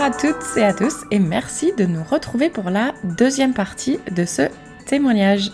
Bonjour 0.00 0.14
à 0.14 0.18
toutes 0.18 0.56
et 0.56 0.64
à 0.64 0.72
tous 0.72 1.04
et 1.10 1.18
merci 1.18 1.74
de 1.74 1.84
nous 1.84 2.02
retrouver 2.02 2.48
pour 2.48 2.70
la 2.70 2.94
deuxième 3.04 3.52
partie 3.52 4.00
de 4.10 4.24
ce 4.24 4.48
témoignage. 4.86 5.52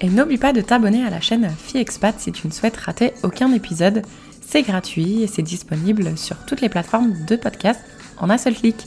Et 0.00 0.08
n'oublie 0.08 0.38
pas 0.38 0.52
de 0.52 0.60
t'abonner 0.60 1.04
à 1.04 1.10
la 1.10 1.20
chaîne 1.20 1.50
FiExpat 1.50 2.20
si 2.20 2.30
tu 2.30 2.46
ne 2.46 2.52
souhaites 2.52 2.76
rater 2.76 3.14
aucun 3.24 3.52
épisode. 3.52 4.02
C'est 4.46 4.62
gratuit 4.62 5.24
et 5.24 5.26
c'est 5.26 5.42
disponible 5.42 6.16
sur 6.16 6.36
toutes 6.46 6.60
les 6.60 6.68
plateformes 6.68 7.24
de 7.26 7.34
podcast 7.34 7.80
en 8.18 8.30
un 8.30 8.38
seul 8.38 8.54
clic. 8.54 8.86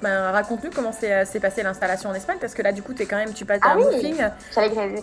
Ben, 0.00 0.30
raconte-nous 0.30 0.70
comment 0.74 0.92
s'est 0.92 1.40
passée 1.42 1.62
l'installation 1.62 2.08
en 2.08 2.14
Espagne, 2.14 2.38
parce 2.40 2.54
que 2.54 2.62
là, 2.62 2.72
du 2.72 2.80
coup, 2.80 2.94
es 2.98 3.04
quand 3.04 3.16
même, 3.16 3.34
tu 3.34 3.44
passes 3.44 3.60
Ah 3.62 3.74
un 3.74 3.76
oui. 3.76 4.14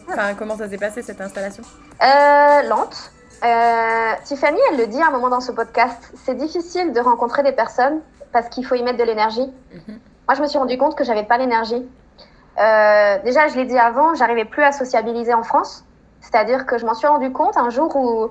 Enfin, 0.09 0.33
comment 0.33 0.57
ça 0.57 0.67
s'est 0.67 0.79
passé 0.79 1.03
cette 1.03 1.21
installation? 1.21 1.63
Euh, 2.01 2.67
lente. 2.67 3.11
Euh, 3.43 4.11
Tiffany, 4.23 4.59
elle 4.71 4.77
le 4.77 4.87
dit 4.87 5.01
à 5.01 5.07
un 5.07 5.11
moment 5.11 5.29
dans 5.29 5.39
ce 5.39 5.51
podcast, 5.51 6.11
c'est 6.15 6.35
difficile 6.35 6.93
de 6.93 6.99
rencontrer 6.99 7.43
des 7.43 7.51
personnes 7.51 8.01
parce 8.31 8.49
qu'il 8.49 8.65
faut 8.65 8.75
y 8.75 8.83
mettre 8.83 8.99
de 8.99 9.03
l'énergie. 9.03 9.51
Mhm. 9.73 9.99
Moi, 10.27 10.35
je 10.35 10.41
me 10.41 10.47
suis 10.47 10.59
rendu 10.59 10.77
compte 10.77 10.95
que 10.95 11.03
j'avais 11.03 11.23
pas 11.23 11.37
l'énergie. 11.37 11.85
Euh, 12.59 13.17
déjà, 13.23 13.47
je 13.47 13.55
l'ai 13.55 13.65
dit 13.65 13.77
avant, 13.77 14.13
j'arrivais 14.13 14.45
plus 14.45 14.63
à 14.63 14.71
sociabiliser 14.71 15.33
en 15.33 15.43
France. 15.43 15.85
C'est-à-dire 16.21 16.65
que 16.65 16.77
je 16.77 16.85
m'en 16.85 16.93
suis 16.93 17.07
rendu 17.07 17.31
compte 17.31 17.57
un 17.57 17.69
jour 17.69 17.95
où 17.95 18.29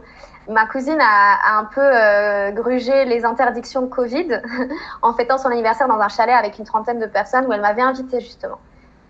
ma 0.49 0.67
cousine 0.67 0.99
a, 1.01 1.57
a 1.57 1.59
un 1.59 1.65
peu 1.65 1.81
euh, 1.81 2.51
grugé 2.53 3.05
les 3.05 3.25
interdictions 3.25 3.83
de 3.83 3.89
Covid 3.89 4.41
en 5.03 5.13
fêtant 5.15 5.39
son 5.39 5.49
anniversaire 5.49 5.89
dans 5.89 5.99
un 5.99 6.09
chalet 6.09 6.35
avec 6.35 6.59
une 6.59 6.65
trentaine 6.65 7.01
de 7.01 7.07
personnes 7.07 7.47
où 7.47 7.53
elle 7.53 7.61
m'avait 7.61 7.83
invitée 7.83 8.21
justement. 8.21 8.59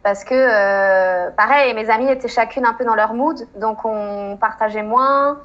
Parce 0.02 0.24
que, 0.24 0.34
euh, 0.34 1.30
pareil, 1.30 1.74
mes 1.74 1.90
amies 1.90 2.10
étaient 2.10 2.28
chacune 2.28 2.64
un 2.64 2.72
peu 2.72 2.84
dans 2.84 2.94
leur 2.94 3.12
mood, 3.12 3.46
donc 3.56 3.84
on 3.84 4.38
partageait 4.40 4.82
moins. 4.82 5.38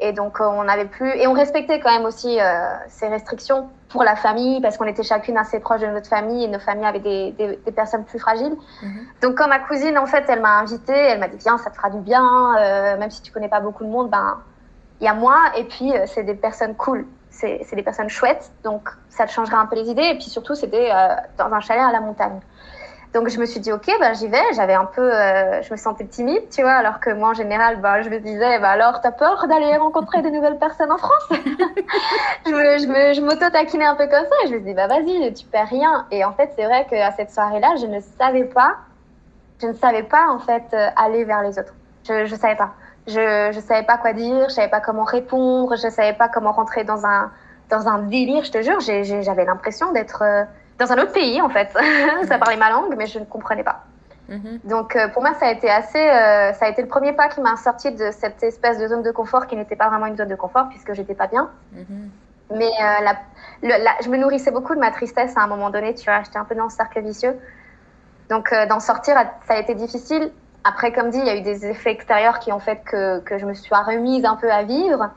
Et 0.00 0.12
donc, 0.12 0.40
on 0.40 0.64
n'avait 0.64 0.84
plus. 0.84 1.10
Et 1.16 1.26
on 1.26 1.32
respectait 1.32 1.80
quand 1.80 1.90
même 1.90 2.04
aussi 2.04 2.38
euh, 2.40 2.68
ces 2.88 3.08
restrictions 3.08 3.68
pour 3.88 4.02
la 4.02 4.16
famille, 4.16 4.60
parce 4.60 4.76
qu'on 4.76 4.84
était 4.84 5.02
chacune 5.02 5.38
assez 5.38 5.58
proche 5.60 5.80
de 5.80 5.86
notre 5.86 6.08
famille 6.08 6.44
et 6.44 6.48
nos 6.48 6.58
familles 6.58 6.86
avaient 6.86 6.98
des, 6.98 7.32
des, 7.32 7.58
des 7.64 7.72
personnes 7.72 8.04
plus 8.04 8.18
fragiles. 8.18 8.56
Mhm. 8.82 9.06
Donc, 9.22 9.38
quand 9.38 9.48
ma 9.48 9.58
cousine, 9.60 9.96
en 9.96 10.06
fait, 10.06 10.24
elle 10.28 10.40
m'a 10.40 10.58
invitée, 10.58 10.92
elle 10.92 11.18
m'a 11.18 11.28
dit 11.28 11.38
Viens, 11.38 11.56
ça 11.58 11.70
te 11.70 11.76
fera 11.76 11.90
du 11.90 12.00
bien, 12.00 12.56
euh, 12.58 12.98
même 12.98 13.10
si 13.10 13.22
tu 13.22 13.32
connais 13.32 13.48
pas 13.48 13.60
beaucoup 13.60 13.84
de 13.84 13.88
monde, 13.90 14.10
ben, 14.10 14.38
il 15.00 15.04
y 15.04 15.08
a 15.08 15.14
moi, 15.14 15.36
et 15.56 15.64
puis 15.64 15.96
euh, 15.96 16.04
c'est 16.06 16.24
des 16.24 16.34
personnes 16.34 16.74
cool, 16.74 17.06
c'est 17.30 17.74
des 17.74 17.82
personnes 17.82 18.08
chouettes, 18.08 18.50
donc 18.64 18.88
ça 19.10 19.26
te 19.26 19.30
changera 19.30 19.58
un 19.58 19.66
peu 19.66 19.76
les 19.76 19.90
idées. 19.90 20.10
Et 20.12 20.14
puis 20.14 20.24
surtout, 20.24 20.54
c'était 20.54 20.90
euh, 20.90 21.08
dans 21.38 21.52
un 21.52 21.60
chalet 21.60 21.82
à 21.82 21.92
la 21.92 22.00
montagne. 22.00 22.40
Donc 23.16 23.30
je 23.30 23.40
me 23.40 23.46
suis 23.46 23.60
dit 23.60 23.72
ok, 23.72 23.86
ben 23.98 24.12
j'y 24.12 24.28
vais. 24.28 24.42
J'avais 24.54 24.74
un 24.74 24.84
peu, 24.84 25.00
euh, 25.00 25.62
je 25.62 25.72
me 25.72 25.78
sentais 25.78 26.04
timide, 26.04 26.50
tu 26.50 26.60
vois, 26.60 26.74
alors 26.74 27.00
que 27.00 27.08
moi 27.08 27.30
en 27.30 27.32
général, 27.32 27.80
ben, 27.80 28.02
je 28.02 28.10
me 28.10 28.20
disais, 28.20 28.58
ben, 28.58 28.68
alors 28.68 29.00
t'as 29.00 29.10
peur 29.10 29.48
d'aller 29.48 29.74
rencontrer 29.78 30.20
de 30.20 30.28
nouvelles 30.28 30.58
personnes 30.58 30.92
en 30.92 30.98
France? 30.98 31.26
Je 32.44 33.20
m'auto 33.22 33.48
taquinais 33.50 33.86
un 33.86 33.94
peu 33.94 34.06
comme 34.06 34.24
ça. 34.24 34.36
Et 34.44 34.48
je 34.48 34.54
me 34.56 34.60
dis 34.60 34.74
bah 34.74 34.86
vas-y, 34.86 35.32
tu 35.32 35.46
perds 35.46 35.68
rien. 35.68 36.06
Et 36.10 36.26
en 36.26 36.32
fait, 36.34 36.52
c'est 36.56 36.66
vrai 36.66 36.86
qu'à 36.90 37.10
cette 37.12 37.30
soirée-là, 37.30 37.76
je 37.80 37.86
ne 37.86 38.00
savais 38.18 38.44
pas, 38.44 38.76
je 39.62 39.68
ne 39.68 39.72
savais 39.72 40.02
pas 40.02 40.26
en 40.28 40.38
fait 40.38 40.64
euh, 40.74 40.88
aller 40.96 41.24
vers 41.24 41.40
les 41.40 41.58
autres. 41.58 41.72
Je, 42.06 42.26
je 42.26 42.36
savais 42.36 42.56
pas. 42.56 42.74
Je, 43.06 43.50
je 43.50 43.60
savais 43.60 43.86
pas 43.86 43.96
quoi 43.96 44.12
dire, 44.12 44.50
je 44.50 44.54
savais 44.54 44.68
pas 44.68 44.80
comment 44.80 45.04
répondre, 45.04 45.74
je 45.74 45.88
savais 45.88 46.12
pas 46.12 46.28
comment 46.28 46.52
rentrer 46.52 46.84
dans 46.84 47.06
un, 47.06 47.30
dans 47.70 47.88
un 47.88 48.00
délire. 48.00 48.44
Je 48.44 48.52
te 48.52 48.60
jure, 48.60 48.80
j'avais 48.80 49.46
l'impression 49.46 49.92
d'être 49.92 50.22
euh, 50.22 50.44
dans 50.78 50.92
un 50.92 50.98
autre 50.98 51.12
pays 51.12 51.40
en 51.40 51.48
fait. 51.48 51.68
ça 52.28 52.38
parlait 52.38 52.56
ma 52.56 52.70
langue, 52.70 52.94
mais 52.96 53.06
je 53.06 53.18
ne 53.18 53.24
comprenais 53.24 53.64
pas. 53.64 53.84
Mhm. 54.28 54.58
Donc 54.64 54.96
euh, 54.96 55.08
pour 55.08 55.22
moi, 55.22 55.34
ça 55.34 55.46
a 55.46 55.52
été 55.52 55.70
assez, 55.70 55.98
euh, 55.98 56.52
ça 56.54 56.66
a 56.66 56.68
été 56.68 56.82
le 56.82 56.88
premier 56.88 57.12
pas 57.12 57.28
qui 57.28 57.40
m'a 57.40 57.56
sorti 57.56 57.92
de 57.92 58.10
cette 58.10 58.42
espèce 58.42 58.78
de 58.78 58.88
zone 58.88 59.02
de 59.02 59.12
confort 59.12 59.46
qui 59.46 59.54
n'était 59.56 59.76
pas 59.76 59.88
vraiment 59.88 60.06
une 60.06 60.16
zone 60.16 60.28
de 60.28 60.34
confort 60.34 60.68
puisque 60.68 60.92
j'étais 60.94 61.14
pas 61.14 61.28
bien. 61.28 61.50
Mhm. 61.72 62.10
Mais 62.50 62.66
euh, 62.66 63.04
la, 63.04 63.16
le- 63.62 63.84
la- 63.84 63.96
je 64.02 64.08
me 64.08 64.16
nourrissais 64.16 64.50
beaucoup 64.50 64.74
de 64.74 64.80
ma 64.80 64.90
tristesse 64.90 65.36
à 65.36 65.40
un 65.42 65.46
moment 65.46 65.70
donné, 65.70 65.94
tu 65.94 66.04
vois, 66.10 66.22
j'étais 66.22 66.38
un 66.38 66.44
peu 66.44 66.54
dans 66.54 66.68
ce 66.68 66.76
cercle 66.76 67.00
vicieux. 67.00 67.38
Donc 68.30 68.52
d'en 68.68 68.80
sortir, 68.80 69.14
ça 69.46 69.54
a 69.54 69.58
été 69.58 69.74
difficile. 69.76 70.32
Après, 70.64 70.90
comme 70.92 71.10
dit, 71.10 71.18
il 71.18 71.26
y 71.26 71.30
a 71.30 71.36
eu 71.36 71.42
des 71.42 71.64
effets 71.66 71.92
extérieurs 71.92 72.40
qui 72.40 72.52
ont 72.52 72.58
fait 72.58 72.78
que, 72.84 73.20
que 73.20 73.38
je 73.38 73.46
me 73.46 73.54
suis 73.54 73.72
remise 73.72 74.24
un 74.24 74.34
peu 74.34 74.50
à 74.50 74.64
vivre. 74.64 75.10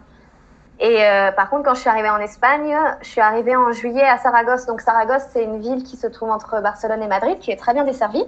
Et 0.79 1.03
euh, 1.03 1.31
par 1.33 1.49
contre, 1.49 1.63
quand 1.63 1.73
je 1.73 1.81
suis 1.81 1.89
arrivée 1.89 2.09
en 2.09 2.19
Espagne, 2.19 2.75
je 3.01 3.07
suis 3.07 3.21
arrivée 3.21 3.55
en 3.55 3.71
juillet 3.71 4.07
à 4.07 4.17
Saragosse. 4.17 4.65
Donc 4.65 4.81
Saragosse, 4.81 5.23
c'est 5.33 5.43
une 5.43 5.59
ville 5.59 5.83
qui 5.83 5.97
se 5.97 6.07
trouve 6.07 6.29
entre 6.29 6.61
Barcelone 6.61 7.03
et 7.03 7.07
Madrid, 7.07 7.37
qui 7.39 7.51
est 7.51 7.57
très 7.57 7.73
bien 7.73 7.83
desservie, 7.83 8.23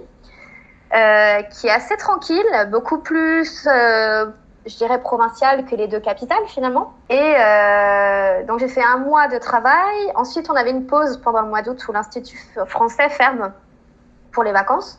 euh, 0.94 1.42
qui 1.42 1.68
est 1.68 1.70
assez 1.70 1.96
tranquille, 1.96 2.68
beaucoup 2.70 2.98
plus, 2.98 3.66
euh, 3.66 4.26
je 4.66 4.76
dirais, 4.76 5.00
provinciale 5.00 5.64
que 5.64 5.74
les 5.76 5.88
deux 5.88 6.00
capitales 6.00 6.44
finalement. 6.46 6.92
Et 7.08 7.34
donc 8.46 8.58
j'ai 8.60 8.68
fait 8.68 8.84
un 8.84 8.98
mois 8.98 9.28
de 9.28 9.38
travail. 9.38 10.12
Ensuite, 10.14 10.50
on 10.50 10.54
avait 10.54 10.72
une 10.72 10.86
pause 10.86 11.22
pendant 11.24 11.40
le 11.40 11.48
mois 11.48 11.62
d'août 11.62 11.82
où 11.88 11.92
l'Institut 11.92 12.38
français 12.66 13.08
ferme 13.08 13.52
pour 14.30 14.44
les 14.44 14.52
vacances. 14.52 14.98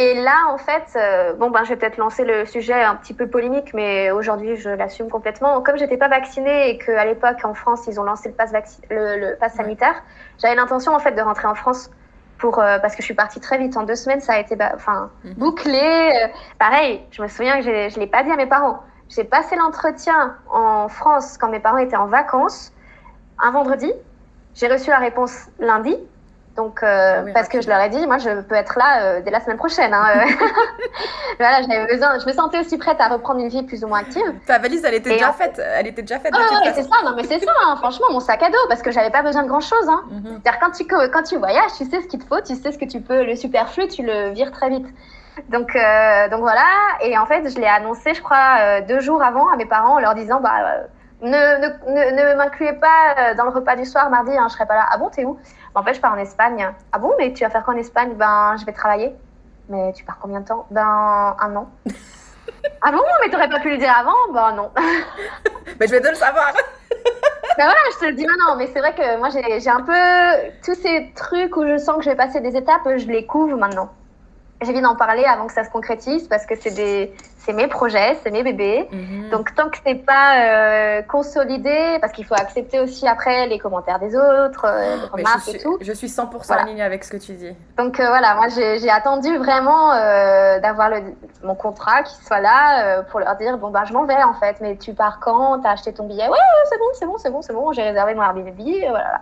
Et 0.00 0.14
là, 0.14 0.46
en 0.50 0.58
fait, 0.58 0.84
euh, 0.94 1.32
bon, 1.34 1.50
ben, 1.50 1.64
je 1.64 1.70
vais 1.70 1.76
peut-être 1.76 1.96
lancer 1.96 2.24
le 2.24 2.46
sujet 2.46 2.72
un 2.84 2.94
petit 2.94 3.14
peu 3.14 3.26
polémique, 3.26 3.74
mais 3.74 4.12
aujourd'hui, 4.12 4.54
je 4.56 4.70
l'assume 4.70 5.10
complètement. 5.10 5.60
Comme 5.60 5.76
j'étais 5.76 5.96
pas 5.96 6.06
vaccinée 6.06 6.70
et 6.70 6.78
qu'à 6.78 7.04
l'époque, 7.04 7.38
en 7.44 7.52
France, 7.52 7.84
ils 7.88 7.98
ont 7.98 8.04
lancé 8.04 8.28
le 8.28 8.34
pass, 8.36 8.52
le, 8.90 9.18
le 9.18 9.36
pass 9.36 9.54
sanitaire, 9.54 10.00
j'avais 10.40 10.54
l'intention, 10.54 10.94
en 10.94 11.00
fait, 11.00 11.10
de 11.12 11.20
rentrer 11.20 11.48
en 11.48 11.56
France 11.56 11.90
pour, 12.38 12.60
euh, 12.60 12.78
parce 12.78 12.94
que 12.94 13.02
je 13.02 13.06
suis 13.06 13.14
partie 13.14 13.40
très 13.40 13.58
vite. 13.58 13.76
En 13.76 13.82
deux 13.82 13.96
semaines, 13.96 14.20
ça 14.20 14.34
a 14.34 14.38
été, 14.38 14.54
bah, 14.54 14.70
enfin, 14.72 15.10
Mhm. 15.24 15.34
bouclé. 15.34 15.80
Euh, 15.82 16.28
pareil, 16.60 17.04
je 17.10 17.20
me 17.20 17.26
souviens 17.26 17.56
que 17.56 17.62
j'ai- 17.64 17.90
je 17.90 17.98
l'ai 17.98 18.06
pas 18.06 18.22
dit 18.22 18.30
à 18.30 18.36
mes 18.36 18.46
parents. 18.46 18.80
J'ai 19.08 19.24
passé 19.24 19.56
l'entretien 19.56 20.36
en 20.52 20.86
France 20.88 21.38
quand 21.38 21.48
mes 21.48 21.58
parents 21.58 21.78
étaient 21.78 21.96
en 21.96 22.06
vacances, 22.06 22.72
un 23.40 23.50
vendredi. 23.50 23.92
J'ai 24.54 24.68
reçu 24.68 24.90
la 24.90 24.98
réponse 24.98 25.48
lundi. 25.58 25.96
Donc, 26.58 26.82
euh, 26.82 27.14
Ah 27.20 27.22
oui, 27.24 27.32
parce 27.32 27.48
que 27.48 27.60
je 27.60 27.68
leur 27.68 27.78
ai 27.80 27.88
dit, 27.88 28.04
moi, 28.04 28.18
je 28.18 28.40
peux 28.40 28.56
être 28.56 28.76
là 28.76 29.00
euh, 29.02 29.20
dès 29.20 29.30
la 29.30 29.38
semaine 29.40 29.56
prochaine. 29.58 29.94
Hein, 29.94 30.04
euh. 30.16 30.24
voilà, 31.38 31.62
j'avais 31.62 31.86
besoin. 31.86 32.18
Je 32.18 32.26
me 32.26 32.32
sentais 32.32 32.58
aussi 32.58 32.76
prête 32.78 33.00
à 33.00 33.06
reprendre 33.06 33.38
une 33.40 33.48
vie 33.48 33.62
plus 33.62 33.84
ou 33.84 33.86
moins 33.86 34.00
active. 34.00 34.24
Ta 34.44 34.58
valise, 34.58 34.84
elle 34.84 34.94
était 34.94 35.10
Et 35.10 35.12
déjà 35.14 35.30
en- 35.30 35.34
faite. 35.34 35.62
Elle 35.76 35.86
était 35.86 36.02
déjà 36.02 36.18
faite. 36.18 36.32
Ah 36.34 36.40
ouais, 36.64 36.72
c'est 36.74 36.82
ça, 36.82 36.96
non 37.04 37.12
mais 37.16 37.22
c'est 37.22 37.38
ça, 37.38 37.52
hein, 37.64 37.76
franchement, 37.76 38.06
mon 38.10 38.18
sac 38.18 38.42
à 38.42 38.50
dos, 38.50 38.58
parce 38.68 38.82
que 38.82 38.90
j'avais 38.90 39.10
pas 39.10 39.22
besoin 39.22 39.44
de 39.44 39.48
grand 39.48 39.60
chose. 39.60 39.88
Hein. 39.88 40.02
Mhm. 40.10 40.40
C'est-à-dire 40.42 40.60
quand 40.60 40.70
tu, 40.72 40.84
quand 40.84 41.22
tu 41.22 41.36
voyages, 41.36 41.70
tu 41.78 41.84
sais 41.88 42.02
ce 42.02 42.08
qu'il 42.08 42.18
te 42.18 42.26
faut, 42.26 42.40
tu 42.40 42.56
sais 42.56 42.72
ce 42.72 42.78
que 42.78 42.86
tu 42.86 43.00
peux, 43.00 43.22
le 43.24 43.36
superflu, 43.36 43.86
tu 43.86 44.02
le 44.02 44.30
vires 44.30 44.50
très 44.50 44.68
vite. 44.68 44.86
Donc, 45.50 45.76
euh, 45.76 46.28
donc 46.28 46.40
voilà, 46.40 46.64
et 47.02 47.16
en 47.16 47.26
fait, 47.26 47.48
je 47.48 47.60
l'ai 47.60 47.68
annoncé, 47.68 48.14
je 48.14 48.20
crois, 48.20 48.80
deux 48.80 48.98
jours 48.98 49.22
avant 49.22 49.48
à 49.52 49.56
mes 49.56 49.66
parents 49.66 49.94
en 49.94 50.00
leur 50.00 50.16
disant, 50.16 50.40
bah, 50.40 50.50
ne, 51.20 51.28
ne, 51.28 51.66
ne, 51.90 52.30
ne 52.32 52.36
m'incluez 52.36 52.74
pas 52.74 53.14
euh, 53.18 53.34
dans 53.34 53.44
le 53.44 53.50
repas 53.50 53.76
du 53.76 53.84
soir 53.84 54.08
mardi, 54.10 54.36
hein, 54.36 54.46
je 54.48 54.54
serai 54.54 54.66
pas 54.66 54.76
là. 54.76 54.86
Ah 54.90 54.98
bon, 54.98 55.08
t'es 55.08 55.24
où? 55.24 55.38
En 55.74 55.82
fait, 55.82 55.94
je 55.94 56.00
pars 56.00 56.12
en 56.12 56.18
Espagne. 56.18 56.68
Ah 56.92 56.98
bon, 56.98 57.12
mais 57.18 57.32
tu 57.32 57.44
vas 57.44 57.50
faire 57.50 57.64
quoi 57.64 57.74
en 57.74 57.78
Espagne? 57.78 58.14
Ben, 58.14 58.56
je 58.58 58.64
vais 58.64 58.72
travailler. 58.72 59.14
Mais 59.68 59.92
tu 59.92 60.04
pars 60.04 60.18
combien 60.20 60.40
de 60.40 60.46
temps? 60.46 60.66
Ben, 60.70 61.36
un 61.40 61.56
an. 61.56 61.68
ah 62.82 62.92
bon, 62.92 63.02
mais 63.20 63.30
t'aurais 63.30 63.48
pas 63.48 63.60
pu 63.60 63.70
le 63.70 63.78
dire 63.78 63.94
avant? 63.98 64.32
Ben 64.32 64.52
non. 64.52 64.70
Mais 65.80 65.86
je 65.86 65.92
vais 65.92 66.00
te 66.00 66.08
le 66.08 66.14
savoir. 66.14 66.52
Ben 67.56 67.64
voilà, 67.64 67.80
je 67.92 67.98
te 67.98 68.04
le 68.04 68.12
dis 68.12 68.24
maintenant, 68.24 68.54
mais 68.54 68.68
c'est 68.72 68.78
vrai 68.78 68.94
que 68.94 69.18
moi 69.18 69.30
j'ai 69.30 69.58
j'ai 69.58 69.68
un 69.68 69.80
peu 69.80 70.48
tous 70.64 70.76
ces 70.76 71.12
trucs 71.16 71.56
où 71.56 71.66
je 71.66 71.76
sens 71.76 71.96
que 71.96 72.04
je 72.04 72.10
vais 72.10 72.14
passer 72.14 72.38
des 72.40 72.56
étapes, 72.56 72.82
je 72.84 73.08
les 73.08 73.26
couvre 73.26 73.56
maintenant. 73.56 73.90
J'ai 74.62 74.70
envie 74.70 74.80
d'en 74.80 74.94
parler 74.94 75.24
avant 75.24 75.48
que 75.48 75.52
ça 75.52 75.64
se 75.64 75.70
concrétise 75.70 76.28
parce 76.28 76.46
que 76.46 76.54
c'est 76.54 76.70
des 76.70 77.12
c'est 77.48 77.54
mes 77.54 77.66
projets, 77.66 78.18
c'est 78.22 78.30
mes 78.30 78.42
bébés. 78.42 78.86
Mhm. 78.92 79.30
Donc 79.30 79.54
tant 79.54 79.70
que 79.70 79.78
c'est 79.84 79.94
pas 79.94 80.36
euh, 80.40 81.02
consolidé, 81.02 81.96
parce 81.98 82.12
qu'il 82.12 82.26
faut 82.26 82.34
accepter 82.34 82.78
aussi 82.78 83.08
après 83.08 83.46
les 83.46 83.58
commentaires 83.58 83.98
des 83.98 84.14
autres, 84.14 84.66
euh, 84.66 84.96
les 84.96 85.22
remarques 85.22 85.44
je, 85.46 85.50
et 85.50 85.52
suis, 85.54 85.62
tout. 85.62 85.78
je 85.80 85.92
suis 85.92 86.08
100% 86.08 86.46
Voilà. 86.46 86.62
en 86.64 86.66
ligne 86.66 86.82
avec 86.82 87.04
ce 87.04 87.10
que 87.10 87.16
tu 87.16 87.32
dis. 87.32 87.56
Donc 87.78 88.00
euh, 88.00 88.08
voilà, 88.08 88.34
moi 88.34 88.48
j'ai 88.48 88.90
attendu 88.90 89.34
vraiment 89.38 89.88
d'avoir 90.60 90.90
mon 91.42 91.54
contrat 91.54 92.02
qui 92.02 92.14
soit 92.22 92.40
là 92.40 93.02
pour 93.04 93.20
leur 93.20 93.34
dire 93.36 93.56
bon 93.56 93.70
ben 93.70 93.84
je 93.86 93.94
m'en 93.94 94.04
vais 94.04 94.22
en 94.22 94.34
fait, 94.34 94.56
mais 94.60 94.76
tu 94.76 94.92
pars 94.92 95.18
quand? 95.18 95.60
T'as 95.60 95.70
acheté 95.70 95.94
ton 95.94 96.04
billet? 96.04 96.24
Ouais, 96.24 96.30
ouais 96.30 96.64
c'est 96.68 96.78
bon, 96.78 96.84
c'est 96.92 97.06
bon, 97.06 97.16
c'est 97.16 97.30
bon, 97.30 97.42
c'est 97.42 97.52
bon, 97.54 97.72
j'ai 97.72 97.82
réservé 97.82 98.14
mon 98.14 98.22
Airbnb, 98.22 98.60
voilà. 98.90 99.20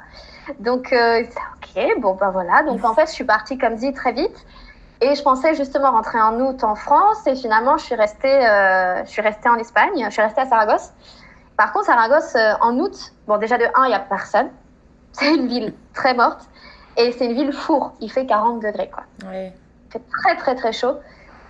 Donc 0.59 0.89
c'est 0.91 1.29
ok, 1.29 2.01
bon 2.01 2.15
ben 2.15 2.31
voilà. 2.31 2.65
Donc 2.65 2.85
en 2.85 2.95
fait 2.95 3.07
je 3.07 3.13
suis 3.13 3.25
partie 3.25 3.57
comme 3.57 3.77
dit 3.77 3.93
très 3.93 4.11
vite 4.13 4.45
et 5.01 5.15
je 5.15 5.23
pensais 5.23 5.55
justement 5.55 5.93
rentrer 5.93 6.21
en 6.21 6.41
août 6.41 6.65
en 6.65 6.75
France 6.75 7.27
et 7.27 7.37
finalement 7.37 7.77
je 7.77 7.85
suis 7.85 7.95
restée, 7.95 8.47
euh, 8.47 9.05
je 9.05 9.11
suis 9.11 9.23
restée 9.23 9.49
en 9.49 9.57
Espagne, 9.57 10.05
je 10.07 10.11
suis 10.11 10.23
restée 10.23 10.41
à 10.41 10.47
Saragosse. 10.47 10.93
Par 11.57 11.73
contre 11.73 11.87
Saragosse 11.87 12.35
euh, 12.35 12.55
en 12.61 12.79
août, 12.79 13.13
bon 13.27 13.37
déjà 13.37 13.59
de 13.59 13.67
1 13.75 13.87
il 13.87 13.91
y 13.91 13.95
a 13.95 14.01
personne, 14.01 14.49
c'est 15.13 15.35
une 15.35 15.49
ville 15.49 15.75
très 15.95 16.15
morte. 16.15 16.49
Et 16.99 17.13
c'est 17.13 17.27
une 17.27 17.35
ville 17.35 17.53
four, 17.53 17.93
il 18.01 18.11
fait 18.11 18.25
40 18.25 18.63
degrés 18.63 18.89
quoi. 18.89 19.03
Il 19.31 19.53
fait 19.91 20.03
très 20.23 20.37
très 20.37 20.55
très 20.55 20.73
chaud. 20.73 20.97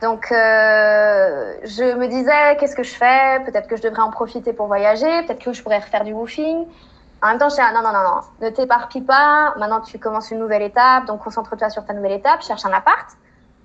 Donc 0.03 0.31
euh, 0.33 1.55
je 1.63 1.95
me 1.95 2.09
disais 2.09 2.57
qu'est-ce 2.59 2.75
que 2.75 2.83
je 2.83 2.95
fais? 2.95 3.41
Peut-être 3.45 3.69
que 3.69 3.77
je 3.77 3.83
devrais 3.83 4.03
en 4.03 4.11
profiter 4.11 4.53
pour 4.53 4.67
voyager, 4.67 5.23
peut-être 5.23 5.39
que 5.39 5.53
je 5.53 5.63
pourrais 5.63 5.79
refaire 5.79 6.03
du 6.03 6.13
woofing. 6.13 6.67
En 7.23 7.29
même 7.29 7.39
temps, 7.39 7.49
je 7.49 7.55
dis 7.55 7.61
ah, 7.63 7.73
non 7.73 7.83
non 7.83 7.93
non 7.93 8.03
non, 8.03 8.21
ne 8.41 8.51
t'éparpille 8.51 9.03
pas. 9.03 9.55
Maintenant 9.57 9.81
tu 9.81 10.01
commences 10.01 10.33
une 10.33 10.41
nouvelle 10.41 10.63
étape, 10.63 11.07
donc 11.07 11.23
concentre-toi 11.23 11.71
sur 11.71 11.87
ta 11.87 11.95
nouvelle 11.95 12.13
étape, 12.13 12.43
cherche 12.43 12.67
un 12.67 12.73
appart, 12.73 13.07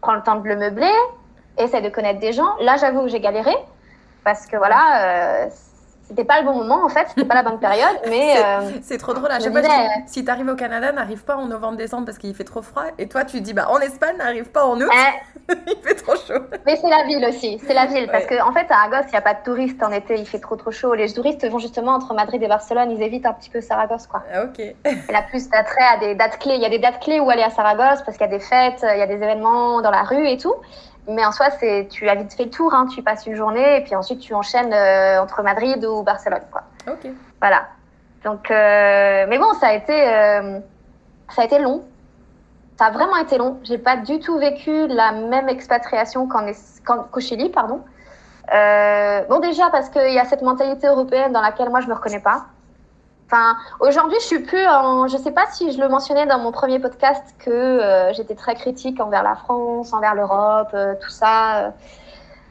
prends 0.01 0.15
le 0.15 0.23
temps 0.23 0.35
de 0.35 0.47
le 0.47 0.55
meubler, 0.55 0.91
essaie 1.57 1.81
de 1.81 1.89
connaître 1.89 2.19
des 2.19 2.33
gens. 2.33 2.55
Là, 2.59 2.77
j'avoue 2.77 3.03
que 3.03 3.07
j'ai 3.07 3.19
galéré 3.19 3.55
parce 4.23 4.45
que 4.45 4.57
voilà, 4.57 5.45
euh, 5.45 5.49
c'était 6.07 6.25
pas 6.25 6.41
le 6.41 6.45
bon 6.45 6.55
moment 6.55 6.83
en 6.83 6.89
fait, 6.89 7.07
c'était 7.09 7.25
pas 7.25 7.35
la 7.35 7.43
bonne 7.43 7.59
période, 7.59 7.97
mais 8.09 8.35
euh, 8.37 8.71
C'est 8.81 8.97
trop 8.97 9.13
drôle. 9.13 9.31
À 9.31 9.39
chaque 9.39 9.51
fois, 9.51 9.61
si 10.07 10.25
t'arrives 10.25 10.49
au 10.49 10.55
Canada, 10.55 10.91
n'arrive 10.91 11.23
pas 11.23 11.37
en 11.37 11.45
novembre-décembre 11.45 12.05
parce 12.05 12.17
qu'il 12.17 12.35
fait 12.35 12.43
trop 12.43 12.61
froid. 12.61 12.83
Et 12.97 13.07
toi, 13.07 13.23
tu 13.23 13.41
dis, 13.41 13.53
bah 13.53 13.67
en 13.69 13.79
Espagne, 13.79 14.17
n'arrive 14.17 14.49
pas 14.51 14.65
en 14.65 14.79
août, 14.79 14.89
eh, 14.91 15.53
il 15.67 15.77
fait 15.81 15.95
trop. 15.95 16.10
Mais 16.65 16.75
c'est 16.75 16.89
la 16.89 17.03
ville 17.03 17.25
aussi, 17.25 17.59
c'est 17.65 17.73
la 17.73 17.85
ville 17.85 18.07
parce 18.11 18.25
Ouais. 18.25 18.37
que 18.37 18.43
en 18.43 18.51
fait 18.51 18.65
à 18.65 18.75
Saragosse 18.75 19.05
il 19.09 19.13
y 19.13 19.17
a 19.17 19.21
pas 19.21 19.33
de 19.33 19.43
touristes 19.43 19.81
en 19.83 19.91
été, 19.91 20.15
il 20.15 20.25
fait 20.25 20.39
trop 20.39 20.55
trop 20.55 20.71
chaud. 20.71 20.93
Les 20.93 21.11
touristes 21.13 21.47
vont 21.47 21.59
justement 21.59 21.91
entre 21.93 22.13
Madrid 22.13 22.41
et 22.41 22.47
Barcelone, 22.47 22.91
ils 22.91 23.01
évitent 23.01 23.25
un 23.25 23.33
petit 23.33 23.49
peu 23.49 23.61
Saragosse 23.61 24.07
quoi. 24.07 24.23
Ah, 24.33 24.43
ok. 24.43 24.59
Elle 24.85 25.15
a 25.15 25.21
plus 25.23 25.49
d'attrait 25.49 25.83
à 25.93 25.97
des 25.97 26.15
dates 26.15 26.39
clés. 26.39 26.55
Il 26.55 26.61
y 26.61 26.65
a 26.65 26.69
des 26.69 26.79
dates 26.79 26.99
clés 27.01 27.19
où 27.19 27.29
aller 27.29 27.43
à 27.43 27.49
Saragosse 27.49 28.01
parce 28.03 28.17
qu'il 28.17 28.25
y 28.27 28.29
a 28.29 28.33
des 28.37 28.39
fêtes, 28.39 28.83
il 28.93 28.99
y 28.99 29.01
a 29.01 29.07
des 29.07 29.15
événements 29.15 29.81
dans 29.81 29.91
la 29.91 30.03
rue 30.03 30.27
et 30.27 30.37
tout. 30.37 30.55
Mais 31.07 31.25
en 31.25 31.31
soi, 31.31 31.47
c'est 31.59 31.87
tu 31.89 32.07
as 32.07 32.15
vite 32.15 32.33
fait 32.33 32.43
le 32.45 32.51
tour, 32.51 32.73
hein. 32.75 32.85
tu 32.93 33.01
passes 33.01 33.25
une 33.25 33.35
journée 33.35 33.77
et 33.77 33.81
puis 33.81 33.95
ensuite 33.95 34.19
tu 34.19 34.33
enchaînes 34.35 34.71
euh, 34.71 35.19
entre 35.21 35.41
Madrid 35.41 35.83
ou 35.83 36.03
Barcelone. 36.03 36.43
Quoi. 36.51 36.61
Ok. 36.87 37.09
Voilà. 37.39 37.63
Donc, 38.23 38.51
euh, 38.51 39.25
mais 39.27 39.39
bon, 39.39 39.51
ça 39.59 39.69
a 39.69 39.73
été, 39.73 39.93
euh, 39.93 40.59
ça 41.29 41.41
a 41.41 41.45
été 41.45 41.57
long. 41.57 41.83
Ça 42.77 42.85
a 42.85 42.91
vraiment 42.91 43.17
été 43.17 43.37
long. 43.37 43.59
J'ai 43.63 43.77
pas 43.77 43.97
du 43.97 44.19
tout 44.19 44.37
vécu 44.37 44.87
la 44.87 45.11
même 45.11 45.49
expatriation 45.49 46.27
qu'au 46.27 47.19
Chili, 47.19 47.49
pardon. 47.49 47.81
Euh, 48.53 49.21
bon, 49.29 49.39
déjà 49.39 49.69
parce 49.69 49.89
qu'il 49.89 50.11
y 50.11 50.19
a 50.19 50.25
cette 50.25 50.41
mentalité 50.41 50.87
européenne 50.87 51.31
dans 51.31 51.41
laquelle 51.41 51.69
moi 51.69 51.81
je 51.81 51.87
me 51.87 51.93
reconnais 51.93 52.19
pas. 52.19 52.45
Enfin, 53.27 53.55
aujourd'hui, 53.79 54.17
je 54.19 54.25
suis 54.25 54.39
plus 54.39 54.65
en. 54.67 55.07
Je 55.07 55.15
sais 55.15 55.31
pas 55.31 55.45
si 55.51 55.71
je 55.71 55.79
le 55.79 55.87
mentionnais 55.87 56.25
dans 56.25 56.39
mon 56.39 56.51
premier 56.51 56.79
podcast 56.79 57.23
que 57.39 57.49
euh, 57.49 58.11
j'étais 58.13 58.35
très 58.35 58.55
critique 58.55 58.99
envers 58.99 59.23
la 59.23 59.35
France, 59.35 59.93
envers 59.93 60.15
l'Europe, 60.15 60.69
euh, 60.73 60.95
tout 61.01 61.09
ça. 61.09 61.73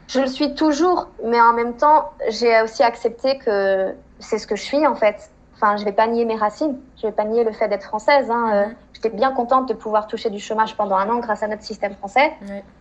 Je 0.08 0.20
le 0.20 0.26
suis 0.26 0.54
toujours, 0.54 1.08
mais 1.22 1.40
en 1.40 1.52
même 1.52 1.76
temps, 1.76 2.10
j'ai 2.30 2.62
aussi 2.62 2.82
accepté 2.82 3.38
que 3.38 3.94
c'est 4.20 4.38
ce 4.38 4.46
que 4.46 4.56
je 4.56 4.62
suis 4.62 4.86
en 4.86 4.94
fait. 4.94 5.30
Enfin, 5.62 5.76
je 5.76 5.84
vais 5.84 5.92
pas 5.92 6.06
nier 6.06 6.24
mes 6.24 6.36
racines, 6.36 6.78
je 7.00 7.06
vais 7.06 7.12
pas 7.12 7.24
nier 7.24 7.44
le 7.44 7.52
fait 7.52 7.68
d'être 7.68 7.84
française. 7.84 8.30
Hein. 8.30 8.50
Euh, 8.52 8.66
Mhm. 8.66 8.74
J'étais 8.94 9.16
bien 9.16 9.32
contente 9.32 9.66
de 9.68 9.72
pouvoir 9.74 10.06
toucher 10.06 10.28
du 10.28 10.38
chômage 10.40 10.76
pendant 10.76 10.96
un 10.96 11.08
an 11.08 11.20
grâce 11.20 11.42
à 11.42 11.48
notre 11.48 11.62
système 11.62 11.94
français. 11.96 12.32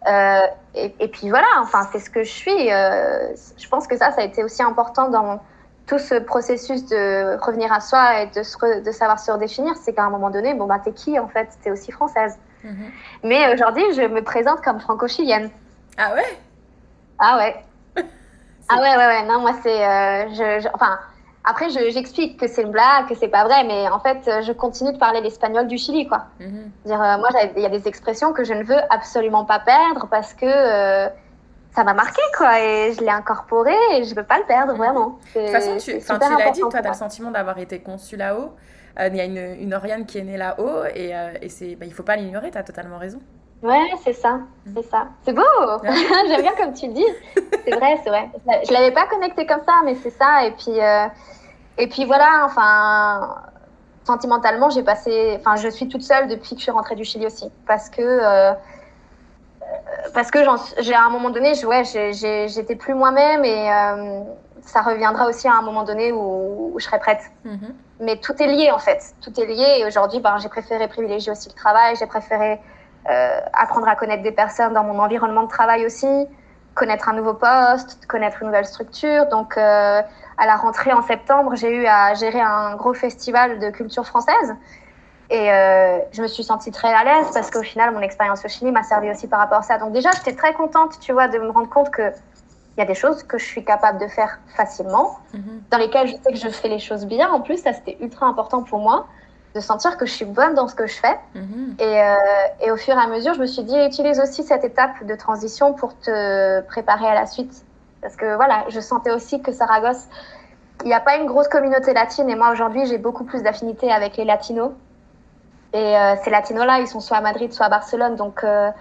Euh, 0.07 0.41
et, 0.75 0.93
et 0.99 1.07
puis 1.07 1.29
voilà, 1.29 1.47
enfin, 1.61 1.87
c'est 1.93 1.99
ce 1.99 2.09
que 2.09 2.23
je 2.23 2.29
suis. 2.31 2.73
Euh, 2.73 3.33
je 3.57 3.67
pense 3.69 3.87
que 3.87 3.95
ça, 3.97 4.11
ça 4.11 4.21
a 4.21 4.23
été 4.25 4.43
aussi 4.43 4.61
important 4.61 5.07
dans 5.09 5.39
tout 5.87 5.97
ce 5.99 6.15
processus 6.15 6.85
de 6.87 7.37
revenir 7.41 7.71
à 7.71 7.79
soi 7.79 8.21
et 8.21 8.27
de, 8.27 8.43
se 8.43 8.57
re- 8.57 8.83
de 8.83 8.91
savoir 8.91 9.17
se 9.19 9.31
redéfinir. 9.31 9.73
C'est 9.77 9.93
qu'à 9.93 10.03
un 10.03 10.09
moment 10.09 10.29
donné, 10.29 10.53
bon, 10.53 10.65
bah, 10.65 10.79
t'es 10.83 10.91
qui 10.91 11.17
en 11.17 11.27
fait? 11.29 11.47
T'es 11.63 11.71
aussi 11.71 11.91
française. 11.93 12.37
Mhm. 12.65 12.91
Mais 13.23 13.53
aujourd'hui, 13.53 13.83
je 13.93 14.01
me 14.01 14.21
présente 14.21 14.61
comme 14.61 14.79
franco-chilienne. 14.81 15.49
Ah 15.97 16.13
ouais? 16.15 16.37
Ah 17.17 17.37
ouais. 17.37 17.55
Ah 18.71 18.75
ouais, 18.81 18.95
ouais, 18.97 19.07
ouais. 19.07 19.23
Non, 19.25 19.39
moi, 19.39 19.53
c'est. 19.63 19.83
euh, 19.87 20.27
je, 20.29 20.59
je- 20.63 20.69
enfin, 20.73 20.99
après, 21.49 21.69
je- 21.69 21.89
j'explique 21.91 22.39
que 22.39 22.47
c'est 22.47 22.61
une 22.61 22.71
blague, 22.71 23.07
que 23.09 23.15
c'est 23.15 23.27
pas 23.27 23.43
vrai, 23.43 23.63
mais 23.65 23.89
en 23.89 23.99
fait, 23.99 24.19
je 24.43 24.51
continue 24.51 24.93
de 24.93 24.97
parler 24.97 25.21
l'espagnol 25.21 25.67
du 25.67 25.77
Chili, 25.77 26.07
quoi. 26.07 26.25
Mhm. 26.39 26.71
Dire, 26.85 27.01
euh, 27.01 27.17
moi, 27.17 27.29
il 27.55 27.61
y 27.61 27.65
a 27.65 27.69
des 27.69 27.87
expressions 27.87 28.33
que 28.33 28.43
je 28.43 28.53
ne 28.53 28.63
veux 28.63 28.79
absolument 28.89 29.45
pas 29.45 29.59
perdre 29.59 30.07
parce 30.09 30.33
que 30.33 30.45
euh, 30.45 31.09
ça 31.75 31.83
m'a 31.83 31.93
marqué, 31.93 32.21
quoi, 32.37 32.59
et 32.59 32.93
je 32.93 33.01
l'ai 33.01 33.09
incorporé 33.09 33.73
et 33.93 34.03
je 34.03 34.15
veux 34.15 34.23
pas 34.23 34.37
le 34.37 34.45
perdre, 34.45 34.75
vraiment. 34.75 35.19
De 35.35 35.41
toute 35.41 35.49
façon, 35.49 35.77
tu, 35.77 35.91
l'as 35.91 36.51
dit, 36.51 36.59
toi, 36.61 36.69
tu 36.81 36.87
as 36.87 36.89
le 36.89 36.93
sentiment 36.93 37.31
d'avoir 37.31 37.57
été 37.57 37.79
conçu 37.79 38.15
là-haut. 38.15 38.53
Euh, 38.99 39.07
Il 39.07 39.15
y 39.15 39.21
a 39.21 39.25
une, 39.25 39.61
une 39.61 39.73
Oriane 39.73 40.05
qui 40.05 40.17
est 40.17 40.23
née 40.23 40.37
là-haut 40.37 40.83
et, 40.95 41.13
et 41.41 41.49
c'est, 41.49 41.75
bah, 41.75 41.85
il 41.85 41.93
faut 41.93 42.03
pas 42.03 42.15
l'ignorer, 42.15 42.51
tu 42.51 42.57
as 42.57 42.63
totalement 42.63 42.97
raison. 42.97 43.19
Ouais, 43.61 43.91
c'est 44.03 44.13
ça, 44.13 44.39
c'est 44.73 44.83
ça. 44.89 45.07
C'est 45.25 45.33
beau 45.33 45.41
J'aime 45.83 46.41
bien 46.41 46.53
comme 46.55 46.73
tu 46.73 46.87
dis. 46.87 47.05
C'est 47.65 47.75
vrai, 47.75 47.99
c'est 48.03 48.09
vrai. 48.09 48.29
Je 48.65 48.71
l'avais 48.71 48.91
pas 48.91 49.05
connecté 49.07 49.45
comme 49.45 49.63
ça, 49.65 49.81
mais 49.83 49.95
c'est 49.95 50.11
ça. 50.11 50.45
Et 50.45 50.51
puis, 50.51 50.79
euh, 50.79 51.07
et 51.79 51.87
puis 51.87 52.05
voilà, 52.05 52.43
enfin, 52.45 53.35
sentimentalement, 54.05 54.69
j'ai 54.69 54.83
passé... 54.83 55.37
Enfin, 55.39 55.55
je 55.55 55.69
suis 55.69 55.87
toute 55.87 56.03
seule 56.03 56.27
depuis 56.27 56.51
que 56.51 56.57
je 56.57 56.63
suis 56.63 56.71
rentrée 56.71 56.95
du 56.95 57.03
Chili 57.03 57.25
aussi. 57.25 57.51
Parce 57.65 57.89
que... 57.89 58.01
euh, 58.01 58.53
parce 60.13 60.31
que 60.31 60.39
j'ai 60.79 60.93
à 60.93 61.03
un 61.03 61.09
moment 61.09 61.29
donné, 61.29 61.53
je- 61.53 61.65
ouais, 61.65 61.83
j'étais 61.83 62.75
plus 62.75 62.93
moi-même 62.93 63.45
et 63.45 63.71
euh, 63.71 64.21
ça 64.61 64.81
reviendra 64.81 65.27
aussi 65.27 65.47
à 65.47 65.53
un 65.53 65.61
moment 65.61 65.83
donné 65.83 66.11
où, 66.11 66.71
où 66.73 66.79
je 66.79 66.85
serai 66.85 66.99
prête. 66.99 67.21
Mhm. 67.45 67.73
Mais 67.99 68.17
tout 68.17 68.33
est 68.41 68.47
lié 68.47 68.71
en 68.71 68.79
fait, 68.79 69.13
tout 69.21 69.39
est 69.39 69.45
lié. 69.45 69.77
Et 69.79 69.85
aujourd'hui, 69.85 70.19
ben, 70.19 70.37
j'ai 70.37 70.49
préféré 70.49 70.87
privilégier 70.87 71.31
aussi 71.31 71.49
le 71.49 71.55
travail, 71.55 71.95
j'ai 71.97 72.07
préféré 72.07 72.59
euh, 73.09 73.39
apprendre 73.53 73.87
à 73.87 73.95
connaître 73.95 74.23
des 74.23 74.31
personnes 74.31 74.73
dans 74.73 74.83
mon 74.83 74.99
environnement 74.99 75.43
de 75.43 75.49
travail 75.49 75.85
aussi, 75.85 76.27
connaître 76.75 77.09
un 77.09 77.13
nouveau 77.13 77.33
poste, 77.33 78.05
connaître 78.07 78.37
une 78.41 78.47
nouvelle 78.47 78.65
structure. 78.65 79.27
Donc, 79.27 79.57
euh, 79.57 80.01
à 80.39 80.45
la 80.45 80.55
rentrée 80.55 80.93
en 80.93 81.01
septembre, 81.01 81.55
j'ai 81.55 81.69
eu 81.75 81.85
à 81.85 82.13
gérer 82.13 82.41
un 82.41 82.75
gros 82.75 82.93
festival 82.93 83.59
de 83.59 83.69
culture 83.69 84.05
française. 84.05 84.55
Et 85.29 85.51
euh, 85.51 85.99
je 86.11 86.21
me 86.23 86.27
suis 86.27 86.43
sentie 86.43 86.71
très 86.71 86.91
à 86.91 87.03
l'aise 87.03 87.27
parce 87.33 87.51
qu'au 87.51 87.61
final, 87.61 87.93
mon 87.93 87.99
expérience 88.01 88.43
au 88.43 88.47
Chili 88.47 88.71
m'a 88.71 88.81
servi 88.83 89.11
aussi 89.11 89.27
par 89.27 89.39
rapport 89.39 89.59
à 89.59 89.61
ça. 89.61 89.77
Donc 89.77 89.91
déjà, 89.91 90.09
j'étais 90.11 90.33
très 90.33 90.53
contente, 90.53 90.99
tu 90.99 91.13
vois, 91.13 91.27
de 91.27 91.37
me 91.37 91.51
rendre 91.51 91.69
compte 91.69 91.91
que 91.91 92.11
il 92.77 92.79
y 92.79 92.83
a 92.83 92.85
des 92.85 92.95
choses 92.95 93.23
que 93.23 93.37
je 93.37 93.45
suis 93.45 93.65
capable 93.65 93.99
de 93.99 94.07
faire 94.07 94.39
facilement 94.55 95.19
Mhm. 95.33 95.63
dans 95.69 95.77
lesquelles 95.77 96.07
je 96.07 96.13
sais 96.13 96.31
que 96.31 96.37
je 96.37 96.47
fais 96.49 96.69
les 96.69 96.79
choses 96.79 97.05
bien. 97.05 97.29
En 97.29 97.41
plus, 97.41 97.57
ça 97.61 97.73
c'était 97.73 97.97
ultra 97.99 98.25
important 98.25 98.63
pour 98.63 98.79
moi 98.79 99.05
de 99.53 99.59
sentir 99.59 99.97
que 99.97 100.05
je 100.05 100.13
suis 100.13 100.25
bonne 100.25 100.53
dans 100.53 100.67
ce 100.67 100.75
que 100.75 100.87
je 100.87 100.93
fais. 100.95 101.19
Mhm. 101.35 101.75
Et, 101.79 102.01
euh, 102.01 102.15
et 102.61 102.71
au 102.71 102.77
fur 102.77 102.95
et 102.95 103.01
à 103.01 103.07
mesure, 103.07 103.33
je 103.33 103.41
me 103.41 103.47
suis 103.47 103.63
dit, 103.63 103.77
utilise 103.85 104.19
aussi 104.21 104.43
cette 104.43 104.63
étape 104.63 105.03
de 105.03 105.13
transition 105.15 105.73
pour 105.73 105.99
te 105.99 106.61
préparer 106.61 107.07
à 107.07 107.15
la 107.15 107.25
suite. 107.25 107.65
Parce 108.01 108.15
que 108.15 108.35
voilà, 108.35 108.65
je 108.69 108.79
sentais 108.79 109.11
aussi 109.11 109.41
que 109.41 109.51
Saragosse, 109.51 110.07
il 110.83 110.87
n'y 110.87 110.93
a 110.93 110.99
pas 111.01 111.17
une 111.17 111.25
grosse 111.25 111.47
communauté 111.47 111.93
latine. 111.93 112.29
Et 112.29 112.35
moi, 112.35 112.51
aujourd'hui, 112.51 112.85
j'ai 112.85 112.97
beaucoup 112.97 113.25
plus 113.25 113.43
d'affinité 113.43 113.91
avec 113.91 114.17
les 114.17 114.25
latinos. 114.25 114.71
Et 115.73 115.77
euh, 115.97 116.15
ces 116.23 116.29
latinos-là, 116.29 116.79
ils 116.79 116.87
sont 116.87 116.99
soit 116.99 117.17
à 117.17 117.21
Madrid, 117.21 117.51
soit 117.53 117.65
à 117.65 117.69
Barcelone. 117.69 118.15
Donc, 118.15 118.43
euh, 118.43 118.71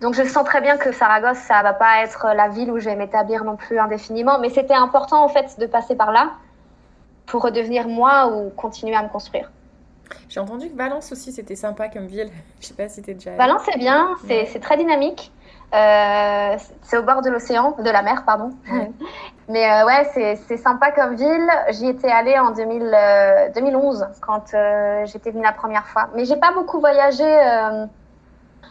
donc 0.00 0.14
je 0.14 0.22
sens 0.24 0.44
très 0.44 0.60
bien 0.60 0.76
que 0.76 0.92
Saragosse, 0.92 1.38
ça 1.38 1.62
va 1.62 1.72
pas 1.72 2.02
être 2.02 2.26
la 2.34 2.48
ville 2.48 2.70
où 2.70 2.78
je 2.78 2.84
vais 2.84 2.96
m'établir 2.96 3.44
non 3.44 3.56
plus 3.56 3.78
indéfiniment. 3.78 4.38
Mais 4.38 4.50
c'était 4.50 4.74
important, 4.74 5.24
en 5.24 5.28
fait, 5.28 5.58
de 5.58 5.66
passer 5.66 5.96
par 5.96 6.12
là 6.12 6.32
pour 7.24 7.42
redevenir 7.42 7.88
moi 7.88 8.28
ou 8.28 8.50
continuer 8.50 8.94
à 8.94 9.02
me 9.02 9.08
construire. 9.08 9.50
J'ai 10.28 10.38
entendu 10.38 10.70
que 10.70 10.76
Valence 10.76 11.10
aussi, 11.10 11.32
c'était 11.32 11.56
sympa 11.56 11.88
comme 11.88 12.06
ville. 12.06 12.30
Je 12.60 12.66
sais 12.66 12.74
pas 12.74 12.88
si 12.88 13.02
t'es 13.02 13.14
déjà 13.14 13.30
allée. 13.30 13.38
Valence, 13.38 13.62
c'est 13.64 13.78
bien, 13.78 14.10
c'est 14.26 14.42
Ouais. 14.42 14.48
c'est 14.52 14.60
très 14.60 14.76
dynamique. 14.76 15.32
Euh, 15.74 16.56
c'est 16.82 16.96
au 16.96 17.02
bord 17.02 17.22
de 17.22 17.30
l'océan, 17.30 17.74
de 17.78 17.90
la 17.90 18.02
mer, 18.02 18.24
pardon. 18.24 18.52
Ouais. 18.70 18.90
Mais 19.48 19.70
euh, 19.70 19.86
ouais, 19.86 20.10
c'est- 20.14 20.56
sympa 20.56 20.90
comme 20.92 21.14
ville. 21.14 21.48
J'y 21.70 21.88
étais 21.88 22.10
allée 22.10 22.38
en 22.38 22.50
2000, 22.50 22.90
euh, 22.94 23.48
2011 23.54 24.06
quand 24.20 24.54
j'étais 25.04 25.30
venue 25.30 25.42
la 25.44 25.52
première 25.52 25.86
fois. 25.86 26.08
Mais 26.14 26.24
j'ai 26.24 26.36
pas 26.36 26.52
beaucoup 26.52 26.80
voyagé. 26.80 27.24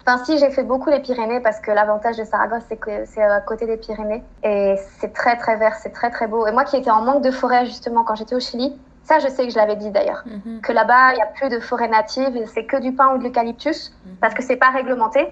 Enfin, 0.08 0.24
si, 0.24 0.38
j'ai 0.38 0.52
fait 0.52 0.64
beaucoup 0.64 0.90
les 0.90 1.00
Pyrénées 1.00 1.40
parce 1.40 1.60
que 1.60 1.72
l'avantage 1.72 2.18
de 2.18 2.24
Saragosse, 2.26 2.64
c'est 2.70 2.78
que 2.78 3.06
c'est 3.06 3.24
à 3.24 3.40
côté 3.42 3.66
des 3.66 3.78
Pyrénées. 3.78 4.24
Et 4.44 4.76
c'est 5.00 5.14
très, 5.14 5.36
très 5.38 5.56
vert, 5.56 5.76
c'est 5.76 5.92
très, 5.92 6.12
très 6.12 6.28
beau. 6.28 6.46
Et 6.46 6.52
moi 6.52 6.64
qui 6.64 6.78
étais 6.78 6.92
en 6.92 7.02
manque 7.02 7.24
de 7.24 7.32
forêt, 7.32 7.66
justement, 7.66 8.04
quand 8.04 8.16
j'étais 8.16 8.36
au 8.36 8.40
Chili, 8.40 8.80
ça, 9.04 9.20
je 9.20 9.28
sais 9.30 9.46
que 9.48 9.52
je 9.54 9.58
l'avais 9.58 9.76
dit 9.78 9.92
d'ailleurs 9.92 10.24
Mhm. 10.26 10.62
que 10.62 10.72
là-bas, 10.74 11.14
il 11.14 11.16
n'y 11.16 11.22
a 11.22 11.28
plus 11.28 11.50
de 11.50 11.60
forêt 11.60 11.88
native, 11.88 12.46
c'est 12.54 12.66
que 12.66 12.78
du 12.78 12.94
pin 12.94 13.14
ou 13.14 13.18
de 13.18 13.24
l'eucalyptus, 13.24 13.94
Mhm. 14.06 14.16
parce 14.22 14.34
que 14.34 14.44
c'est 14.44 14.58
pas 14.58 14.70
réglementé. 14.70 15.32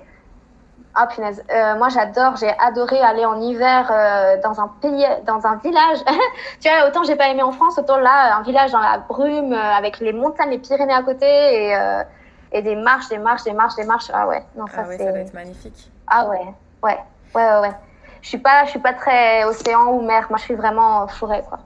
Ah 0.95 1.07
punaise, 1.07 1.43
Euh, 1.49 1.75
moi 1.75 1.89
j'adore, 1.89 2.35
j'ai 2.35 2.51
adoré 2.59 2.99
aller 3.01 3.25
en 3.25 3.39
hiver 3.41 3.89
euh, 3.91 4.39
dans 4.43 4.61
un 4.61 4.67
pays, 4.79 5.05
dans 5.25 5.45
un 5.47 5.55
village. 5.55 5.97
tu 6.61 6.69
vois, 6.69 6.87
autant 6.87 7.03
j'ai 7.03 7.15
pas 7.15 7.29
aimé 7.29 7.41
en 7.41 7.51
France, 7.51 7.79
autant 7.79 7.97
là, 7.97 8.35
un 8.37 8.43
village 8.43 8.71
dans 8.71 8.79
la 8.79 8.99
brume, 8.99 9.53
euh, 9.53 9.73
avec 9.73 9.99
les 9.99 10.13
montagnes, 10.13 10.51
les 10.51 10.59
Pyrénées 10.59 10.93
à 10.93 11.01
côté, 11.01 11.25
et, 11.25 11.75
euh, 11.75 12.03
et 12.51 12.61
des 12.61 12.75
marches, 12.75 13.09
des 13.09 13.17
marches, 13.17 13.43
des 13.43 13.53
marches, 13.53 13.75
des 13.75 13.85
marches. 13.85 14.11
Ah 14.13 14.27
ouais, 14.27 14.43
non, 14.55 14.67
ça 14.67 14.81
Ah 14.83 14.87
ouais, 14.87 14.97
ça 14.99 15.05
doit 15.11 15.19
être 15.21 15.33
magnifique. 15.33 15.91
Ah 16.05 16.27
ouais, 16.27 16.45
ouais, 16.83 16.99
ouais, 17.33 17.43
ouais, 17.43 17.59
ouais. 17.61 17.71
Je 18.21 18.29
suis 18.29 18.37
pas, 18.37 18.63
je 18.65 18.69
suis 18.69 18.79
pas 18.79 18.93
très 18.93 19.43
océan 19.45 19.87
ou 19.87 20.01
mer, 20.01 20.27
moi 20.29 20.37
je 20.37 20.43
suis 20.43 20.55
vraiment 20.55 21.07
forêt, 21.07 21.43
quoi. 21.49 21.57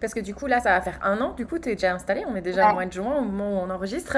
Parce 0.00 0.14
que 0.14 0.20
du 0.20 0.34
coup, 0.34 0.46
là, 0.46 0.60
ça 0.60 0.70
va 0.70 0.80
faire 0.80 0.98
un 1.02 1.20
an. 1.20 1.32
Du 1.32 1.46
coup, 1.46 1.58
tu 1.58 1.70
es 1.70 1.74
déjà 1.74 1.92
installé. 1.92 2.24
On 2.28 2.36
est 2.36 2.40
déjà 2.40 2.66
Ouais. 2.66 2.70
au 2.70 2.74
mois 2.74 2.86
de 2.86 2.92
juin 2.92 3.16
au 3.18 3.22
moment 3.22 3.60
où 3.60 3.64
on 3.66 3.70
enregistre. 3.70 4.16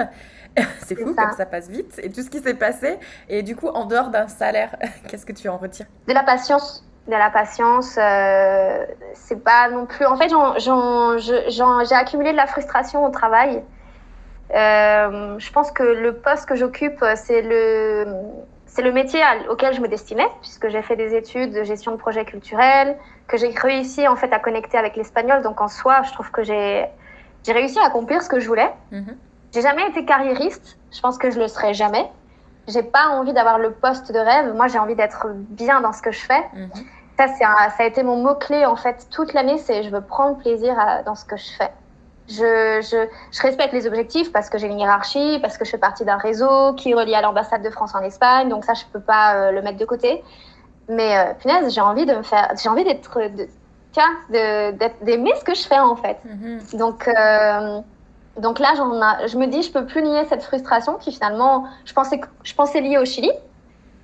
c'est 0.87 0.95
fou 0.97 1.15
ça. 1.17 1.23
comme 1.23 1.33
ça 1.37 1.47
passe 1.47 1.69
vite. 1.69 1.99
Et 2.03 2.11
tout 2.11 2.23
ce 2.23 2.31
qui 2.31 2.41
s'est 2.41 2.55
passé. 2.55 2.99
Et 3.29 3.43
du 3.43 3.57
coup, 3.57 3.69
en 3.69 3.87
dehors 3.87 4.09
d'un 4.11 4.29
salaire, 4.29 4.77
qu'est-ce 5.09 5.25
que 5.27 5.33
tu 5.33 5.49
en 5.49 5.57
retires? 5.59 5.87
De 6.09 6.13
la 6.13 6.23
patience. 6.23 6.85
De 7.07 7.13
la 7.13 7.31
patience, 7.31 7.97
euh, 7.99 8.85
c'est 9.15 9.43
pas 9.43 9.69
non 9.71 9.87
plus. 9.87 10.05
En 10.07 10.17
fait, 10.17 10.29
j'ai 10.29 11.95
accumulé 11.95 12.33
de 12.33 12.37
la 12.37 12.47
frustration 12.47 13.05
au 13.05 13.11
travail. 13.11 13.63
Euh, 14.55 15.39
je 15.39 15.53
pense 15.53 15.71
que 15.73 15.83
le 15.83 16.15
poste 16.17 16.47
que 16.47 16.55
j'occupe, 16.57 17.05
c'est 17.17 17.43
le, 17.43 18.05
c'est 18.73 18.83
le 18.83 18.93
métier 18.93 19.21
auquel 19.51 19.75
je 19.75 19.81
me 19.81 19.89
destinais, 19.89 20.29
puisque 20.41 20.69
j'ai 20.69 20.83
fait 20.83 20.97
des 20.97 21.15
études 21.17 21.53
de 21.53 21.65
gestion 21.65 21.91
de 21.93 21.97
projets 21.97 22.25
culturels, 22.25 22.97
que 23.27 23.37
j'ai 23.37 23.51
réussi 23.51 24.07
en 24.07 24.15
fait 24.17 24.33
à 24.33 24.39
connecter 24.39 24.79
avec 24.79 24.97
l'espagnol. 24.97 25.43
Donc 25.43 25.61
en 25.61 25.69
soi, 25.69 26.03
je 26.03 26.13
trouve 26.13 26.31
que 26.31 26.43
j'ai, 26.45 26.87
j'ai 27.45 27.53
réussi 27.53 27.79
à 27.81 27.87
accomplir 27.87 28.23
ce 28.23 28.29
que 28.29 28.39
je 28.39 28.47
voulais. 28.47 28.73
Mhm. 28.93 29.17
J'ai 29.53 29.63
jamais 29.63 29.87
été 29.89 30.05
carriériste. 30.05 30.79
Je 30.93 31.01
pense 31.01 31.19
que 31.19 31.31
je 31.31 31.41
le 31.41 31.49
serai 31.49 31.75
jamais. 31.75 32.09
J'ai 32.69 32.85
pas 32.85 33.09
envie 33.09 33.33
d'avoir 33.33 33.59
le 33.59 33.73
poste 33.73 34.13
de 34.13 34.19
rêve. 34.19 34.55
Moi, 34.55 34.69
j'ai 34.69 34.79
envie 34.79 34.95
d'être 34.95 35.27
bien 35.35 35.81
dans 35.81 35.93
ce 35.93 36.03
que 36.03 36.13
je 36.13 36.21
fais. 36.21 36.43
Mhm. 36.53 36.71
Ça, 37.19 37.25
un- 37.25 37.71
ça 37.71 37.83
a 37.83 37.85
été 37.85 38.03
mon 38.03 38.17
mot-clé 38.17 38.65
en 38.65 38.77
fait 38.77 39.09
toute 39.11 39.35
l'année, 39.35 39.59
c'est 39.59 39.83
je 39.83 39.91
veux 39.91 40.01
prendre 40.01 40.39
plaisir 40.39 40.79
à- 40.79 41.03
dans 41.03 41.15
ce 41.17 41.25
que 41.27 41.37
je 41.37 41.51
fais. 41.59 41.71
Je, 42.31 42.81
je, 42.83 43.09
je 43.33 43.43
respecte 43.43 43.73
les 43.73 43.87
objectifs 43.87 44.33
parce 44.33 44.49
que 44.49 44.57
j'ai 44.59 44.69
une 44.69 44.79
hiérarchie, 44.79 45.39
parce 45.43 45.59
que 45.59 45.65
je 45.65 45.71
fais 45.71 45.79
partie 45.79 46.05
d'un 46.05 46.17
réseau 46.17 46.75
qui 46.75 46.95
relie 46.95 47.15
à 47.15 47.23
l'ambassade 47.23 47.63
de 47.63 47.71
France 47.71 47.95
en 47.95 48.01
Espagne, 48.03 48.49
donc 48.49 48.65
ça, 48.65 48.75
je 48.75 48.85
peux 48.93 49.01
pas 49.01 49.35
euh, 49.35 49.51
le 49.51 49.63
mettre 49.63 49.79
de 49.79 49.85
côté. 49.85 50.23
Mais 50.89 51.19
euh, 51.19 51.35
punaise, 51.35 51.73
j'ai 51.75 51.81
envie 51.81 52.07
de 52.07 52.15
me 52.15 52.23
faire, 52.23 52.53
j'ai 52.63 52.69
envie 52.69 52.85
d'être, 52.85 53.19
d'être- 54.31 55.05
d'aimer 55.05 55.33
ce 55.39 55.45
que 55.45 55.55
je 55.55 55.63
fais 55.63 55.79
en 55.79 55.97
fait. 55.97 56.19
Mhm. 56.25 56.61
Donc, 56.75 57.09
euh, 57.09 57.81
donc 58.37 58.59
là, 58.59 58.73
a- 58.77 59.27
je 59.27 59.37
me 59.37 59.47
dis, 59.47 59.63
je 59.63 59.73
peux 59.73 59.87
plus 59.87 60.03
nier 60.03 60.25
cette 60.27 60.43
frustration 60.43 60.95
qui 60.95 61.13
finalement, 61.13 61.67
je 61.85 61.93
pensais, 61.93 62.21
je 62.45 62.55
pensais 62.55 62.81
liée 62.81 62.99
au 62.99 63.05
Chili. 63.05 63.31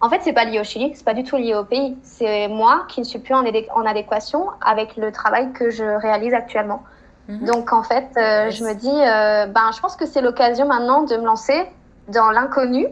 En 0.01 0.11
fait, 0.11 0.21
c'est 0.23 0.35
pas 0.35 0.45
lié 0.45 0.61
au 0.61 0.65
Chili, 0.65 0.93
c'est 0.95 1.05
pas 1.05 1.15
du 1.15 1.25
tout 1.25 1.37
lié 1.37 1.55
au 1.55 1.65
pays. 1.65 1.99
C'est 2.03 2.49
moi 2.49 2.85
qui 2.89 3.01
ne 3.01 3.05
suis 3.05 3.19
plus 3.19 3.35
en 3.35 3.45
adéquation 3.87 4.49
avec 4.61 4.97
le 4.97 5.11
travail 5.11 5.53
que 5.53 5.71
je 5.71 5.85
réalise 5.85 6.35
actuellement. 6.35 6.83
Mhm. 7.29 7.45
Donc 7.47 7.73
en 7.73 7.83
fait, 7.83 8.09
euh, 8.17 8.51
je 8.51 8.63
me 8.65 8.75
dis, 8.75 8.89
euh, 8.89 9.47
ben, 9.47 9.71
je 9.75 9.81
pense 9.81 9.97
que 9.97 10.07
c'est 10.07 10.21
l'occasion 10.21 10.67
maintenant 10.67 11.03
de 11.03 11.17
me 11.17 11.25
lancer 11.25 11.67
dans 12.09 12.31
l'inconnu 12.31 12.87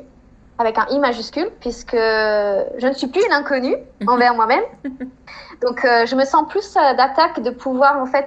avec 0.58 0.78
un 0.78 0.86
I 0.90 0.98
majuscule, 0.98 1.50
puisque 1.60 1.94
je 1.96 2.86
ne 2.86 2.92
suis 2.92 3.06
plus 3.08 3.24
une 3.26 3.32
inconnue 3.32 3.76
envers 4.06 4.34
moi-même. 4.34 4.62
Donc 5.62 5.84
euh, 5.84 6.06
je 6.06 6.14
me 6.16 6.24
sens 6.24 6.48
plus 6.48 6.74
d'attaque 6.74 7.40
de 7.40 7.50
pouvoir 7.50 7.98
en 8.00 8.06
fait, 8.06 8.26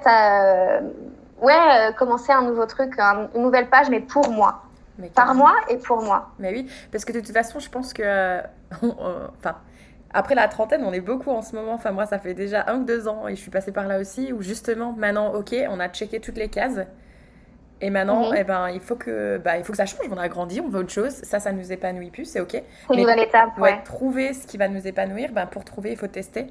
ouais, 1.42 1.92
commencer 1.98 2.32
un 2.32 2.42
nouveau 2.42 2.66
truc, 2.66 2.98
un- 2.98 3.28
une 3.34 3.42
nouvelle 3.42 3.68
page, 3.68 3.88
mais 3.90 4.00
pour 4.00 4.30
moi, 4.30 4.62
Mais 4.98 5.08
par 5.08 5.34
moi 5.34 5.52
et 5.68 5.76
pour 5.76 6.02
moi. 6.02 6.28
Mais 6.38 6.50
oui, 6.52 6.70
parce 6.90 7.04
que 7.04 7.12
de 7.12 7.20
toute 7.20 7.32
façon, 7.32 7.58
je 7.60 7.68
pense 7.70 7.92
que. 7.92 8.40
Enfin. 8.82 9.54
Après 10.14 10.34
la 10.34 10.48
trentaine, 10.48 10.84
on 10.84 10.92
est 10.92 11.00
beaucoup 11.00 11.30
en 11.30 11.42
ce 11.42 11.54
moment. 11.54 11.72
Enfin, 11.74 11.90
moi, 11.92 12.06
ça 12.06 12.18
fait 12.18 12.34
déjà 12.34 12.64
un 12.68 12.80
ou 12.80 12.84
deux 12.84 13.08
ans 13.08 13.28
et 13.28 13.36
je 13.36 13.40
suis 13.40 13.50
passée 13.50 13.72
par 13.72 13.86
là 13.86 13.98
aussi. 14.00 14.32
Où 14.32 14.42
justement, 14.42 14.92
maintenant, 14.96 15.34
ok, 15.34 15.54
on 15.68 15.80
a 15.80 15.88
checké 15.88 16.20
toutes 16.20 16.38
les 16.38 16.48
cases. 16.48 16.80
Et 17.80 17.90
maintenant, 17.90 18.30
Mhm. 18.30 18.36
eh 18.38 18.44
ben, 18.44 18.68
il 18.70 18.80
faut 18.80 18.96
que, 18.96 19.38
bah, 19.38 19.56
il 19.58 19.64
faut 19.64 19.72
que 19.72 19.76
ça 19.76 19.86
change. 19.86 20.00
On 20.10 20.16
a 20.18 20.28
grandi, 20.28 20.60
on 20.60 20.68
veut 20.68 20.80
autre 20.80 20.90
chose. 20.90 21.12
Ça, 21.22 21.38
ça 21.38 21.52
nous 21.52 21.70
épanouit 21.72 22.10
plus, 22.10 22.24
c'est 22.24 22.40
ok. 22.40 22.50
C'est 22.52 22.62
une 22.94 23.00
nouvelle 23.00 23.20
étape, 23.20 23.50
Ouais, 23.58 23.70
ouais. 23.72 23.82
trouver 23.84 24.32
ce 24.32 24.46
qui 24.46 24.56
va 24.56 24.66
nous 24.68 24.84
épanouir. 24.86 25.30
Ben, 25.32 25.46
pour 25.46 25.64
trouver, 25.64 25.90
il 25.92 25.96
faut 25.96 26.08
tester. 26.08 26.46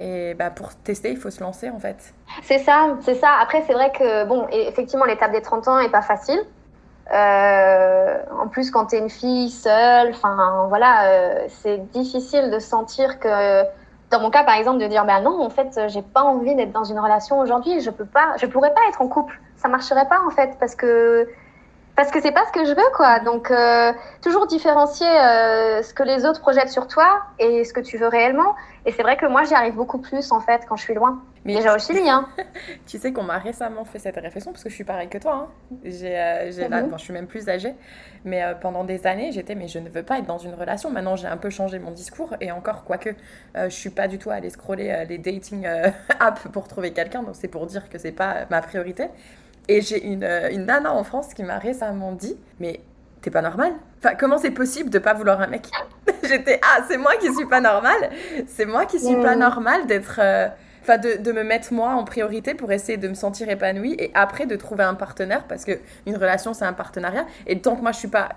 Et 0.00 0.34
bah, 0.34 0.50
pour 0.50 0.74
tester, 0.74 1.10
il 1.12 1.16
faut 1.16 1.30
se 1.30 1.40
lancer 1.40 1.70
en 1.70 1.78
fait. 1.78 2.12
C'est 2.42 2.58
ça, 2.58 2.96
c'est 3.02 3.14
ça. 3.14 3.28
Après, 3.40 3.62
c'est 3.66 3.74
vrai 3.74 3.92
que, 3.92 4.24
bon, 4.24 4.48
effectivement, 4.50 5.04
l'étape 5.04 5.30
des 5.30 5.42
30 5.42 5.68
ans 5.68 5.78
est 5.78 5.90
pas 5.90 6.02
facile. 6.02 6.40
Euh, 7.12 8.16
en 8.40 8.48
plus, 8.48 8.70
quand 8.70 8.86
tu 8.86 8.96
es 8.96 8.98
une 8.98 9.10
fille 9.10 9.50
seule, 9.50 10.10
enfin, 10.10 10.66
voilà, 10.68 11.08
euh, 11.08 11.44
c'est 11.48 11.78
difficile 11.90 12.50
de 12.50 12.58
sentir 12.58 13.18
que, 13.18 13.62
dans 14.10 14.20
mon 14.20 14.30
cas, 14.30 14.44
par 14.44 14.54
exemple, 14.54 14.78
de 14.78 14.86
dire, 14.86 15.04
ben 15.04 15.20
non, 15.20 15.42
en 15.42 15.50
fait, 15.50 15.88
j'ai 15.88 16.02
pas 16.02 16.22
envie 16.22 16.54
d'être 16.54 16.72
dans 16.72 16.84
une 16.84 16.98
relation 16.98 17.38
aujourd'hui, 17.38 17.80
je 17.80 17.90
peux 17.90 18.06
pas, 18.06 18.36
je 18.38 18.46
pourrais 18.46 18.72
pas 18.72 18.80
être 18.88 19.02
en 19.02 19.08
couple. 19.08 19.38
Ça 19.56 19.68
marcherait 19.68 20.08
pas, 20.08 20.20
en 20.26 20.30
fait, 20.30 20.56
parce 20.58 20.74
que, 20.74 21.28
parce 21.96 22.10
que 22.10 22.20
c'est 22.20 22.32
pas 22.32 22.44
ce 22.46 22.52
que 22.52 22.64
je 22.64 22.70
veux, 22.72 22.90
quoi. 22.96 23.20
Donc, 23.20 23.50
euh, 23.50 23.92
toujours 24.22 24.46
différencier 24.46 25.06
euh, 25.06 25.82
ce 25.82 25.94
que 25.94 26.02
les 26.02 26.24
autres 26.24 26.40
projettent 26.40 26.70
sur 26.70 26.86
toi 26.88 27.22
et 27.38 27.64
ce 27.64 27.72
que 27.72 27.80
tu 27.80 27.98
veux 27.98 28.08
réellement. 28.08 28.54
Et 28.86 28.92
c'est 28.92 29.02
vrai 29.02 29.16
que 29.16 29.26
moi, 29.26 29.44
j'y 29.44 29.54
arrive 29.54 29.74
beaucoup 29.74 29.98
plus, 29.98 30.32
en 30.32 30.40
fait, 30.40 30.62
quand 30.68 30.76
je 30.76 30.82
suis 30.82 30.94
loin. 30.94 31.22
Mais 31.44 31.54
Déjà 31.56 31.74
au 31.74 31.78
Chili, 31.78 32.08
hein. 32.08 32.26
Tu 32.86 32.98
sais 32.98 33.12
qu'on 33.12 33.22
m'a 33.22 33.38
récemment 33.38 33.84
fait 33.84 33.98
cette 33.98 34.16
réflexion 34.16 34.50
parce 34.52 34.64
que 34.64 34.70
je 34.70 34.74
suis 34.74 34.84
pareil 34.84 35.08
que 35.08 35.18
toi. 35.18 35.48
hein. 35.72 35.76
J'ai, 35.84 36.18
euh, 36.18 36.50
j'ai 36.50 36.68
là- 36.68 36.82
Mhm. 36.82 36.90
bon, 36.90 36.96
je 36.98 37.04
suis 37.04 37.12
même 37.12 37.26
plus 37.26 37.48
âgée, 37.50 37.74
mais 38.24 38.42
euh, 38.42 38.54
pendant 38.54 38.82
des 38.82 39.06
années, 39.06 39.30
j'étais 39.30 39.54
mais 39.54 39.68
je 39.68 39.78
ne 39.78 39.88
veux 39.90 40.02
pas 40.02 40.18
être 40.18 40.26
dans 40.26 40.38
une 40.38 40.54
relation. 40.54 40.90
Maintenant, 40.90 41.16
j'ai 41.16 41.26
un 41.28 41.36
peu 41.36 41.50
changé 41.50 41.78
mon 41.78 41.90
discours 41.90 42.34
et 42.40 42.50
encore, 42.50 42.84
quoique, 42.84 43.10
je 43.54 43.68
suis 43.68 43.90
pas 43.90 44.08
du 44.08 44.18
tout 44.18 44.30
allée 44.30 44.50
scroller 44.50 45.04
les 45.08 45.18
dating 45.18 45.66
apps 46.20 46.48
pour 46.52 46.66
trouver 46.66 46.92
quelqu'un. 46.92 47.22
Donc 47.22 47.34
c'est 47.36 47.48
pour 47.48 47.66
dire 47.66 47.88
que 47.90 47.98
c'est 47.98 48.12
pas 48.12 48.46
ma 48.50 48.62
priorité. 48.62 49.08
Et 49.68 49.80
j'ai 49.80 50.04
une, 50.06 50.24
euh, 50.24 50.50
une 50.50 50.66
nana 50.66 50.92
en 50.92 51.04
France 51.04 51.32
qui 51.34 51.42
m'a 51.42 51.58
récemment 51.58 52.12
dit, 52.12 52.36
mais 52.60 52.80
t'es 53.22 53.30
pas 53.30 53.42
normal. 53.42 53.72
Enfin, 53.98 54.14
comment 54.14 54.38
c'est 54.38 54.50
possible 54.50 54.90
de 54.90 54.98
pas 54.98 55.14
vouloir 55.14 55.40
un 55.40 55.46
mec? 55.46 55.68
J'étais 56.22 56.60
ah, 56.62 56.82
c'est 56.88 56.98
moi 56.98 57.12
qui 57.16 57.32
suis 57.32 57.46
pas 57.46 57.60
normale. 57.60 58.10
C'est 58.46 58.66
moi 58.66 58.84
qui 58.86 59.00
suis 59.00 59.16
pas 59.16 59.36
normale 59.36 59.86
d'être. 59.86 60.18
euh, 60.22 60.48
Enfin, 60.82 60.98
de, 60.98 61.16
de 61.16 61.32
me 61.32 61.42
mettre 61.44 61.72
moi 61.72 61.92
en 61.94 62.04
priorité 62.04 62.52
pour 62.52 62.70
essayer 62.70 62.98
de 62.98 63.08
me 63.08 63.14
sentir 63.14 63.48
épanouie 63.48 63.94
et 63.98 64.10
après 64.12 64.44
de 64.44 64.54
trouver 64.54 64.84
un 64.84 64.94
partenaire 64.94 65.44
parce 65.48 65.64
que 65.64 65.72
une 66.06 66.14
relation 66.18 66.52
c'est 66.52 66.66
un 66.66 66.74
partenariat 66.74 67.24
et 67.46 67.58
tant 67.62 67.74
que 67.74 67.80
moi 67.80 67.92
je 67.92 67.98
suis 68.00 68.08
pas 68.08 68.28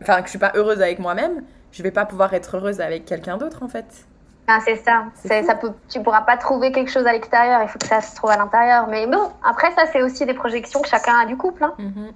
enfin 0.00 0.20
que 0.20 0.24
je 0.24 0.30
suis 0.30 0.38
pas 0.38 0.52
heureuse 0.54 0.80
avec 0.80 0.98
moi-même 1.00 1.42
je 1.70 1.82
vais 1.82 1.90
pas 1.90 2.06
pouvoir 2.06 2.32
être 2.32 2.56
heureuse 2.56 2.80
avec 2.80 3.04
quelqu'un 3.04 3.36
d'autre 3.36 3.62
en 3.62 3.68
fait 3.68 4.06
Ah, 4.48 4.58
c'est 4.64 4.76
ça. 4.76 5.04
C'est 5.14 5.44
ça 5.44 5.54
peut, 5.54 5.72
tu 5.88 6.02
pourras 6.02 6.22
pas 6.22 6.36
trouver 6.36 6.72
quelque 6.72 6.90
chose 6.90 7.06
à 7.06 7.12
l'extérieur. 7.12 7.60
Il 7.62 7.68
faut 7.68 7.78
que 7.78 7.86
ça 7.86 8.00
se 8.00 8.14
trouve 8.16 8.30
à 8.30 8.36
l'intérieur. 8.36 8.86
Mais 8.88 9.06
bon, 9.06 9.30
après 9.44 9.70
ça, 9.72 9.82
c'est 9.92 10.02
aussi 10.02 10.26
des 10.26 10.34
projections 10.34 10.80
que 10.80 10.88
chacun 10.88 11.16
a 11.18 11.26
du 11.26 11.36
couple. 11.36 11.64
hein. 11.64 11.74
Mhm. 11.78 12.12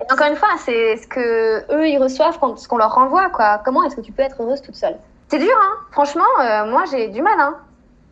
Et 0.00 0.12
encore 0.12 0.26
une 0.26 0.36
fois, 0.36 0.48
c'est 0.58 0.96
ce 0.96 1.06
que 1.06 1.72
eux 1.72 1.88
ils 1.88 1.98
reçoivent 1.98 2.38
quand 2.40 2.58
ce 2.58 2.66
qu'on 2.66 2.78
leur 2.78 2.94
renvoie. 2.94 3.30
Quoi. 3.30 3.60
Comment 3.64 3.84
est-ce 3.84 3.94
que 3.96 4.00
tu 4.00 4.10
peux 4.10 4.22
être 4.22 4.42
heureuse 4.42 4.60
toute 4.60 4.74
seule? 4.74 4.96
C'est 5.28 5.38
dur, 5.38 5.56
hein. 5.56 5.76
Franchement, 5.92 6.24
euh, 6.40 6.66
moi 6.70 6.82
j'ai 6.90 7.08
du 7.08 7.22
mal. 7.22 7.38
Hein. 7.38 7.54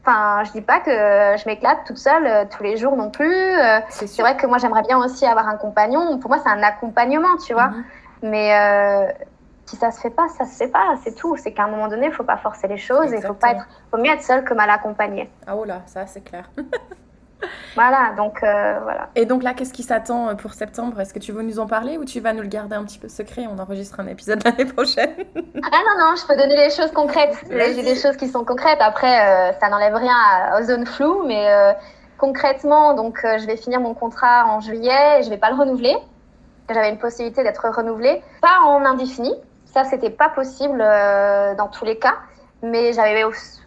Enfin, 0.05 0.45
je 0.45 0.53
dis 0.53 0.61
pas 0.61 0.79
que 0.81 0.91
je 0.91 1.47
m'éclate 1.47 1.79
toute 1.85 1.99
seule 1.99 2.27
euh, 2.27 2.45
tous 2.49 2.63
les 2.63 2.77
jours 2.77 2.97
non 2.97 3.11
plus. 3.11 3.35
Euh, 3.35 3.81
c'est 3.89 4.07
c'est 4.07 4.23
vrai 4.23 4.37
que 4.37 4.47
moi 4.47 4.59
j'aimerais 4.59 4.83
bien 4.83 4.99
aussi 4.99 5.27
avoir 5.27 5.49
un 5.49 5.57
compagnon. 5.57 6.19
Pour 6.19 6.31
moi, 6.31 6.39
c'est 6.43 6.51
un 6.51 6.63
accompagnement, 6.63 7.37
tu 7.45 7.53
vois. 7.53 7.69
Mhm. 7.69 7.85
Mais 8.23 9.15
si 9.67 9.77
ça 9.77 9.91
se 9.91 10.01
fait 10.01 10.11
pas, 10.11 10.29
ça 10.29 10.45
se 10.45 10.57
fait 10.57 10.69
pas. 10.69 10.95
C'est 11.05 11.15
tout. 11.15 11.37
C'est 11.37 11.53
qu'à 11.53 11.65
un 11.65 11.69
moment 11.69 11.89
donné, 11.89 12.07
il 12.07 12.13
faut 12.13 12.25
pas 12.25 12.37
forcer 12.37 12.69
les 12.69 12.77
choses. 12.79 13.11
Il 13.13 13.23
faut 13.23 13.33
pas 13.35 13.53
être. 13.53 13.67
Faut 13.91 13.97
mieux 13.99 14.11
être 14.13 14.23
seul 14.23 14.45
que 14.45 14.55
mal 14.55 14.69
accompagné. 14.71 15.31
ah 15.47 15.57
oh 15.57 15.65
là 15.65 15.83
ça 15.87 16.07
c'est 16.07 16.21
clair 16.23 16.51
Voilà. 17.75 18.13
Donc 18.17 18.43
euh, 18.45 18.79
voilà. 18.83 19.09
et 19.17 19.25
donc 19.27 19.43
là 19.43 19.53
qu'est-ce 19.55 19.73
qui 19.73 19.83
s'attend 19.83 20.29
euh, 20.29 20.35
pour 20.35 20.53
septembre? 20.55 21.01
Est-ce 21.01 21.13
que 21.13 21.19
tu 21.19 21.33
veux 21.33 21.43
nous 21.43 21.59
en 21.59 21.67
parler 21.67 21.99
ou 21.99 22.05
tu 22.05 22.21
vas 22.21 22.33
nous 22.33 22.43
le 22.43 22.47
garder 22.49 22.77
un 22.77 22.85
petit 22.85 22.99
peu 23.01 23.09
secret? 23.09 23.47
On 23.51 23.59
enregistre 23.59 23.99
un 23.99 24.07
épisode 24.07 24.43
l'année 24.45 24.65
prochaine 24.67 25.11
Ah 25.37 25.79
non 25.87 26.05
non, 26.07 26.15
je 26.17 26.25
peux 26.27 26.37
donner 26.37 26.57
les 26.57 26.71
choses 26.71 26.93
concrètes. 26.93 27.35
J'ai 27.51 27.83
des 27.83 27.97
choses 27.97 28.17
qui 28.17 28.29
sont 28.29 28.45
concrètes. 28.45 28.79
Après, 28.81 29.27
euh, 29.51 29.53
ça 29.61 29.69
n'enlève 29.71 29.95
rien 29.95 30.15
à- 30.15 30.61
aux 30.61 30.65
zones 30.65 30.87
floues, 30.87 31.25
mais 31.27 31.49
euh, 31.51 31.73
concrètement, 32.19 32.95
donc 32.95 33.19
je 33.25 33.45
vais 33.47 33.57
finir 33.57 33.81
mon 33.81 33.95
contrat 33.95 34.45
en 34.47 34.61
juillet. 34.61 35.19
Et 35.21 35.23
je 35.25 35.31
vais 35.31 35.39
pas 35.39 35.51
le 35.51 35.57
renouveler. 35.57 35.97
J'avais 36.73 36.91
une 36.91 36.99
possibilité 36.99 37.43
d'être 37.43 37.69
renouvelée, 37.69 38.23
pas 38.41 38.61
en 38.65 38.85
indéfini. 38.85 39.35
Ça, 39.73 39.85
c'était 39.85 40.11
pas 40.11 40.29
possible 40.29 40.81
euh, 40.81 41.55
dans 41.55 41.69
tous 41.69 41.85
les 41.85 41.99
cas. 41.99 42.15
Mais 42.63 42.93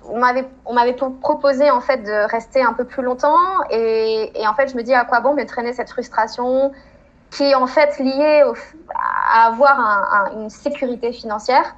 on 0.09 0.19
m'avait, 0.19 0.45
on 0.65 0.73
m'avait 0.73 0.93
pro- 0.93 1.09
proposé 1.09 1.69
en 1.69 1.81
fait 1.81 1.97
de 1.97 2.29
rester 2.31 2.61
un 2.63 2.73
peu 2.73 2.85
plus 2.85 3.03
longtemps. 3.03 3.37
Et, 3.69 4.31
en 4.47 4.53
fait, 4.53 4.69
je 4.69 4.77
me 4.77 4.83
dis 4.83 4.93
à 4.93 5.03
quoi 5.03 5.19
bon 5.19 5.33
me 5.33 5.45
traîner 5.45 5.73
cette 5.73 5.89
frustration 5.89 6.71
qui 7.31 7.43
est 7.43 7.55
en 7.55 7.67
fait 7.67 7.99
liée 7.99 8.43
à 9.33 9.47
avoir 9.47 9.79
un- 9.79 10.07
un- 10.13 10.41
une 10.43 10.49
sécurité 10.49 11.11
financière 11.11 11.75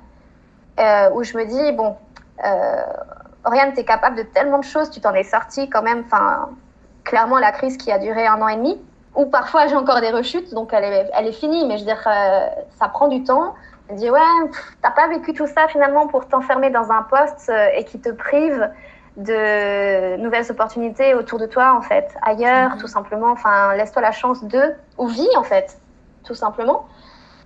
euh, 0.80 1.10
où 1.16 1.24
je 1.24 1.36
me 1.38 1.46
dis 1.46 1.72
bon, 1.72 1.96
euh, 2.46 2.82
Oriane, 3.46 3.74
tu 3.74 3.80
es 3.80 3.86
capable 3.86 4.18
de 4.18 4.24
tellement 4.24 4.60
de 4.60 4.64
choses, 4.64 4.92
tu 4.92 5.00
t'en 5.02 5.14
es 5.16 5.24
sorti 5.24 5.70
quand 5.70 5.82
même. 5.82 6.04
Enfin, 6.06 6.50
clairement, 7.04 7.40
la 7.40 7.52
crise 7.52 7.78
qui 7.78 7.92
a 7.92 7.98
duré 7.98 8.28
un 8.28 8.40
an 8.42 8.48
et 8.50 8.58
demi, 8.58 8.80
ou 9.16 9.26
parfois 9.26 9.66
j'ai 9.68 9.76
encore 9.76 10.02
des 10.02 10.12
rechutes, 10.12 10.54
donc 10.54 10.72
elle 10.74 10.84
est, 10.84 11.10
elle 11.16 11.26
est 11.26 11.32
finie, 11.32 11.66
mais 11.66 11.78
je 11.78 11.86
veux 11.86 11.88
dire, 11.88 12.04
euh, 12.06 12.48
ça 12.80 12.90
prend 12.90 13.08
du 13.08 13.24
temps. 13.24 13.56
Elle 13.90 13.96
me 13.96 14.00
dit 14.00 14.10
ouais, 14.10 14.20
t'as 14.82 14.92
pas 14.92 15.08
vécu 15.08 15.34
tout 15.34 15.48
ça 15.48 15.68
finalement 15.68 16.08
pour 16.08 16.28
t'enfermer 16.28 16.70
dans 16.70 16.92
un 16.92 17.04
poste 17.04 17.50
euh, 17.50 17.68
et 17.76 17.84
qui 17.86 18.00
te 18.00 18.10
prive 18.10 18.70
de 19.16 20.18
nouvelles 20.18 20.50
opportunités 20.52 21.16
autour 21.16 21.40
de 21.40 21.46
toi 21.48 21.74
en 21.78 21.82
fait, 21.82 22.08
ailleurs, 22.22 22.72
Mhm. 22.76 22.78
tout 22.80 22.88
simplement. 22.88 23.32
Enfin, 23.32 23.74
laisse-toi 23.76 24.02
la 24.02 24.12
chance 24.12 24.44
de 24.44 24.62
ou 24.98 25.08
vis 25.08 25.30
en 25.38 25.44
fait, 25.44 25.80
tout 26.24 26.36
simplement. 26.36 26.86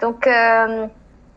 Donc 0.01 0.27
euh, 0.27 0.87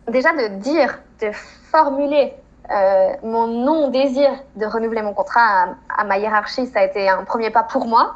déjà 0.09 0.33
de 0.33 0.49
dire, 0.57 0.99
de 1.21 1.31
formuler 1.33 2.35
euh, 2.71 3.11
mon 3.23 3.47
non-désir 3.47 4.31
de 4.57 4.67
renouveler 4.67 5.03
mon 5.03 5.13
contrat 5.15 5.41
à, 5.41 6.01
à 6.01 6.05
ma 6.05 6.19
hiérarchie, 6.19 6.67
ça 6.67 6.81
a 6.81 6.85
été 6.85 7.09
un 7.09 7.25
premier 7.25 7.51
pas 7.51 7.63
pour 7.63 7.87
moi 7.87 8.15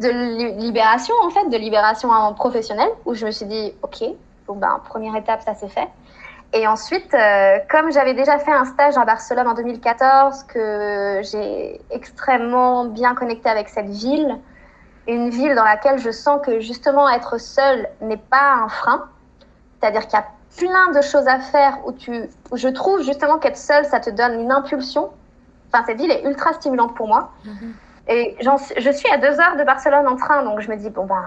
de 0.00 0.08
li- 0.08 0.52
libération 0.56 1.14
en 1.22 1.30
fait, 1.30 1.48
de 1.48 1.56
libération 1.56 2.10
en 2.10 2.34
professionnelle 2.34 2.90
où 3.06 3.14
je 3.14 3.24
me 3.24 3.30
suis 3.30 3.46
dit 3.46 3.72
ok, 3.82 4.02
bon 4.50 4.58
ben 4.58 4.80
première 4.84 5.14
étape 5.16 5.42
ça 5.42 5.54
c'est 5.54 5.68
fait. 5.68 5.88
Et 6.52 6.66
ensuite, 6.66 7.14
euh, 7.14 7.58
comme 7.70 7.92
j'avais 7.92 8.14
déjà 8.14 8.38
fait 8.38 8.50
un 8.50 8.64
stage 8.64 8.96
à 8.96 9.04
Barcelone 9.04 9.46
en 9.46 9.54
2014, 9.54 10.44
que 10.44 11.20
j'ai 11.22 11.80
extrêmement 11.90 12.86
bien 12.86 13.14
connecté 13.14 13.48
avec 13.48 13.68
cette 13.68 13.88
ville, 13.88 14.36
une 15.06 15.30
ville 15.30 15.54
dans 15.54 15.64
laquelle 15.64 15.98
je 15.98 16.10
sens 16.10 16.40
que 16.44 16.58
justement 16.58 17.08
être 17.08 17.38
seule 17.38 17.88
n'est 18.00 18.16
pas 18.16 18.54
un 18.64 18.68
frein, 18.68 19.04
c'est-à-dire 19.78 20.02
qu'il 20.08 20.18
y 20.18 20.22
a 20.22 20.26
plein 20.58 20.92
de 20.92 21.00
choses 21.02 21.28
à 21.28 21.38
faire 21.38 21.78
où, 21.86 21.92
tu, 21.92 22.28
où 22.50 22.56
je 22.56 22.68
trouve 22.68 23.02
justement 23.02 23.38
qu'être 23.38 23.56
seule, 23.56 23.84
ça 23.84 24.00
te 24.00 24.10
donne 24.10 24.40
une 24.40 24.50
impulsion. 24.50 25.10
Enfin, 25.72 25.84
cette 25.86 25.98
ville 25.98 26.10
est 26.10 26.24
ultra 26.24 26.52
stimulante 26.54 26.96
pour 26.96 27.06
moi. 27.06 27.30
Mhm. 27.44 27.74
Et 28.08 28.36
je 28.40 28.90
suis 28.90 29.08
à 29.12 29.18
deux 29.18 29.38
heures 29.40 29.56
de 29.56 29.62
Barcelone 29.62 30.08
en 30.08 30.16
train, 30.16 30.42
donc 30.42 30.60
je 30.60 30.68
me 30.68 30.74
dis, 30.74 30.90
bon, 30.90 31.06
ben, 31.06 31.22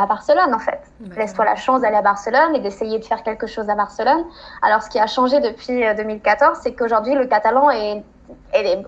à 0.00 0.06
Barcelone 0.06 0.54
en 0.54 0.58
fait. 0.58 0.80
Bah, 1.00 1.14
Laisse-toi 1.18 1.44
la 1.44 1.56
chance 1.56 1.82
d'aller 1.82 1.96
à 1.96 2.02
Barcelone 2.02 2.54
et 2.54 2.60
d'essayer 2.60 2.98
de 2.98 3.04
faire 3.04 3.22
quelque 3.22 3.46
chose 3.46 3.68
à 3.68 3.74
Barcelone. 3.74 4.24
Alors, 4.62 4.82
ce 4.82 4.90
qui 4.90 4.98
a 4.98 5.06
changé 5.06 5.40
depuis 5.40 5.84
euh, 5.84 5.94
2014, 5.94 6.58
c'est 6.62 6.74
qu'aujourd'hui, 6.74 7.14
le 7.14 7.26
catalan 7.26 7.70
est 7.70 8.02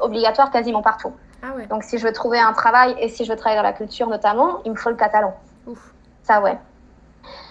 obligatoire 0.01 0.51
quasiment 0.51 0.83
partout. 0.83 1.13
Ah 1.43 1.55
ouais. 1.57 1.67
Donc, 1.67 1.83
si 1.83 1.99
je 1.99 2.07
veux 2.07 2.13
trouver 2.13 2.39
un 2.39 2.53
travail 2.53 2.95
et 2.99 3.09
si 3.09 3.25
je 3.25 3.31
veux 3.31 3.37
travailler 3.37 3.61
dans 3.61 3.69
la 3.69 3.75
culture 3.75 4.09
notamment, 4.09 4.61
il 4.65 4.73
me 4.73 4.77
faut 4.77 4.91
le 4.91 4.97
catalan. 4.97 5.35
Ouf. 5.67 5.93
Ça, 6.23 6.41
ouais. 6.41 6.57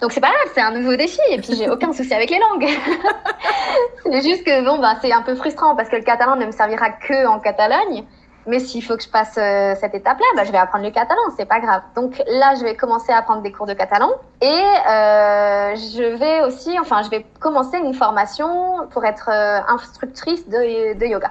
Donc, 0.00 0.12
c'est 0.12 0.20
pas 0.20 0.30
grave, 0.30 0.52
c'est 0.54 0.60
un 0.60 0.72
nouveau 0.72 0.96
défi. 0.96 1.20
Et 1.30 1.40
puis, 1.40 1.54
j'ai 1.56 1.68
aucun 1.68 1.92
souci 1.92 2.12
avec 2.12 2.30
les 2.30 2.38
langues. 2.38 2.68
c'est 4.04 4.22
juste 4.22 4.44
que, 4.44 4.64
bon, 4.64 4.78
bah, 4.78 4.96
c'est 5.00 5.12
un 5.12 5.22
peu 5.22 5.34
frustrant 5.34 5.76
parce 5.76 5.88
que 5.88 5.96
le 5.96 6.02
catalan 6.02 6.36
ne 6.36 6.46
me 6.46 6.50
servira 6.50 6.90
que 6.90 7.26
en 7.26 7.38
Catalogne. 7.38 8.04
Mais 8.46 8.58
s'il 8.58 8.84
faut 8.84 8.96
que 8.96 9.02
je 9.02 9.08
passe 9.08 9.36
euh, 9.38 9.74
cette 9.80 9.94
étape-là, 9.94 10.26
bah, 10.36 10.44
je 10.44 10.52
vais 10.52 10.58
apprendre 10.58 10.84
le 10.84 10.90
catalan, 10.90 11.22
c'est 11.36 11.46
pas 11.46 11.60
grave. 11.60 11.82
Donc 11.96 12.22
là, 12.26 12.54
je 12.56 12.64
vais 12.64 12.76
commencer 12.76 13.12
à 13.12 13.22
prendre 13.22 13.40
des 13.42 13.50
cours 13.52 13.66
de 13.66 13.72
catalan 13.72 14.10
et 14.42 14.46
euh, 14.46 15.74
je 15.76 16.16
vais 16.16 16.42
aussi, 16.42 16.78
enfin, 16.78 17.02
je 17.02 17.08
vais 17.10 17.24
commencer 17.40 17.78
une 17.78 17.94
formation 17.94 18.86
pour 18.90 19.04
être 19.06 19.30
euh, 19.32 19.60
instructrice 19.68 20.46
de, 20.48 20.92
de 20.98 21.06
yoga 21.06 21.30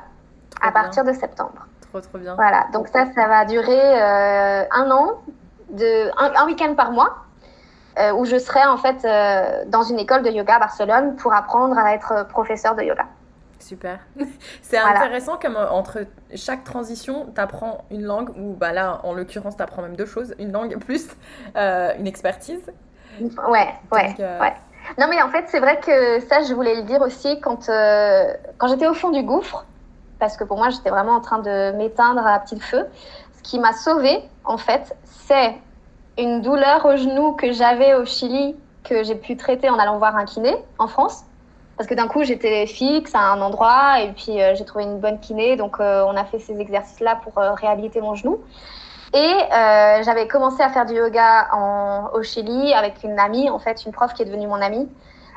Trop 0.56 0.68
à 0.68 0.72
bien. 0.72 0.82
partir 0.82 1.04
de 1.04 1.14
septembre. 1.14 1.68
Trop, 1.90 2.02
trop 2.02 2.18
bien. 2.18 2.34
Voilà, 2.34 2.66
donc 2.74 2.88
ça, 2.88 3.06
ça 3.14 3.28
va 3.28 3.46
durer 3.46 4.02
un 4.72 4.90
an, 4.90 5.12
de, 5.70 6.10
un, 6.18 6.42
un 6.42 6.46
week-end 6.48 6.74
par 6.74 6.92
mois, 6.92 7.18
où 8.16 8.26
je 8.26 8.40
serai 8.40 8.66
en 8.66 8.78
fait 8.78 9.06
dans 9.70 9.84
une 9.84 10.00
école 10.00 10.24
de 10.24 10.32
yoga 10.32 10.56
à 10.56 10.60
Barcelone 10.60 11.16
pour 11.18 11.32
apprendre 11.32 11.78
à 11.78 11.94
être 11.94 12.28
professeur 12.30 12.74
de 12.76 12.82
yoga. 12.82 13.06
Super. 13.64 14.00
C'est 14.62 14.80
Voilà. 14.80 15.00
intéressant 15.00 15.38
comme 15.38 15.56
euh, 15.56 15.70
entre 15.70 16.06
chaque 16.36 16.64
transition, 16.64 17.32
tu 17.34 17.42
apprends 17.42 17.86
une 17.92 18.04
langue, 18.04 18.30
ou 18.38 18.54
bah 18.56 18.72
là, 18.74 19.00
en 19.04 19.14
l'occurrence, 19.14 19.56
tu 19.56 19.64
apprends 19.64 19.82
même 19.82 19.96
deux 19.96 20.06
choses, 20.06 20.34
une 20.40 20.52
langue 20.52 20.78
plus 20.86 21.08
euh, 21.56 21.94
une 21.98 22.08
expertise. 22.08 22.62
Ouais, 23.20 23.74
ouais, 23.92 24.08
Donc, 24.08 24.20
euh, 24.20 24.40
ouais. 24.40 24.54
Non, 24.98 25.08
mais 25.10 25.22
en 25.22 25.30
fait, 25.30 25.46
c'est 25.48 25.60
vrai 25.60 25.80
que 25.80 26.20
ça, 26.22 26.42
je 26.44 26.54
voulais 26.54 26.76
le 26.76 26.84
dire 26.84 27.02
aussi 27.02 27.40
quand, 27.40 27.70
euh, 27.70 28.34
quand 28.58 28.68
j'étais 28.68 28.88
au 28.88 28.94
fond 28.94 29.12
du 29.12 29.24
gouffre, 29.24 29.66
parce 30.20 30.36
que 30.36 30.44
pour 30.44 30.58
moi, 30.58 30.70
j'étais 30.70 30.90
vraiment 30.90 31.14
en 31.16 31.22
train 31.22 31.40
de 31.40 31.72
m'éteindre 31.78 32.26
à 32.26 32.40
petit 32.40 32.60
feu. 32.60 32.86
Ce 33.38 33.44
qui 33.44 33.60
m'a 33.60 33.74
sauvée, 33.74 34.24
en 34.44 34.58
fait, 34.58 34.96
c'est 35.06 35.56
une 36.18 36.42
douleur 36.42 36.86
au 36.86 36.96
genou 36.98 37.34
que 37.34 37.52
j'avais 37.54 37.94
au 37.96 38.06
Chili, 38.06 38.56
que 38.84 39.04
j'ai 39.04 39.16
pu 39.16 39.38
traiter 39.38 39.70
en 39.70 39.80
allant 39.80 39.98
voir 39.98 40.16
un 40.18 40.26
kiné 40.26 40.56
en 40.80 40.88
France. 40.88 41.24
Parce 41.78 41.90
que 41.90 41.96
d'un 41.96 42.08
coup, 42.08 42.24
j'étais 42.24 42.68
fixe 42.68 43.16
à 43.16 43.32
un 43.32 43.42
endroit 43.42 44.02
et 44.02 44.12
puis 44.12 44.42
euh, 44.42 44.54
j'ai 44.56 44.66
trouvé 44.66 44.84
une 44.84 45.00
bonne 45.00 45.20
kiné. 45.20 45.56
Donc, 45.56 45.78
euh, 45.80 46.04
on 46.08 46.16
a 46.16 46.24
fait 46.24 46.40
ces 46.40 46.60
exercices-là 46.60 47.20
pour 47.24 47.38
euh, 47.40 47.54
réhabiliter 47.54 48.00
mon 48.00 48.16
genou. 48.16 48.44
Et 49.16 49.32
j'avais 50.04 50.28
commencé 50.28 50.64
à 50.64 50.70
faire 50.70 50.88
du 50.88 50.96
yoga 50.96 51.48
au 52.16 52.24
Chili 52.24 52.74
avec 52.74 53.04
une 53.04 53.20
amie, 53.20 53.48
en 53.48 53.60
fait, 53.60 53.86
une 53.86 53.92
prof 53.92 54.12
qui 54.12 54.24
est 54.24 54.26
devenue 54.26 54.48
mon 54.48 54.60
amie, 54.60 54.90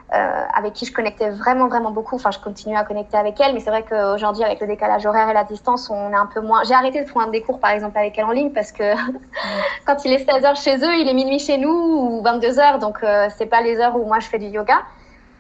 avec 0.09 0.73
qui 0.73 0.87
je 0.87 0.95
connectais 0.95 1.29
vraiment, 1.29 1.69
vraiment 1.69 1.91
beaucoup. 1.91 2.17
Enfin, 2.17 2.31
je 2.31 2.39
continue 2.39 2.75
à 2.75 2.85
connecter 2.85 3.19
avec 3.19 3.39
elle, 3.39 3.53
mais 3.53 3.61
c'est 3.61 3.69
vrai 3.69 3.85
qu'aujourd'hui, 3.87 4.45
avec 4.45 4.63
le 4.63 4.67
décalage 4.67 5.05
horaire 5.05 5.29
et 5.29 5.35
la 5.35 5.45
distance, 5.45 5.91
on 5.91 6.11
est 6.11 6.17
un 6.17 6.25
peu 6.25 6.41
moins. 6.41 6.65
J'ai 6.65 6.73
arrêté 6.73 7.05
de 7.05 7.11
prendre 7.11 7.31
des 7.31 7.43
cours, 7.43 7.61
par 7.61 7.73
exemple, 7.73 7.99
avec 7.99 8.17
elle 8.17 8.25
en 8.25 8.31
ligne 8.31 8.51
parce 8.51 8.73
que 8.73 8.95
quand 9.87 10.07
il 10.07 10.13
est 10.15 10.27
16h 10.27 10.59
chez 10.59 10.79
eux, 10.79 10.95
il 10.95 11.07
est 11.07 11.13
minuit 11.13 11.39
chez 11.39 11.59
nous 11.59 11.69
ou 11.69 12.23
22h, 12.23 12.79
donc 12.79 13.05
c'est 13.37 13.45
pas 13.45 13.61
les 13.61 13.79
heures 13.79 13.95
où 14.01 14.07
moi 14.07 14.21
je 14.21 14.27
fais 14.27 14.39
du 14.39 14.47
yoga. 14.47 14.79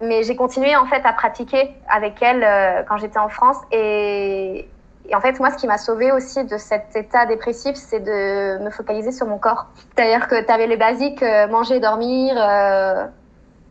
Mais 0.00 0.22
j'ai 0.22 0.36
continué 0.36 0.76
en 0.76 0.86
fait 0.86 1.02
à 1.04 1.12
pratiquer 1.12 1.74
avec 1.88 2.20
elle 2.20 2.44
euh, 2.44 2.82
quand 2.88 2.98
j'étais 2.98 3.18
en 3.18 3.28
France 3.28 3.56
et, 3.72 4.68
et 5.08 5.14
en 5.14 5.20
fait, 5.20 5.38
moi, 5.38 5.50
ce 5.50 5.56
qui 5.56 5.66
m'a 5.66 5.78
sauvée 5.78 6.10
aussi 6.12 6.44
de 6.44 6.56
cet 6.56 6.96
état 6.96 7.26
dépressif, 7.26 7.76
c'est 7.76 8.00
de 8.00 8.62
me 8.62 8.70
focaliser 8.70 9.12
sur 9.12 9.26
mon 9.26 9.38
corps. 9.38 9.66
C'est-à-dire 9.94 10.26
que 10.26 10.40
tu 10.44 10.52
avais 10.52 10.66
les 10.66 10.76
basiques, 10.76 11.22
euh, 11.22 11.46
manger, 11.46 11.78
dormir, 11.78 12.34
euh, 12.36 13.06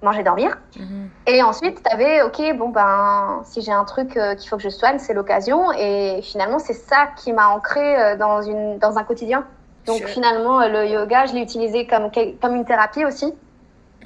manger, 0.01 0.23
dormir. 0.23 0.57
mhm. 0.79 1.09
Et 1.27 1.43
ensuite, 1.43 1.83
tu 1.83 1.93
avais, 1.93 2.21
OK, 2.21 2.41
bon, 2.57 2.69
ben, 2.69 3.41
si 3.43 3.61
j'ai 3.61 3.71
un 3.71 3.83
truc 3.83 4.09
qu'il 4.11 4.49
faut 4.49 4.57
que 4.57 4.63
je 4.63 4.69
soigne, 4.69 4.99
c'est 4.99 5.13
l'occasion. 5.13 5.71
Et 5.73 6.21
finalement, 6.21 6.59
c'est 6.59 6.73
ça 6.73 7.07
qui 7.17 7.33
m'a 7.33 7.49
ancré 7.49 8.01
euh, 8.01 8.15
dans, 8.15 8.41
une, 8.41 8.77
dans 8.77 8.97
un 8.97 9.03
quotidien. 9.03 9.45
Donc 9.87 10.03
finalement, 10.05 10.67
le 10.67 10.87
yoga, 10.87 11.27
je 11.27 11.33
l'ai 11.33 11.41
utilisé 11.41 11.85
comme, 11.85 12.09
comme 12.41 12.55
une 12.55 12.65
thérapie 12.65 13.05
aussi. 13.05 13.35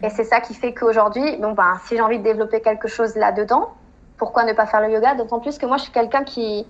Et 0.02 0.10
c'est 0.10 0.24
ça 0.24 0.40
qui 0.40 0.54
fait 0.54 0.74
qu'aujourd'hui, 0.74 1.38
bon, 1.38 1.52
ben, 1.52 1.80
si 1.86 1.96
j'ai 1.96 2.02
envie 2.02 2.20
de 2.20 2.24
développer 2.24 2.62
quelque 2.62 2.88
chose 2.88 3.16
là-dedans, 3.16 3.74
pourquoi 4.18 4.44
ne 4.44 4.54
pas 4.54 4.66
faire 4.66 4.82
le 4.82 4.92
yoga? 4.92 5.16
D'autant 5.16 5.40
plus 5.40 5.58
que 5.58 5.66
moi, 5.66 5.78
je 5.78 5.84
suis 5.84 5.92
quelqu'un 5.92 6.24
qui, 6.24 6.68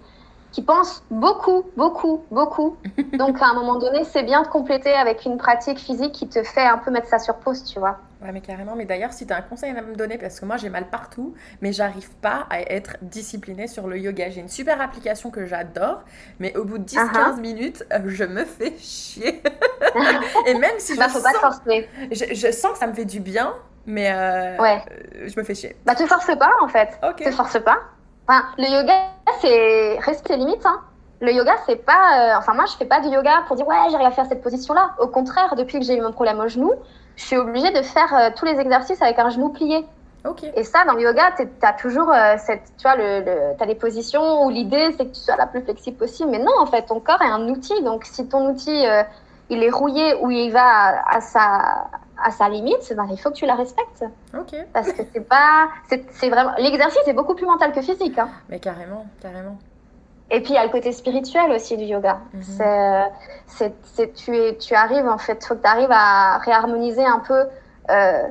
qui 0.52 0.62
pense 0.64 1.04
beaucoup, 1.12 1.66
beaucoup, 1.78 2.26
beaucoup. 2.32 2.78
Donc 3.14 3.42
à 3.42 3.48
un 3.48 3.54
moment 3.54 3.78
donné, 3.78 4.04
c'est 4.04 4.24
bien 4.24 4.42
de 4.42 4.48
compléter 4.48 4.94
avec 4.94 5.26
une 5.26 5.38
pratique 5.38 5.80
physique 5.80 6.12
qui 6.14 6.28
te 6.28 6.42
fait 6.44 6.66
un 6.66 6.78
peu 6.80 6.92
mettre 6.92 7.08
ça 7.08 7.20
sur 7.20 7.36
pause, 7.38 7.64
tu 7.64 7.80
vois. 7.80 7.98
Ouais, 8.22 8.32
mais 8.34 8.42
carrément. 8.42 8.76
Mais 8.76 8.86
d'ailleurs, 8.86 9.14
si 9.14 9.26
tu 9.26 9.32
as 9.34 9.38
un 9.38 9.42
conseil 9.42 9.72
à 9.78 9.82
me 9.82 9.96
donner, 9.96 10.18
parce 10.18 10.40
que 10.40 10.46
moi 10.46 10.58
j'ai 10.58 10.70
mal 10.70 10.90
partout, 10.90 11.36
mais 11.62 11.72
j'arrive 11.72 12.10
pas 12.22 12.48
à 12.50 12.62
être 12.62 12.98
disciplinée 13.02 13.68
sur 13.68 13.88
le 13.88 13.98
yoga. 13.98 14.30
J'ai 14.30 14.42
une 14.42 14.50
super 14.50 14.82
application 14.82 15.30
que 15.32 15.46
j'adore, 15.46 16.04
mais 16.40 16.56
au 16.58 16.66
bout 16.66 16.80
de 16.80 16.84
10-15 16.84 17.36
Uh-huh. 17.38 17.40
minutes, 17.40 17.86
euh, 17.94 18.00
je 18.08 18.24
me 18.26 18.44
fais 18.46 18.76
chier. 18.80 19.42
Et 20.48 20.54
même 20.56 20.80
si 20.80 20.96
je, 20.96 21.00
Bah, 21.00 21.08
faut 21.10 21.22
pas 21.22 21.34
te 21.34 21.40
sens, 21.40 21.62
forcer. 21.62 21.90
je, 22.12 22.34
je 22.34 22.52
sens 22.52 22.74
que 22.74 22.78
ça 22.80 22.88
me 22.88 22.94
fait 22.94 23.06
du 23.06 23.20
bien, 23.20 23.54
mais 23.86 24.12
euh, 24.12 24.58
Ouais. 24.58 24.84
euh, 24.92 25.28
je 25.28 25.40
me 25.40 25.44
fais 25.46 25.56
chier. 25.56 25.76
Bah, 25.86 25.96
te 25.96 26.06
force 26.06 26.30
pas, 26.38 26.52
en 26.62 26.68
fait. 26.68 27.00
Ok. 27.08 27.24
Te 27.24 27.32
force 27.32 27.60
pas. 27.64 27.78
Enfin, 28.28 28.46
le 28.58 28.66
yoga, 28.66 28.94
c'est 29.42 30.00
rester 30.00 30.36
limite. 30.38 30.66
Hein. 30.66 30.80
Le 31.22 31.34
yoga, 31.34 31.54
c'est 31.66 31.76
pas. 31.86 31.92
euh, 32.34 32.38
Enfin, 32.38 32.54
moi, 32.54 32.66
je 32.66 32.76
fais 32.78 32.86
pas 32.86 33.02
du 33.02 33.10
yoga 33.10 33.44
pour 33.48 33.56
dire 33.56 33.68
ouais, 33.68 33.76
j'arrive 33.92 34.08
à 34.08 34.12
faire 34.12 34.26
cette 34.26 34.42
position-là. 34.42 34.92
Au 35.00 35.08
contraire, 35.08 35.56
depuis 35.56 35.80
que 35.80 35.86
j'ai 35.86 35.98
eu 35.98 36.02
mon 36.02 36.12
problème 36.12 36.40
au 36.40 36.48
genou, 36.48 36.74
je 37.18 37.24
suis 37.26 37.38
obligée 37.38 37.72
de 37.72 37.82
faire 37.82 38.14
euh, 38.16 38.30
tous 38.36 38.46
les 38.46 38.60
exercices 38.60 39.02
avec 39.02 39.20
un 39.20 39.30
genou 39.30 39.50
plié. 39.50 39.86
Et 40.56 40.64
ça, 40.66 40.84
dans 40.86 40.94
le 40.94 41.02
yoga, 41.02 41.32
tu 41.38 41.48
as 41.62 41.74
toujours 41.74 42.10
euh, 42.12 42.36
cette. 42.38 42.64
Tu 42.78 42.84
vois, 42.84 42.96
le, 42.96 43.22
le, 43.22 43.38
as 43.60 43.66
des 43.66 43.76
positions 43.76 44.44
où 44.44 44.50
l'idée, 44.50 44.94
c'est 44.98 45.06
que 45.06 45.14
tu 45.14 45.22
sois 45.22 45.38
la 45.38 45.48
plus 45.48 45.62
flexible 45.62 45.98
possible. 45.98 46.30
Mais 46.30 46.40
non, 46.40 46.52
en 46.60 46.66
fait, 46.66 46.84
ton 46.84 47.00
corps 47.00 47.22
est 47.22 47.32
un 47.32 47.48
outil. 47.50 47.82
Donc, 47.84 48.04
si 48.06 48.28
ton 48.28 48.50
outil, 48.50 48.86
euh, 48.86 49.04
il 49.50 49.64
est 49.64 49.70
rouillé 49.70 50.16
ou 50.22 50.30
il 50.32 50.52
va 50.52 50.62
à, 50.64 51.18
à 51.18 51.22
sa, 51.22 51.88
à 52.24 52.32
sa 52.32 52.50
limite, 52.50 52.94
ben, 52.96 53.08
il 53.12 53.18
faut 53.20 53.30
que 53.30 53.36
tu 53.36 53.46
la 53.46 53.56
respectes. 53.56 54.04
Ok. 54.38 54.56
Parce 54.74 54.92
que 54.92 55.02
c'est 55.14 55.28
pas. 55.28 55.70
C'est 55.90 56.04
c'est 56.12 56.30
vraiment. 56.30 56.52
L'exercice 56.58 57.08
est 57.08 57.14
beaucoup 57.14 57.36
plus 57.36 57.46
mental 57.46 57.72
que 57.72 57.82
physique. 57.82 58.18
Hein. 58.18 58.30
Mais 58.50 58.60
carrément, 58.60 59.06
carrément. 59.22 59.58
Et 60.32 60.42
puis 60.42 60.52
il 60.52 60.56
y 60.56 60.60
a 60.60 60.64
le 60.64 60.70
côté 60.70 60.92
spirituel 60.92 61.52
aussi 61.52 61.76
du 61.78 61.86
yoga. 61.86 62.20
Mhm. 62.34 62.42
C'est, 62.44 63.12
c'est, 63.48 63.74
c'est- 63.84 64.14
tu, 64.14 64.38
es, 64.38 64.58
tu 64.58 64.76
arrives 64.76 65.08
en 65.08 65.18
fait, 65.18 65.44
faut 65.44 65.56
que 65.56 65.62
tu 65.62 65.68
arrives 65.68 65.92
à 65.92 66.38
réharmoniser 66.38 67.04
un 67.04 67.18
peu 67.20 67.46
euh, 67.90 68.24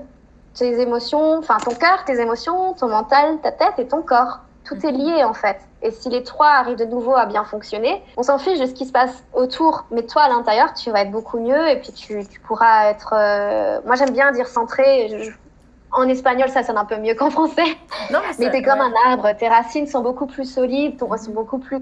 tes 0.55 0.81
émotions, 0.81 1.39
enfin 1.39 1.57
ton 1.59 1.75
cœur, 1.75 2.05
tes 2.05 2.21
émotions, 2.21 2.75
ton 2.75 2.89
mental, 2.89 3.39
ta 3.43 3.51
tête 3.51 3.79
et 3.79 3.89
ton 3.89 4.03
corps. 4.03 4.39
Tout 4.65 4.77
est 4.87 4.93
lié 4.93 5.25
en 5.25 5.35
fait. 5.35 5.59
Et 5.83 5.91
si 5.93 6.09
les 6.09 6.23
trois 6.25 6.49
arrivent 6.49 6.77
de 6.77 6.85
nouveau 6.85 7.15
à 7.15 7.27
bien 7.27 7.45
fonctionner, 7.45 8.03
on 8.17 8.23
s'en 8.23 8.39
fiche 8.39 8.59
de 8.59 8.67
ce 8.67 8.73
qui 8.75 8.85
se 8.85 8.93
passe 8.93 9.25
autour, 9.33 9.85
mais 9.91 10.03
toi 10.03 10.23
à 10.23 10.29
l'intérieur, 10.29 10.75
tu 10.75 10.91
vas 10.91 11.03
être 11.03 11.11
beaucoup 11.13 11.39
mieux 11.39 11.69
et 11.69 11.77
puis 11.81 11.93
tu, 11.93 12.27
tu 12.27 12.41
pourras 12.41 12.91
être. 12.91 13.13
euh, 13.17 13.81
Moi 13.87 13.95
j'aime 13.95 14.11
bien 14.11 14.33
dire 14.33 14.47
centré. 14.49 15.09
Je- 15.09 15.31
En 15.91 16.07
espagnol, 16.07 16.51
ça 16.51 16.63
sonne 16.63 16.77
un 16.77 16.85
peu 16.85 16.99
mieux 16.99 17.15
qu'en 17.15 17.31
français. 17.31 17.63
Non, 18.11 18.19
Mais 18.27 18.33
c'est- 18.35 18.51
t'es 18.51 18.63
comme 18.63 18.79
ouais. 18.81 18.85
un 19.07 19.11
arbre, 19.13 19.31
tes 19.39 19.49
racines 19.49 19.87
sont 19.87 20.03
beaucoup 20.03 20.27
plus 20.27 20.45
solides, 20.45 20.99
sont 20.99 21.31
beaucoup 21.33 21.59
plus 21.59 21.81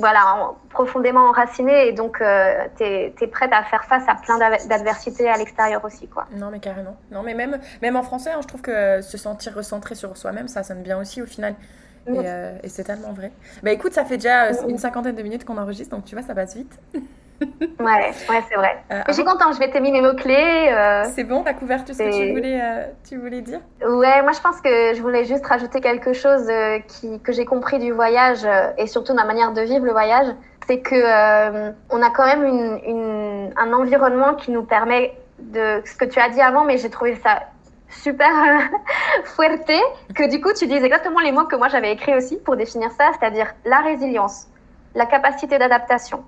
voilà, 0.00 0.34
en- 0.34 0.56
profondément 0.68 1.28
enracinées 1.28 1.86
et 1.88 1.92
donc 1.92 2.20
euh, 2.20 2.64
t'es 2.76 3.14
es 3.20 3.26
prête 3.28 3.52
à 3.52 3.62
faire 3.62 3.84
face 3.84 4.02
à 4.08 4.14
plein 4.16 4.36
d'ad- 4.38 4.66
d'adversités 4.68 5.28
à 5.28 5.36
l'extérieur 5.38 5.82
aussi. 5.84 6.06
quoi. 6.08 6.26
Non, 6.32 6.50
mais 6.50 6.58
carrément. 6.58 6.96
Non, 7.12 7.22
mais 7.22 7.34
même, 7.34 7.58
même 7.80 7.94
en 7.96 8.02
français, 8.02 8.30
hein, 8.32 8.40
je 8.42 8.48
trouve 8.48 8.62
que 8.62 9.00
se 9.00 9.16
sentir 9.16 9.54
recentré 9.54 9.94
sur 9.94 10.16
soi-même, 10.16 10.48
ça 10.48 10.62
sonne 10.64 10.82
bien 10.82 10.98
aussi 10.98 11.22
au 11.22 11.26
final. 11.26 11.54
Et, 12.14 12.28
euh, 12.28 12.56
et 12.62 12.68
c'est 12.68 12.84
tellement 12.84 13.12
vrai. 13.12 13.32
Bah 13.62 13.72
écoute, 13.72 13.92
ça 13.92 14.04
fait 14.04 14.16
déjà 14.16 14.46
euh, 14.46 14.52
une 14.68 14.78
cinquantaine 14.78 15.16
de 15.16 15.22
minutes 15.22 15.44
qu'on 15.44 15.58
enregistre, 15.58 15.94
donc 15.94 16.04
tu 16.04 16.14
vois, 16.14 16.24
ça 16.24 16.34
passe 16.34 16.56
vite. 16.56 16.78
Ouais, 17.78 18.14
ouais 18.30 18.42
c'est 18.48 18.54
vrai. 18.56 18.82
Euh, 18.90 19.02
je 19.08 19.12
suis 19.12 19.24
contente, 19.24 19.52
je 19.54 19.58
vais 19.58 19.70
t'aimer 19.70 19.92
mes 19.92 20.00
mots-clés. 20.00 20.68
euh, 20.72 21.04
c'est 21.04 21.24
bon, 21.24 21.42
t'as 21.42 21.52
couvert 21.52 21.84
tout 21.84 21.92
ce 21.92 21.98
que 21.98 22.08
tu 22.16 22.32
voulais, 22.32 22.58
euh, 22.62 22.86
tu 23.06 23.18
voulais 23.18 23.42
dire? 23.42 23.60
Ouais, 23.82 24.22
moi 24.22 24.32
je 24.32 24.40
pense 24.40 24.60
que 24.62 24.94
je 24.94 25.02
voulais 25.02 25.24
juste 25.26 25.44
rajouter 25.46 25.80
quelque 25.82 26.14
chose 26.14 26.48
qui, 26.88 27.20
que 27.20 27.32
j'ai 27.32 27.44
compris 27.44 27.78
du 27.78 27.92
voyage 27.92 28.46
et 28.78 28.86
surtout 28.86 29.12
de 29.12 29.16
ma 29.18 29.24
manière 29.26 29.52
de 29.52 29.60
vivre 29.60 29.84
le 29.84 29.92
voyage, 29.92 30.26
c'est 30.66 30.80
que 30.80 30.96
on 31.90 32.02
a 32.02 32.10
quand 32.10 32.24
même 32.24 32.44
une, 32.44 32.80
une- 32.86 33.52
un 33.56 33.72
environnement 33.74 34.34
qui 34.34 34.50
nous 34.52 34.62
permet 34.64 35.12
de 35.38 35.82
ce 35.84 35.94
que 35.96 36.06
tu 36.06 36.18
as 36.18 36.30
dit 36.30 36.40
avant, 36.40 36.64
mais 36.64 36.78
j'ai 36.78 36.88
trouvé 36.90 37.14
ça 37.16 37.42
super 37.88 38.28
euh, 38.28 38.78
fuerte 39.24 39.70
que 40.14 40.28
du 40.30 40.40
coup 40.40 40.52
tu 40.52 40.66
dises 40.66 40.82
exactement 40.82 41.20
les 41.20 41.32
mots 41.32 41.44
que 41.44 41.56
moi 41.56 41.68
j'avais 41.68 41.92
écrits 41.92 42.14
aussi 42.14 42.36
pour 42.38 42.56
définir 42.56 42.90
ça, 42.92 43.10
c'est-à-dire 43.18 43.54
la 43.64 43.80
résilience, 43.80 44.46
la 44.94 45.06
capacité 45.06 45.58
d'adaptation, 45.58 46.24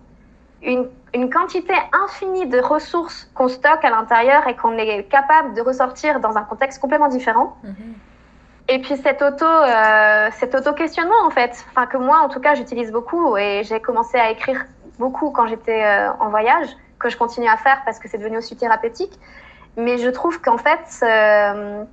une, 0.62 0.88
une 1.14 1.30
quantité 1.30 1.74
infinie 1.92 2.46
de 2.46 2.58
ressources 2.60 3.30
qu'on 3.34 3.48
stocke 3.48 3.84
à 3.84 3.90
l'intérieur 3.90 4.46
et 4.46 4.56
qu'on 4.56 4.76
est 4.76 5.04
capable 5.04 5.54
de 5.54 5.62
ressortir 5.62 6.20
dans 6.20 6.36
un 6.36 6.42
contexte 6.42 6.80
complètement 6.80 7.08
différent. 7.08 7.56
Mhm. 7.62 7.94
Et 8.70 8.80
puis 8.80 8.96
cet 8.98 9.22
auto, 9.22 9.46
euh, 9.46 10.28
cet 10.32 10.54
auto-questionnement 10.54 11.24
en 11.24 11.30
fait, 11.30 11.64
enfin 11.70 11.86
que 11.86 11.96
moi 11.96 12.18
en 12.18 12.28
tout 12.28 12.40
cas 12.40 12.54
j'utilise 12.54 12.92
beaucoup 12.92 13.36
et 13.38 13.62
j'ai 13.64 13.80
commencé 13.80 14.18
à 14.18 14.30
écrire 14.30 14.62
beaucoup 14.98 15.30
quand 15.30 15.46
j'étais 15.46 15.82
euh, 15.84 16.10
en 16.20 16.28
voyage, 16.28 16.68
que 16.98 17.08
je 17.08 17.16
continue 17.16 17.48
à 17.48 17.56
faire 17.56 17.80
parce 17.86 17.98
que 17.98 18.08
c'est 18.08 18.18
devenu 18.18 18.36
aussi 18.36 18.56
thérapeutique. 18.56 19.18
Mais 19.78 19.96
je 19.98 20.08
trouve 20.10 20.40
qu'en 20.40 20.58
fait, 20.58 20.80
euh, 21.04 21.84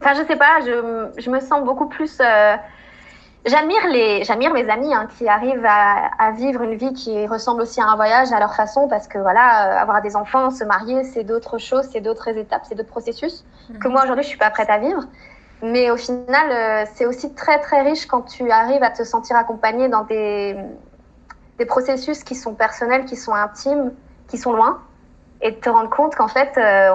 enfin 0.00 0.14
je 0.14 0.26
sais 0.26 0.34
pas, 0.34 0.60
je, 0.66 1.12
je 1.16 1.30
me 1.30 1.38
sens 1.38 1.64
beaucoup 1.64 1.86
plus, 1.86 2.18
euh, 2.20 2.56
j'admire 3.46 3.86
les, 3.86 4.24
j'admire 4.24 4.52
mes 4.52 4.68
amis 4.68 4.92
hein, 4.92 5.06
qui 5.16 5.28
arrivent 5.28 5.64
à, 5.64 6.10
à, 6.18 6.32
vivre 6.32 6.60
une 6.62 6.74
vie 6.74 6.92
qui 6.94 7.24
ressemble 7.28 7.62
aussi 7.62 7.80
à 7.80 7.86
un 7.86 7.94
voyage 7.94 8.32
à 8.32 8.40
leur 8.40 8.56
façon, 8.56 8.88
parce 8.88 9.06
que 9.06 9.18
voilà, 9.18 9.76
euh, 9.76 9.80
avoir 9.80 10.02
des 10.02 10.16
enfants, 10.16 10.50
se 10.50 10.64
marier, 10.64 11.04
c'est 11.04 11.22
d'autres 11.22 11.58
choses, 11.58 11.88
c'est 11.92 12.00
d'autres 12.00 12.36
étapes, 12.36 12.62
c'est 12.68 12.74
d'autres 12.74 12.88
processus 12.88 13.44
que 13.80 13.86
moi 13.86 14.02
aujourd'hui 14.02 14.24
je 14.24 14.28
suis 14.30 14.38
pas 14.38 14.50
prête 14.50 14.68
à 14.68 14.78
vivre. 14.78 15.02
Mais 15.62 15.92
au 15.92 15.96
final, 15.96 16.50
euh, 16.50 16.84
c'est 16.94 17.06
aussi 17.06 17.32
très 17.32 17.60
très 17.60 17.82
riche 17.82 18.06
quand 18.06 18.22
tu 18.22 18.50
arrives 18.50 18.82
à 18.82 18.90
te 18.90 19.04
sentir 19.04 19.36
accompagné 19.36 19.88
dans 19.88 20.02
des, 20.02 20.56
des 21.58 21.64
processus 21.64 22.24
qui 22.24 22.34
sont 22.34 22.54
personnels, 22.54 23.04
qui 23.04 23.14
sont 23.14 23.34
intimes, 23.34 23.92
qui 24.26 24.36
sont 24.36 24.52
loin, 24.52 24.80
et 25.40 25.54
te 25.54 25.68
rendre 25.68 25.90
compte 25.90 26.14
qu'en 26.14 26.28
fait, 26.28 26.50
euh, 26.56 26.90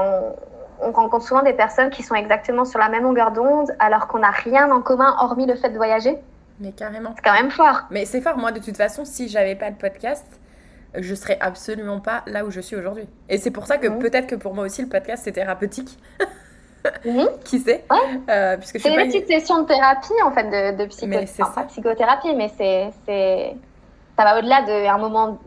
on, 0.81 0.87
on, 0.87 0.91
rencontre 0.91 1.25
souvent 1.25 1.43
des 1.43 1.53
personnes 1.53 1.89
qui 1.89 2.03
sont 2.03 2.15
exactement 2.15 2.65
sur 2.65 2.79
la 2.79 2.89
même 2.89 3.03
longueur 3.03 3.31
d'onde, 3.31 3.71
alors 3.79 4.07
qu'on 4.07 4.19
n'a 4.19 4.31
rien 4.31 4.71
en 4.71 4.81
commun 4.81 5.15
hormis 5.19 5.45
le 5.45 5.55
fait 5.55 5.69
de 5.69 5.77
voyager. 5.77 6.17
Mais 6.59 6.71
carrément. 6.71 7.13
C'est 7.15 7.23
quand 7.23 7.33
même 7.33 7.51
fort. 7.51 7.81
Mais 7.89 8.05
c'est 8.05 8.21
fort. 8.21 8.37
Moi, 8.37 8.51
de 8.51 8.59
toute 8.59 8.77
façon, 8.77 9.05
si 9.05 9.27
j'avais 9.27 9.55
pas 9.55 9.69
le 9.69 9.75
podcast, 9.75 10.25
je 10.95 11.15
serais 11.15 11.37
absolument 11.41 11.99
pas 11.99 12.23
là 12.27 12.45
où 12.45 12.51
je 12.51 12.59
suis 12.59 12.75
aujourd'hui. 12.75 13.07
Et 13.29 13.37
c'est 13.37 13.51
pour 13.51 13.65
ça 13.65 13.77
que 13.77 13.87
mmh. 13.87 13.99
peut-être 13.99 14.27
que 14.27 14.35
pour 14.35 14.53
moi 14.53 14.65
aussi, 14.65 14.81
le 14.81 14.89
podcast, 14.89 15.23
c'est 15.23 15.31
thérapeutique. 15.31 15.97
Mmh. 17.05 17.23
Qui 17.45 17.59
sait 17.59 17.85
ouais. 17.89 17.97
euh, 18.29 18.57
puisque 18.57 18.79
C'est 18.79 18.93
une 18.93 19.07
petite 19.07 19.27
session 19.27 19.61
de 19.61 19.67
thérapie, 19.67 20.13
en 20.23 20.31
fait, 20.31 20.43
de, 20.43 20.77
de 20.77 20.85
psycho... 20.87 21.17
enfin, 21.17 21.61
pas 21.61 21.63
psychothérapie, 21.63 22.35
mais 22.35 22.51
c'est 22.57 23.55
ça 24.15 24.23
va 24.23 24.37
au-delà 24.37 24.61
d'un 24.61 24.97
moment 24.97 25.39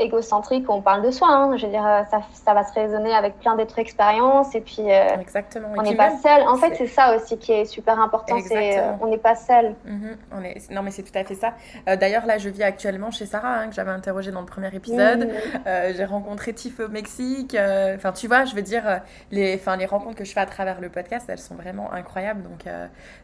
égocentrique 0.00 0.68
où 0.68 0.72
on 0.72 0.80
parle 0.80 1.02
de 1.02 1.10
soi. 1.10 1.28
Hein. 1.30 1.56
Je 1.56 1.66
veux 1.66 1.72
dire, 1.72 1.86
euh, 1.86 2.02
ça, 2.10 2.22
ça, 2.32 2.54
va 2.54 2.64
se 2.64 2.72
raisonner 2.72 3.14
avec 3.14 3.38
plein 3.38 3.56
d'autres 3.56 3.78
expériences 3.78 4.54
et 4.54 4.60
puis 4.60 4.90
euh, 4.90 5.20
Exactement. 5.20 5.68
on 5.76 5.82
n'est 5.82 5.94
pas 5.94 6.16
seul. 6.16 6.42
En 6.48 6.56
fait, 6.56 6.74
c'est 6.74 6.86
ça 6.86 7.14
aussi 7.14 7.38
qui 7.38 7.52
est 7.52 7.66
super 7.66 8.00
important. 8.00 8.36
C'est 8.40 8.78
euh, 8.78 8.92
on 9.00 9.06
n'est 9.08 9.18
pas 9.18 9.34
seul. 9.34 9.74
Mm 9.84 9.96
-hmm. 9.96 10.16
on 10.32 10.44
est... 10.44 10.70
Non, 10.70 10.82
mais 10.82 10.90
c'est 10.90 11.02
tout 11.02 11.16
à 11.16 11.24
fait 11.24 11.34
ça. 11.34 11.52
Euh, 11.88 11.96
D'ailleurs, 11.96 12.26
là, 12.26 12.38
je 12.38 12.48
vis 12.48 12.62
actuellement 12.62 13.10
chez 13.10 13.26
Sarah, 13.26 13.54
hein, 13.58 13.68
que 13.68 13.74
j'avais 13.74 13.90
interrogée 13.90 14.32
dans 14.32 14.40
le 14.40 14.52
premier 14.54 14.74
épisode. 14.74 15.22
Mmh. 15.28 15.94
J'ai 15.96 16.04
rencontré 16.04 16.52
Tiff 16.52 16.80
au 16.80 16.88
Mexique. 16.88 17.56
Enfin, 17.96 18.12
tu 18.12 18.26
vois, 18.30 18.44
je 18.44 18.54
veux 18.56 18.66
dire, 18.74 18.84
les, 19.30 19.54
enfin, 19.58 19.76
les 19.76 19.86
rencontres 19.86 20.16
que 20.16 20.24
je 20.24 20.32
fais 20.32 20.44
à 20.48 20.50
travers 20.56 20.80
le 20.80 20.88
podcast, 20.88 21.24
elles 21.28 21.44
sont 21.50 21.56
vraiment 21.62 21.88
incroyables. 22.00 22.42
Donc, 22.42 22.62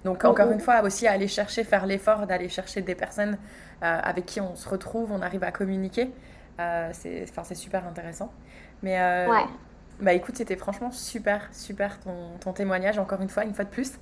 donc 0.05 0.19
mmh. 0.23 0.31
encore 0.33 0.51
une 0.57 0.61
fois, 0.67 0.77
aussi 0.87 1.05
aller 1.15 1.29
chercher, 1.39 1.63
faire 1.65 1.87
l'effort 1.91 2.21
d'aller 2.29 2.51
chercher 2.59 2.81
des 2.91 2.97
personnes 3.05 3.35
avec 4.11 4.25
qui 4.31 4.41
on 4.41 4.55
se 4.63 4.69
retrouve, 4.75 5.09
on 5.19 5.23
arrive 5.29 5.45
à 5.51 5.53
communiquer. 5.61 6.07
Euh, 6.61 6.91
c'est 6.93 7.55
super 7.55 7.87
intéressant. 7.87 8.33
Mais 8.83 9.01
euh, 9.01 9.29
ouais. 9.29 9.45
bah 10.01 10.13
écoute, 10.13 10.37
c'était 10.37 10.57
franchement 10.57 10.91
super, 10.91 11.49
super 11.53 11.99
ton, 12.01 12.39
ton, 12.41 12.53
témoignage, 12.53 12.99
encore 12.99 13.21
une 13.21 13.29
fois, 13.29 13.45
une 13.45 13.55
fois 13.55 13.65
de 13.65 13.71
plus. 13.71 13.93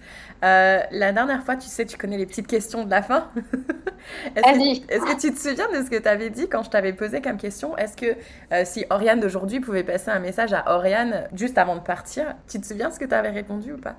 Euh, 0.45 0.81
la 0.91 1.13
dernière 1.13 1.43
fois, 1.45 1.57
tu 1.57 1.69
sais, 1.69 1.87
tu 1.87 1.97
connais 1.97 2.19
les 2.19 2.27
petites 2.27 2.47
questions 2.47 2.85
de 2.85 2.91
la 2.91 3.03
fin. 3.03 3.29
Est-ce 4.37 4.43
que, 4.43 4.93
est 4.93 4.99
que, 4.99 5.21
tu 5.21 5.33
te 5.33 5.39
souviens 5.39 5.69
de 5.71 5.83
ce 5.83 5.91
que 5.91 5.97
tu 5.97 6.09
avais 6.09 6.29
dit 6.29 6.49
quand 6.49 6.63
je 6.63 6.71
t'avais 6.71 6.93
posé 6.93 7.23
comme 7.23 7.39
question? 7.39 7.77
Est-ce 7.79 7.97
que 7.97 8.17
euh, 8.53 8.63
si 8.65 8.85
Oriane 8.91 9.19
d'aujourd'hui 9.19 9.61
pouvait 9.61 9.85
passer 9.85 10.11
un 10.11 10.19
message 10.19 10.53
à 10.53 10.75
Oriane 10.75 11.29
juste 11.35 11.57
avant 11.57 11.77
de 11.77 11.81
partir, 11.81 12.35
tu 12.47 12.61
te 12.61 12.67
souviens 12.67 12.91
ce 12.91 12.99
que 12.99 13.07
tu 13.07 13.15
avais 13.15 13.31
répondu 13.31 13.73
ou 13.73 13.79
pas? 13.79 13.95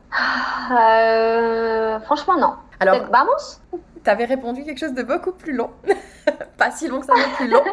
Franchement, 2.06 2.38
non. 2.38 2.54
Alors, 2.80 3.06
vamos 3.12 3.60
tu 4.06 4.12
avais 4.12 4.26
répondu 4.26 4.64
quelque 4.64 4.80
chose 4.80 4.94
de 4.94 5.02
beaucoup 5.04 5.32
plus 5.32 5.54
long. 5.54 5.72
pas 6.58 6.72
si 6.72 6.88
long 6.88 7.00
que 7.00 7.08
ça, 7.08 7.14
mais 7.16 7.36
plus 7.36 7.48
long. 7.48 7.64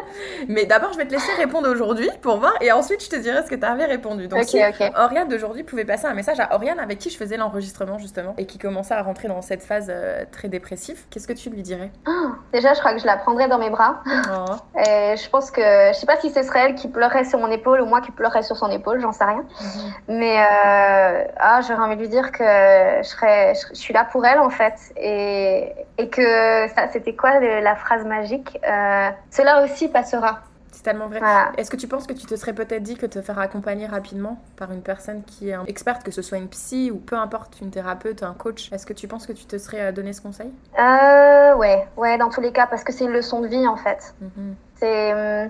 Mais 0.47 0.65
d'abord, 0.65 0.91
je 0.91 0.97
vais 0.97 1.05
te 1.05 1.11
laisser 1.11 1.31
répondre 1.33 1.69
aujourd'hui 1.69 2.09
pour 2.21 2.37
voir 2.37 2.53
et 2.59 2.71
ensuite 2.71 3.03
je 3.03 3.09
te 3.09 3.15
dirai 3.15 3.43
ce 3.43 3.49
que 3.49 3.55
tu 3.55 3.65
avais 3.65 3.85
répondu. 3.85 4.27
Donc, 4.27 4.39
okay, 4.39 4.47
si 4.47 4.63
okay. 4.63 4.91
Oriane 4.97 5.27
d'aujourd'hui 5.29 5.63
pouvait 5.63 5.85
passer 5.85 6.07
un 6.07 6.13
message 6.13 6.39
à 6.39 6.55
Oriane 6.55 6.79
avec 6.79 6.97
qui 6.97 7.09
je 7.09 7.17
faisais 7.17 7.37
l'enregistrement 7.37 7.99
justement 7.99 8.33
et 8.37 8.45
qui 8.45 8.57
commençait 8.57 8.95
à 8.95 9.03
rentrer 9.03 9.27
dans 9.27 9.41
cette 9.41 9.61
phase 9.61 9.87
euh, 9.89 10.25
très 10.31 10.49
dépressive, 10.49 11.05
qu'est-ce 11.09 11.27
que 11.27 11.33
tu 11.33 11.49
lui 11.49 11.61
dirais? 11.61 11.91
Oh, 12.07 12.31
Déjà, 12.51 12.73
je 12.73 12.79
crois 12.79 12.93
que 12.93 12.99
je 12.99 13.05
la 13.05 13.17
prendrais 13.17 13.47
dans 13.47 13.59
mes 13.59 13.69
bras. 13.69 14.01
Oh. 14.07 14.55
Et 14.79 15.15
je 15.15 15.29
pense 15.29 15.51
que, 15.51 15.61
je 15.61 15.93
sais 15.93 16.05
pas 16.07 16.17
si 16.17 16.31
ce 16.31 16.41
serait 16.41 16.65
elle 16.65 16.75
qui 16.75 16.87
pleurait 16.87 17.25
sur 17.25 17.39
mon 17.39 17.51
épaule 17.51 17.81
ou 17.81 17.85
moi 17.85 18.01
qui 18.01 18.11
pleurais 18.11 18.43
sur 18.43 18.57
son 18.57 18.69
épaule, 18.71 18.99
j'en 18.99 19.11
sais 19.11 19.23
rien. 19.23 19.43
-hmm. 19.43 19.91
Mais 20.07 20.39
euh, 20.39 21.25
ah, 21.37 21.61
j'aurais 21.61 21.83
envie 21.83 21.95
de 21.95 22.01
lui 22.01 22.09
dire 22.09 22.31
que 22.31 22.43
je, 22.43 23.07
serais, 23.07 23.53
je, 23.55 23.67
je 23.69 23.79
suis 23.79 23.93
là 23.93 24.05
pour 24.11 24.25
elle 24.25 24.39
en 24.39 24.49
fait 24.49 24.73
et, 24.97 25.73
et 25.97 26.09
que 26.09 26.67
c'était 26.91 27.15
quoi 27.15 27.39
la 27.39 27.75
phrase 27.75 28.05
magique 28.05 28.59
euh, 28.67 29.09
Cela 29.31 29.63
aussi 29.63 29.87
passera. 29.89 30.41
C'est 30.71 30.83
tellement 30.83 31.07
vrai. 31.07 31.19
Voilà. 31.19 31.51
Est-ce 31.57 31.69
que 31.69 31.77
tu 31.77 31.87
penses 31.87 32.07
que 32.07 32.13
tu 32.13 32.25
te 32.25 32.35
serais 32.35 32.53
peut-être 32.53 32.81
dit 32.81 32.97
que 32.97 33.05
te 33.05 33.21
faire 33.21 33.37
accompagner 33.39 33.85
rapidement 33.85 34.39
par 34.57 34.71
une 34.71 34.81
personne 34.81 35.23
qui 35.23 35.49
est 35.49 35.55
experte, 35.67 36.03
que 36.03 36.11
ce 36.11 36.21
soit 36.21 36.39
une 36.39 36.49
psy 36.49 36.89
ou 36.91 36.97
peu 36.97 37.15
importe, 37.15 37.61
une 37.61 37.69
thérapeute, 37.69 38.23
un 38.23 38.33
coach, 38.33 38.71
est-ce 38.71 38.85
que 38.85 38.93
tu 38.93 39.07
penses 39.07 39.27
que 39.27 39.33
tu 39.33 39.45
te 39.45 39.57
serais 39.57 39.93
donné 39.93 40.13
ce 40.13 40.21
conseil? 40.21 40.51
Euh, 40.79 41.55
Ouais, 41.55 41.87
ouais, 41.97 42.17
dans 42.17 42.29
tous 42.29 42.41
les 42.41 42.51
cas, 42.51 42.65
parce 42.67 42.83
que 42.83 42.91
c'est 42.91 43.05
une 43.05 43.11
leçon 43.11 43.41
de 43.41 43.47
vie 43.47 43.67
en 43.67 43.77
fait. 43.77 44.13
Mm 44.19 44.27
-hmm. 44.27 44.53
C'est 44.75 45.49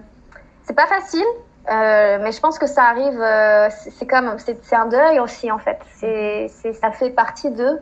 c'est 0.65 0.75
pas 0.75 0.87
facile, 0.87 1.25
euh, 1.71 2.19
mais 2.21 2.31
je 2.31 2.39
pense 2.39 2.57
que 2.59 2.67
ça 2.67 2.83
arrive. 2.83 3.19
Euh, 3.21 3.69
c'est 3.97 4.07
comme 4.07 4.37
c'est 4.37 4.75
un 4.75 4.87
deuil 4.87 5.19
aussi 5.19 5.51
en 5.51 5.59
fait. 5.59 5.79
C'est 5.99 6.73
ça 6.81 6.91
fait 6.91 7.09
partie 7.11 7.51
d'eux. 7.51 7.79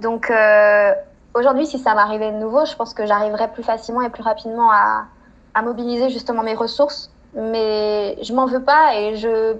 Donc 0.00 0.30
euh, 0.30 0.92
Aujourd'hui, 1.34 1.66
si 1.66 1.80
ça 1.80 1.94
m'arrivait 1.94 2.30
de 2.30 2.36
nouveau, 2.36 2.64
je 2.64 2.76
pense 2.76 2.94
que 2.94 3.06
j'arriverais 3.06 3.50
plus 3.50 3.64
facilement 3.64 4.02
et 4.02 4.08
plus 4.08 4.22
rapidement 4.22 4.70
à, 4.70 5.06
à, 5.52 5.62
mobiliser 5.62 6.08
justement 6.08 6.44
mes 6.44 6.54
ressources. 6.54 7.10
Mais 7.34 8.16
je 8.22 8.32
m'en 8.32 8.46
veux 8.46 8.62
pas 8.62 8.94
et 8.94 9.16
je, 9.16 9.56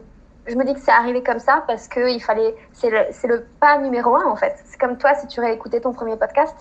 je 0.47 0.55
me 0.55 0.64
dis 0.64 0.75
que 0.75 0.79
c'est 0.79 0.92
arrivé 0.92 1.25
comme 1.25 1.40
ça 1.40 1.64
parce 1.66 1.88
que 1.88 2.12
il 2.12 2.23
fallait, 2.23 2.55
c'est 2.73 2.90
le, 2.90 3.07
le 3.25 3.44
pas 3.59 3.79
numéro 3.79 4.14
un 4.14 4.25
en 4.27 4.37
fait. 4.37 4.55
C'est 4.66 4.79
comme 4.79 4.99
toi, 4.99 5.14
si 5.16 5.27
tu 5.27 5.44
écouté 5.44 5.81
ton 5.81 5.92
premier 5.92 6.16
podcast, 6.16 6.55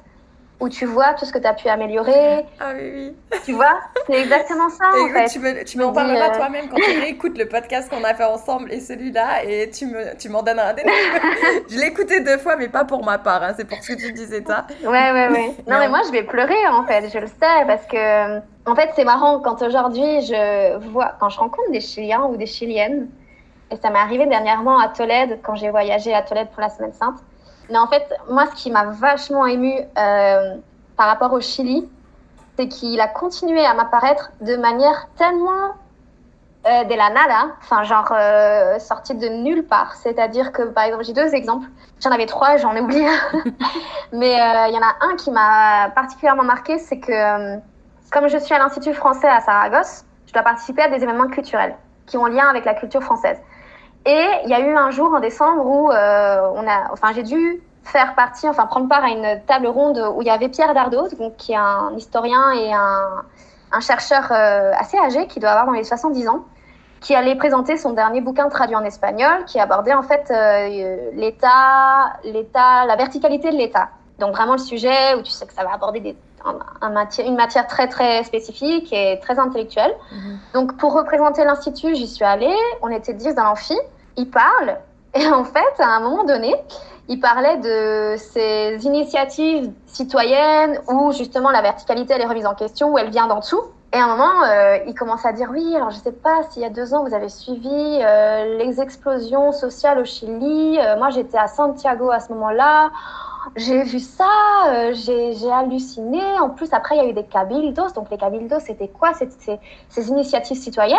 où 0.64 0.70
tu 0.70 0.86
vois 0.86 1.14
tout 1.14 1.26
ce 1.26 1.34
que 1.34 1.40
tu 1.40 1.46
as 1.46 1.54
pu 1.54 1.68
améliorer. 1.68 2.46
Ah 2.58 2.72
oui, 2.74 2.92
oui. 2.96 3.40
Tu 3.44 3.52
vois, 3.52 3.82
c'est 4.08 4.22
exactement 4.22 4.70
ça 4.70 4.86
et 4.98 5.02
en 5.02 5.10
fait. 5.10 5.26
Tu, 5.28 5.40
me, 5.40 5.64
tu 5.66 5.78
m'en 5.78 5.92
parleras 5.92 6.30
euh... 6.30 6.38
toi-même 6.38 6.70
quand 6.70 6.78
tu 6.78 7.00
réécoutes 7.00 7.38
le 7.38 7.50
podcast 7.50 7.90
qu'on 7.90 8.04
a 8.06 8.14
fait 8.14 8.24
ensemble 8.24 8.72
et 8.72 8.80
celui-là 8.80 9.44
et 9.44 9.70
tu, 9.70 9.88
me, 9.88 10.16
tu 10.18 10.30
m'en 10.30 10.42
donneras 10.42 10.72
des 10.72 10.84
Je 11.70 11.78
l'ai 11.78 11.88
écouté 11.88 12.22
deux 12.22 12.38
fois, 12.38 12.56
mais 12.56 12.70
pas 12.70 12.86
pour 12.86 13.04
ma 13.04 13.18
part, 13.18 13.44
hein, 13.44 13.54
c'est 13.58 13.66
pour 13.66 13.78
ce 13.84 13.92
que 13.92 14.00
tu 14.00 14.14
disais 14.14 14.42
ça. 14.48 14.66
Ouais, 14.84 15.12
ouais, 15.12 15.28
ouais. 15.30 15.56
Non, 15.68 15.80
mais 15.80 15.90
moi 15.90 16.00
je 16.06 16.12
vais 16.14 16.24
pleurer 16.24 16.68
en 16.70 16.86
fait, 16.86 17.10
je 17.14 17.20
le 17.20 17.28
sais, 17.28 17.66
parce 17.68 17.86
que 17.86 18.38
en 18.66 18.76
fait 18.76 18.90
c'est 18.96 19.04
marrant 19.04 19.42
quand 19.42 19.62
aujourd'hui 19.62 20.22
je 20.22 20.78
vois, 20.92 21.16
quand 21.20 21.28
je 21.28 21.40
rencontre 21.40 21.72
des 21.72 21.82
Chiliens 21.82 22.24
ou 22.24 22.38
des 22.38 22.46
Chiliennes, 22.46 23.10
et 23.70 23.76
ça 23.76 23.90
m'est 23.90 24.00
arrivé 24.00 24.28
dernièrement 24.28 24.80
à 24.80 24.88
Tolède, 24.88 25.40
quand 25.44 25.56
j'ai 25.56 25.72
voyagé 25.72 26.14
à 26.14 26.22
Tolède 26.22 26.48
pour 26.52 26.62
la 26.62 26.70
Semaine 26.70 26.94
Sainte. 26.94 27.16
Mais 27.70 27.78
en 27.78 27.88
fait, 27.88 28.14
moi, 28.30 28.46
ce 28.48 28.62
qui 28.62 28.72
m'a 28.72 28.86
vachement 28.86 29.46
ému 29.46 29.74
euh, 29.98 30.56
par 30.98 31.08
rapport 31.08 31.34
au 31.34 31.42
Chili, 31.42 31.90
c'est 32.58 32.68
qu'il 32.68 33.00
a 33.02 33.08
continué 33.08 33.66
à 33.66 33.74
m'apparaître 33.74 34.32
de 34.42 34.56
manière 34.56 35.08
tellement 35.18 35.74
euh, 36.66 36.84
de 36.84 36.94
la 36.96 37.10
nada, 37.10 37.56
enfin 37.62 37.84
genre 37.84 38.12
euh, 38.12 38.78
de 38.78 39.44
nulle 39.44 39.66
part. 39.66 39.96
C'est-à-dire 39.96 40.52
que, 40.52 40.64
par 40.64 40.84
exemple, 40.84 41.04
j'ai 41.04 41.14
deux 41.14 41.34
exemples. 41.34 41.68
J'en 42.02 42.12
avais 42.12 42.26
trois, 42.26 42.58
j'en 42.58 42.76
ai 42.76 42.82
oublié. 42.82 43.08
Mais 44.12 44.34
il 44.34 44.74
y 44.74 44.78
en 44.78 44.84
a 44.84 44.96
un 45.02 45.16
qui 45.16 45.32
m'a 45.32 45.90
particulièrement 45.96 46.44
marqué, 46.44 46.78
c'est 46.78 47.00
que 47.00 47.58
comme 48.12 48.28
je 48.28 48.38
suis 48.38 48.54
à 48.54 48.60
l'Institut 48.60 48.94
français 48.94 49.28
à 49.28 49.42
Saragosse, 49.42 50.06
je 50.28 50.34
dois 50.34 50.44
participer 50.44 50.84
à 50.84 50.90
des 50.90 51.04
événements 51.04 51.28
culturels 51.28 51.76
qui 52.06 52.18
ont 52.18 52.26
lien 52.26 52.48
avec 52.48 52.66
la 52.66 52.76
culture 52.76 53.02
française. 53.02 53.38
Et 54.06 54.26
il 54.44 54.50
y 54.50 54.54
a 54.54 54.60
eu 54.60 54.76
un 54.76 54.92
jour 54.92 55.14
en 55.14 55.20
décembre 55.20 55.66
où 55.66 55.90
euh, 55.92 56.52
on 56.56 56.68
a, 56.68 56.92
enfin, 56.92 57.14
j'ai 57.14 57.24
dû 57.24 57.62
faire 57.84 58.16
partie, 58.16 58.48
enfin 58.48 58.66
prendre 58.66 58.88
part 58.88 59.04
à 59.04 59.10
une 59.10 59.42
table 59.46 59.68
ronde 59.68 60.02
où 60.16 60.22
il 60.22 60.28
y 60.28 60.32
avait 60.32 60.50
Pierre 60.50 60.74
Dardot, 60.74 61.08
donc, 61.20 61.36
qui 61.38 61.54
est 61.54 61.58
un 61.58 61.94
historien 61.96 62.52
et 62.52 62.74
un, 62.74 63.24
un 63.72 63.80
chercheur 63.80 64.26
euh, 64.32 64.72
assez 64.78 64.98
âgé, 64.98 65.28
qui 65.28 65.40
doit 65.40 65.52
avoir 65.52 65.66
dans 65.66 65.74
les 65.74 65.84
70 65.84 66.28
ans, 66.28 66.46
qui 67.00 67.16
allait 67.16 67.36
présenter 67.36 67.78
son 67.78 67.92
dernier 67.92 68.22
bouquin 68.22 68.48
traduit 68.50 68.76
en 68.76 68.84
espagnol, 68.84 69.46
qui 69.46 69.60
abordait 69.60 69.94
en 69.94 70.04
fait 70.04 70.32
euh, 70.32 71.12
l'État, 71.14 72.14
l'État, 72.24 72.86
la 72.86 72.96
verticalité 72.96 73.52
de 73.52 73.58
l'État. 73.58 73.90
Donc 74.20 74.36
vraiment 74.36 74.54
le 74.54 74.60
sujet 74.60 75.16
où 75.18 75.22
tu 75.22 75.32
sais 75.32 75.46
que 75.46 75.54
ça 75.54 75.64
va 75.64 75.74
aborder 75.74 76.00
des, 76.00 76.16
un, 76.46 76.56
un 76.82 76.90
matière, 76.90 77.28
une 77.28 77.36
matière 77.36 77.68
très 77.68 77.88
très 77.88 78.24
spécifique 78.24 78.94
et 78.94 79.20
très 79.22 79.40
intellectuelle. 79.40 79.94
-hmm. 80.12 80.54
Donc 80.54 80.78
pour 80.78 80.94
représenter 80.94 81.44
l'institut, 81.44 81.96
j'y 81.96 82.08
suis 82.08 82.24
allée. 82.26 82.56
On 82.82 82.90
était 82.90 83.14
10 83.14 83.36
dans 83.36 83.44
l'amphi. 83.44 83.78
Il 84.18 84.30
parle 84.30 84.78
et 85.14 85.28
en 85.28 85.44
fait, 85.44 85.80
à 85.80 85.88
un 85.88 86.00
moment 86.00 86.24
donné, 86.24 86.56
il 87.08 87.20
parlait 87.20 87.58
de 87.58 88.16
ces 88.18 88.78
initiatives 88.86 89.72
citoyennes 89.86 90.80
où 90.88 91.12
justement 91.12 91.52
la 91.52 91.62
verticalité 91.62 92.14
elle 92.16 92.22
est 92.22 92.28
remise 92.28 92.46
en 92.46 92.56
question, 92.56 92.94
où 92.94 92.98
elle 92.98 93.10
vient 93.10 93.28
d'en 93.28 93.40
dessous. 93.40 93.62
Et 93.94 93.98
à 93.98 94.06
un 94.06 94.08
moment, 94.08 94.44
euh, 94.44 94.78
il 94.88 94.96
commence 94.96 95.24
à 95.24 95.34
dire 95.34 95.50
oui, 95.52 95.76
alors 95.76 95.92
je 95.92 95.98
ne 95.98 96.02
sais 96.02 96.12
pas 96.12 96.42
s'il 96.50 96.64
y 96.64 96.66
a 96.66 96.70
deux 96.70 96.96
ans 96.96 97.04
vous 97.04 97.14
avez 97.14 97.30
suivi 97.30 97.70
euh, 98.02 98.58
les 98.58 98.82
explosions 98.82 99.52
sociales 99.52 100.00
au 100.00 100.06
Chili. 100.06 100.80
Euh, 100.80 100.98
moi 100.98 101.12
j'étais 101.12 101.38
à 101.38 101.48
Santiago 101.48 102.10
à 102.10 102.20
ce 102.20 102.34
moment-là. 102.34 102.90
J'ai 103.56 103.84
vu 103.84 104.00
ça, 104.00 104.26
euh, 104.70 104.94
j'ai 104.94 105.52
halluciné. 105.52 106.22
En 106.40 106.50
plus, 106.50 106.72
après, 106.74 106.96
il 106.98 107.04
y 107.04 107.06
a 107.06 107.10
eu 107.10 107.14
des 107.14 107.26
cabildos. 107.26 107.92
Donc, 107.96 108.10
les 108.10 108.18
cabildos, 108.18 108.60
c'était 108.60 108.88
quoi? 108.88 109.14
C'était 109.14 109.60
ces, 109.90 110.10
initiatives 110.10 110.58
citoyennes 110.58 110.98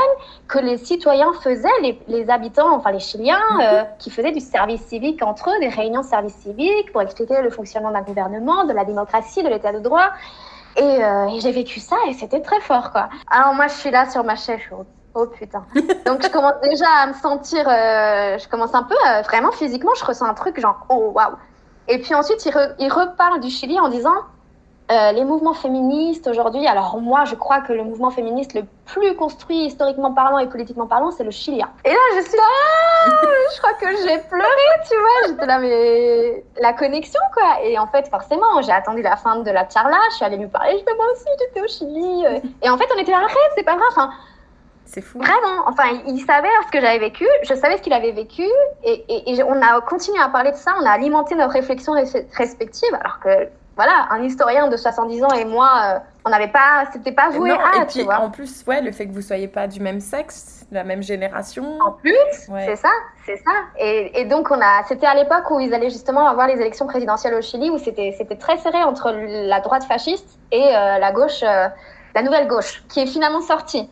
que 0.49 0.59
les 0.59 0.77
citoyens 0.79 1.33
faisaient, 1.43 1.69
les, 1.83 2.01
les 2.09 2.31
habitants, 2.31 2.75
enfin 2.75 2.91
les 2.93 3.01
Chiliens, 3.01 3.39
euh, 3.61 3.85
qui 3.99 4.11
faisaient 4.11 4.33
du 4.33 4.41
service 4.41 4.83
civique 4.83 5.23
entre 5.23 5.51
eux, 5.51 5.61
des 5.61 5.69
réunions 5.69 6.01
de 6.01 6.07
service 6.07 6.35
civique 6.37 6.93
pour 6.93 7.03
expliquer 7.03 7.43
le 7.43 7.51
fonctionnement 7.51 7.91
d'un 7.91 8.03
gouvernement, 8.03 8.65
de 8.65 8.73
la 8.73 8.85
démocratie, 8.85 9.43
de 9.43 9.49
l'état 9.49 9.73
de 9.73 9.79
droit. 9.81 10.11
Et, 10.77 10.83
euh, 11.05 11.29
et 11.29 11.41
j'ai 11.41 11.53
vécu 11.53 11.81
ça 11.81 11.97
et 12.09 12.15
c'était 12.15 12.41
très 12.41 12.61
fort, 12.61 12.91
quoi. 12.91 13.09
Alors, 13.31 13.55
moi, 13.55 13.69
je 13.69 13.75
suis 13.75 13.91
là 13.91 14.11
sur 14.11 14.25
ma 14.25 14.37
chaise, 14.37 14.59
je 14.59 14.65
suis 14.65 14.75
au- 14.75 14.87
Oh 15.17 15.27
putain. 15.29 15.65
Donc 16.07 16.23
je 16.25 16.29
commence 16.29 16.61
déjà 16.63 16.89
à 17.03 17.07
me 17.07 17.13
sentir, 17.13 17.69
euh, 17.69 18.37
je 18.37 18.49
commence 18.49 18.75
un 18.75 18.83
peu, 18.83 18.97
euh, 19.09 19.23
vraiment 19.23 19.53
physiquement, 19.53 19.93
je 19.97 20.05
ressens 20.05 20.27
un 20.27 20.35
truc 20.35 20.59
genre, 20.59 20.85
oh 20.89 21.13
waouh. 21.15 21.37
Et 21.89 21.99
puis 21.99 22.15
ensuite, 22.15 22.45
il, 22.47 22.53
re- 22.53 22.75
il 22.79 22.91
reparle 22.93 23.41
du 23.41 23.51
Chili 23.51 23.79
en 23.79 23.89
disant, 23.89 24.15
euh, 24.93 25.13
les 25.13 25.25
mouvements 25.25 25.55
féministes 25.55 26.27
aujourd'hui, 26.27 26.67
alors 26.67 26.99
moi 27.01 27.25
je 27.25 27.35
crois 27.35 27.61
que 27.63 27.73
le 27.73 27.85
mouvement 27.85 28.11
féministe 28.11 28.53
le 28.53 28.65
plus 28.85 29.15
construit 29.17 29.65
historiquement 29.65 30.13
parlant 30.13 30.39
et 30.39 30.47
politiquement 30.47 30.87
parlant, 30.87 31.11
c'est 31.11 31.25
le 31.25 31.31
chilien. 31.31 31.71
Et 31.87 31.91
là 31.91 31.97
je 32.17 32.21
suis 32.21 32.37
là, 32.37 32.43
ah, 33.07 33.11
je 33.55 33.59
crois 33.63 33.73
que 33.75 33.87
j'ai 33.97 34.19
pleuré, 34.29 34.69
tu 34.87 34.95
vois, 34.95 35.29
j'étais 35.29 35.47
là, 35.47 35.59
mais 35.59 36.45
la 36.61 36.75
connexion 36.75 37.21
quoi. 37.33 37.63
Et 37.65 37.79
en 37.79 37.87
fait, 37.87 38.09
forcément, 38.09 38.61
j'ai 38.61 38.73
attendu 38.73 39.01
la 39.01 39.17
fin 39.17 39.37
de 39.37 39.51
la 39.51 39.67
charla, 39.71 39.97
je 40.11 40.17
suis 40.17 40.25
allée 40.27 40.37
lui 40.37 40.49
parler, 40.49 40.73
je 40.79 40.85
fais 40.85 40.97
moi 40.97 41.07
aussi, 41.15 41.25
j'étais 41.41 41.63
au 41.63 41.67
Chili. 41.69 42.27
euh. 42.27 42.39
Et 42.63 42.69
en 42.69 42.77
fait, 42.77 42.85
on 42.95 42.99
était 43.01 43.13
là, 43.13 43.19
arrête, 43.19 43.53
c'est 43.57 43.63
pas 43.65 43.77
grave. 43.77 43.89
Enfin, 43.91 44.11
C'est 44.95 45.01
fou. 45.03 45.19
Vraiment, 45.19 45.65
enfin, 45.67 45.85
il 46.07 46.21
savait 46.25 46.47
ce 46.67 46.71
que 46.71 46.81
j'avais 46.81 47.01
vécu, 47.01 47.27
je 47.43 47.55
savais 47.55 47.77
ce 47.79 47.83
qu'il 47.83 47.93
avait 47.93 48.13
vécu, 48.13 48.45
et, 48.85 49.05
et- 49.09 49.35
et 49.35 49.43
on 49.43 49.61
a 49.61 49.81
continué 49.81 50.19
à 50.21 50.29
parler 50.29 50.53
de 50.53 50.57
ça, 50.57 50.73
on 50.81 50.87
a 50.87 50.91
alimenté 50.91 51.35
nos 51.35 51.49
réflexions 51.49 51.95
res- 51.95 52.25
respectives, 52.37 52.95
alors 52.95 53.19
que, 53.19 53.49
voilà, 53.77 54.07
un 54.11 54.23
historien 54.23 54.69
de 54.69 54.77
70 54.77 55.25
ans 55.25 55.33
et 55.33 55.45
moi, 55.45 55.69
euh, 55.85 55.99
on 56.25 56.31
n'avait 56.31 56.47
pas, 56.53 56.85
c'était 56.93 57.11
pas 57.11 57.29
voué 57.31 57.49
Non, 57.51 57.57
à, 57.59 57.83
et 57.83 57.87
tu 57.89 57.99
puis 57.99 58.03
vois. 58.05 58.19
en 58.21 58.31
plus, 58.31 58.63
ouais, 58.69 58.81
le 58.83 58.93
fait 58.93 59.09
que 59.09 59.13
vous 59.13 59.21
soyez 59.21 59.49
pas 59.49 59.67
du 59.67 59.81
même 59.81 59.99
sexe, 59.99 60.65
de 60.71 60.77
la 60.77 60.85
même 60.85 61.03
génération. 61.03 61.79
En 61.85 61.91
plus, 61.91 62.15
Ouais. 62.49 62.65
c'est 62.67 62.77
ça, 62.77 62.91
c'est 63.27 63.37
ça. 63.39 63.51
Et, 63.81 64.21
et 64.21 64.25
donc, 64.27 64.53
on 64.53 64.61
a, 64.61 64.85
c'était 64.87 65.07
à 65.07 65.15
l'époque 65.17 65.51
où 65.51 65.59
ils 65.59 65.75
allaient 65.75 65.91
justement 65.91 66.29
avoir 66.29 66.47
les 66.47 66.55
élections 66.61 66.87
présidentielles 66.87 67.35
au 67.35 67.43
Chili, 67.43 67.69
où 67.71 67.79
c'était, 67.79 68.15
c'était 68.17 68.37
très 68.37 68.59
serré 68.59 68.85
entre 68.85 69.11
la 69.13 69.59
droite 69.61 69.83
fasciste 69.85 70.39
et 70.53 70.63
euh, 70.77 70.99
la 70.99 71.11
gauche, 71.11 71.43
euh, 71.43 71.67
la 72.15 72.23
nouvelle 72.23 72.47
gauche, 72.47 72.83
qui 72.89 73.01
est 73.01 73.07
finalement 73.07 73.41
sortie. 73.41 73.89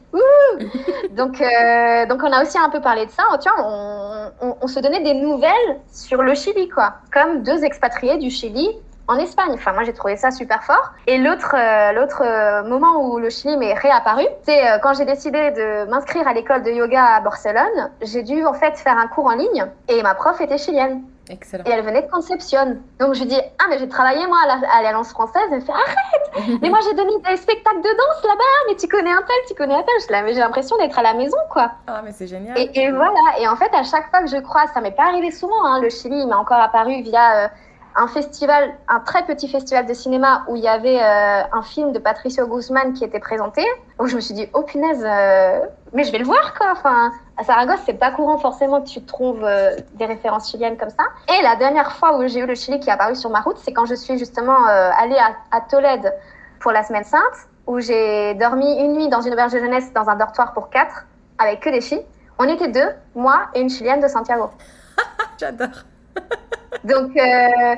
Donc, 1.10 1.40
euh, 1.40 2.06
donc, 2.06 2.22
on 2.22 2.32
a 2.32 2.42
aussi 2.42 2.56
un 2.56 2.70
peu 2.70 2.80
parlé 2.80 3.06
de 3.06 3.10
ça. 3.10 3.24
On, 3.58 4.30
on, 4.40 4.56
on 4.60 4.66
se 4.68 4.78
donnait 4.80 5.02
des 5.02 5.14
nouvelles 5.14 5.80
sur 5.92 6.22
le 6.22 6.34
Chili, 6.34 6.68
quoi. 6.68 6.94
Comme 7.12 7.42
deux 7.42 7.64
expatriés 7.64 8.18
du 8.18 8.30
Chili 8.30 8.68
en 9.08 9.16
Espagne. 9.18 9.50
Enfin, 9.54 9.72
moi, 9.72 9.82
j'ai 9.84 9.92
trouvé 9.92 10.16
ça 10.16 10.30
super 10.30 10.62
fort. 10.62 10.92
Et 11.06 11.18
l'autre, 11.18 11.54
euh, 11.58 11.92
l'autre 11.92 12.22
euh, 12.24 12.62
moment 12.62 12.96
où 13.04 13.18
le 13.18 13.30
Chili 13.30 13.56
m'est 13.56 13.74
réapparu, 13.74 14.24
c'est 14.44 14.66
euh, 14.70 14.78
quand 14.78 14.94
j'ai 14.94 15.04
décidé 15.04 15.50
de 15.50 15.88
m'inscrire 15.90 16.26
à 16.28 16.32
l'école 16.32 16.62
de 16.62 16.70
yoga 16.70 17.04
à 17.16 17.20
Barcelone. 17.20 17.90
J'ai 18.02 18.22
dû 18.22 18.44
en 18.46 18.54
fait 18.54 18.76
faire 18.78 18.96
un 18.98 19.08
cours 19.08 19.26
en 19.26 19.34
ligne 19.34 19.66
et 19.88 20.02
ma 20.02 20.14
prof 20.14 20.40
était 20.40 20.58
chilienne 20.58 21.02
Excellent. 21.28 21.64
et 21.66 21.70
elle 21.70 21.84
venait 21.84 22.02
de 22.02 22.10
Concepción. 22.10 22.78
Donc 22.98 23.14
je 23.14 23.20
lui 23.20 23.26
dis 23.28 23.38
ah 23.58 23.64
mais 23.68 23.78
j'ai 23.78 23.88
travaillé 23.88 24.26
moi 24.26 24.36
à 24.44 24.46
la- 24.46 24.68
à 24.72 24.82
l'Alliance 24.82 25.10
française. 25.10 25.42
Elle 25.50 25.58
me 25.58 25.64
fait 25.64 25.72
arrête. 25.72 26.58
Mais 26.62 26.68
moi 26.70 26.78
j'ai 26.84 26.94
donné 26.94 27.12
des 27.28 27.36
spectacles 27.36 27.78
de 27.82 27.88
danse 27.88 28.22
là-bas. 28.24 28.44
Mais 28.68 28.76
tu 28.76 28.86
connais 28.88 29.12
un 29.12 29.22
tel, 29.22 29.36
tu 29.48 29.54
connais 29.54 29.74
un 29.74 29.82
tel. 29.82 29.94
Je 29.98 30.04
suis 30.04 30.12
là, 30.12 30.22
mais 30.22 30.32
j'ai 30.34 30.40
l'impression 30.40 30.76
d'être 30.78 30.98
à 30.98 31.02
la 31.02 31.14
maison 31.14 31.36
quoi. 31.50 31.72
Ah, 31.86 32.02
mais 32.04 32.12
c'est 32.12 32.26
génial. 32.26 32.56
Et, 32.58 32.70
et 32.80 32.90
voilà. 32.90 33.18
Et 33.40 33.48
en 33.48 33.56
fait, 33.56 33.70
à 33.74 33.82
chaque 33.82 34.10
fois 34.10 34.20
que 34.20 34.28
je 34.28 34.38
croise, 34.38 34.68
ça 34.74 34.80
m'est 34.80 34.90
pas 34.90 35.04
arrivé 35.04 35.30
souvent. 35.30 35.64
Hein, 35.64 35.80
le 35.80 35.88
Chili 35.90 36.20
il 36.20 36.26
m'est 36.28 36.34
encore 36.34 36.60
apparu 36.60 37.02
via 37.02 37.50
un 37.96 38.06
festival, 38.06 38.74
un 38.88 39.00
très 39.00 39.24
petit 39.24 39.48
festival 39.48 39.86
de 39.86 39.94
cinéma 39.94 40.44
où 40.48 40.56
il 40.56 40.62
y 40.62 40.68
avait 40.68 41.00
euh, 41.00 41.42
un 41.52 41.62
film 41.62 41.92
de 41.92 41.98
Patricio 41.98 42.46
Guzman 42.46 42.92
qui 42.92 43.04
était 43.04 43.20
présenté. 43.20 43.64
Où 43.98 44.06
je 44.06 44.16
me 44.16 44.20
suis 44.20 44.34
dit, 44.34 44.48
oh 44.54 44.62
punaise, 44.62 45.04
euh, 45.04 45.60
mais 45.92 46.04
je 46.04 46.12
vais 46.12 46.18
le 46.18 46.24
voir 46.24 46.54
quoi. 46.54 46.68
Enfin, 46.72 47.12
à 47.36 47.44
Saragosse, 47.44 47.80
c'est 47.86 47.94
pas 47.94 48.10
courant 48.10 48.38
forcément 48.38 48.80
que 48.82 48.88
tu 48.88 49.02
trouves 49.02 49.44
euh, 49.44 49.76
des 49.94 50.06
références 50.06 50.50
chiliennes 50.50 50.76
comme 50.76 50.90
ça. 50.90 51.04
Et 51.38 51.42
la 51.42 51.56
dernière 51.56 51.92
fois 51.92 52.18
où 52.18 52.26
j'ai 52.26 52.40
eu 52.40 52.46
le 52.46 52.54
Chili 52.54 52.80
qui 52.80 52.88
est 52.88 52.92
apparu 52.92 53.14
sur 53.14 53.30
ma 53.30 53.40
route, 53.40 53.58
c'est 53.58 53.72
quand 53.72 53.86
je 53.86 53.94
suis 53.94 54.18
justement 54.18 54.64
allée 54.64 55.18
à, 55.18 55.56
à 55.56 55.60
Tolède 55.60 56.14
pour 56.60 56.72
la 56.72 56.82
semaine 56.82 57.04
sainte, 57.04 57.22
où 57.66 57.80
j'ai 57.80 58.34
dormi 58.34 58.80
une 58.80 58.94
nuit 58.94 59.08
dans 59.08 59.20
une 59.20 59.32
auberge 59.32 59.52
de 59.52 59.58
jeunesse 59.58 59.92
dans 59.92 60.08
un 60.08 60.16
dortoir 60.16 60.52
pour 60.52 60.70
quatre 60.70 61.06
avec 61.38 61.60
que 61.60 61.70
des 61.70 61.80
filles. 61.80 62.04
On 62.38 62.44
était 62.48 62.68
deux, 62.68 62.88
moi 63.14 63.48
et 63.54 63.60
une 63.60 63.70
chilienne 63.70 64.00
de 64.00 64.08
Santiago. 64.08 64.50
J'adore. 65.38 65.84
Donc, 66.84 67.10
euh, 67.16 67.74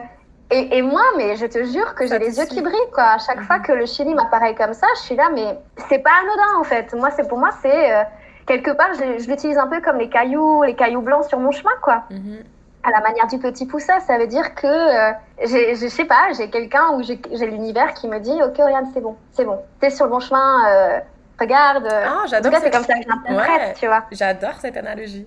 et, 0.50 0.78
et 0.78 0.83
moi, 0.83 1.02
mais 1.16 1.37
je 1.37 1.46
te 1.46 1.64
jure 1.64 1.94
que 1.94 2.07
j'ai 2.07 2.18
les 2.18 2.38
yeux 2.38 2.46
qui 2.46 2.61
brillent, 2.62 2.90
quoi. 2.92 3.04
À 3.14 3.18
chaque 3.18 3.38
Mhm. 3.38 3.44
fois 3.44 3.59
que 3.61 3.72
le 3.72 3.87
Chili 3.87 4.14
m'apparaît 4.14 4.54
comme 4.54 4.74
ça, 4.74 4.87
je 4.96 5.00
suis 5.02 5.16
là, 5.16 5.28
mais 5.35 5.59
c'est 5.88 5.98
pas 5.98 6.11
anodin, 6.22 6.59
en 6.61 6.64
fait. 6.64 6.92
Moi, 6.94 7.11
c'est 7.11 7.26
pour 7.28 7.38
moi, 7.38 7.50
c'est 7.62 7.92
euh, 7.92 8.02
quelque 8.46 8.70
part, 8.70 8.90
je, 8.94 9.22
je 9.22 9.28
l'utilise 9.28 9.59
un 9.59 9.66
peu 9.66 9.80
comme 9.80 9.96
les 9.98 10.09
cailloux, 10.09 10.62
les 10.62 10.74
cailloux 10.74 11.00
blancs 11.02 11.24
sur 11.24 11.38
mon 11.40 11.50
chemin, 11.50 11.72
quoi. 11.83 12.04
Mhm. 12.11 12.44
À 12.87 12.90
la 12.90 13.00
manière 13.00 13.26
du 13.26 13.38
petit 13.38 13.64
poussin, 13.66 13.98
ça 14.00 14.18
veut 14.18 14.26
dire 14.26 14.54
que, 14.54 14.66
euh, 14.66 15.12
je 15.42 15.88
sais 15.88 16.04
pas, 16.04 16.33
j'ai 16.37 16.50
quelqu'un 16.50 16.90
ou 16.92 17.02
j'ai 17.02 17.18
l'univers 17.46 17.94
qui 17.94 18.07
me 18.09 18.18
dit, 18.20 18.38
ok, 18.42 18.59
Oriane, 18.59 18.90
c'est 18.92 19.00
bon, 19.00 19.16
c'est 19.33 19.46
bon, 19.46 19.59
t'es 19.80 19.88
sur 19.88 20.04
le 20.04 20.11
bon 20.11 20.20
chemin, 20.20 20.68
euh, 20.68 20.98
regarde. 21.40 21.88
Ah, 21.90 22.24
j'adore 22.26 22.52
c'est 22.52 22.61
cette- 22.61 22.72
comme 22.74 22.85
ça 22.85 22.92
que 22.94 23.02
je 23.02 23.09
l'interprète, 23.09 23.61
Ouais. 23.68 23.74
tu 23.80 23.87
vois. 23.87 24.02
J'adore 24.12 24.54
cette 24.61 24.76
analogie. 24.76 25.26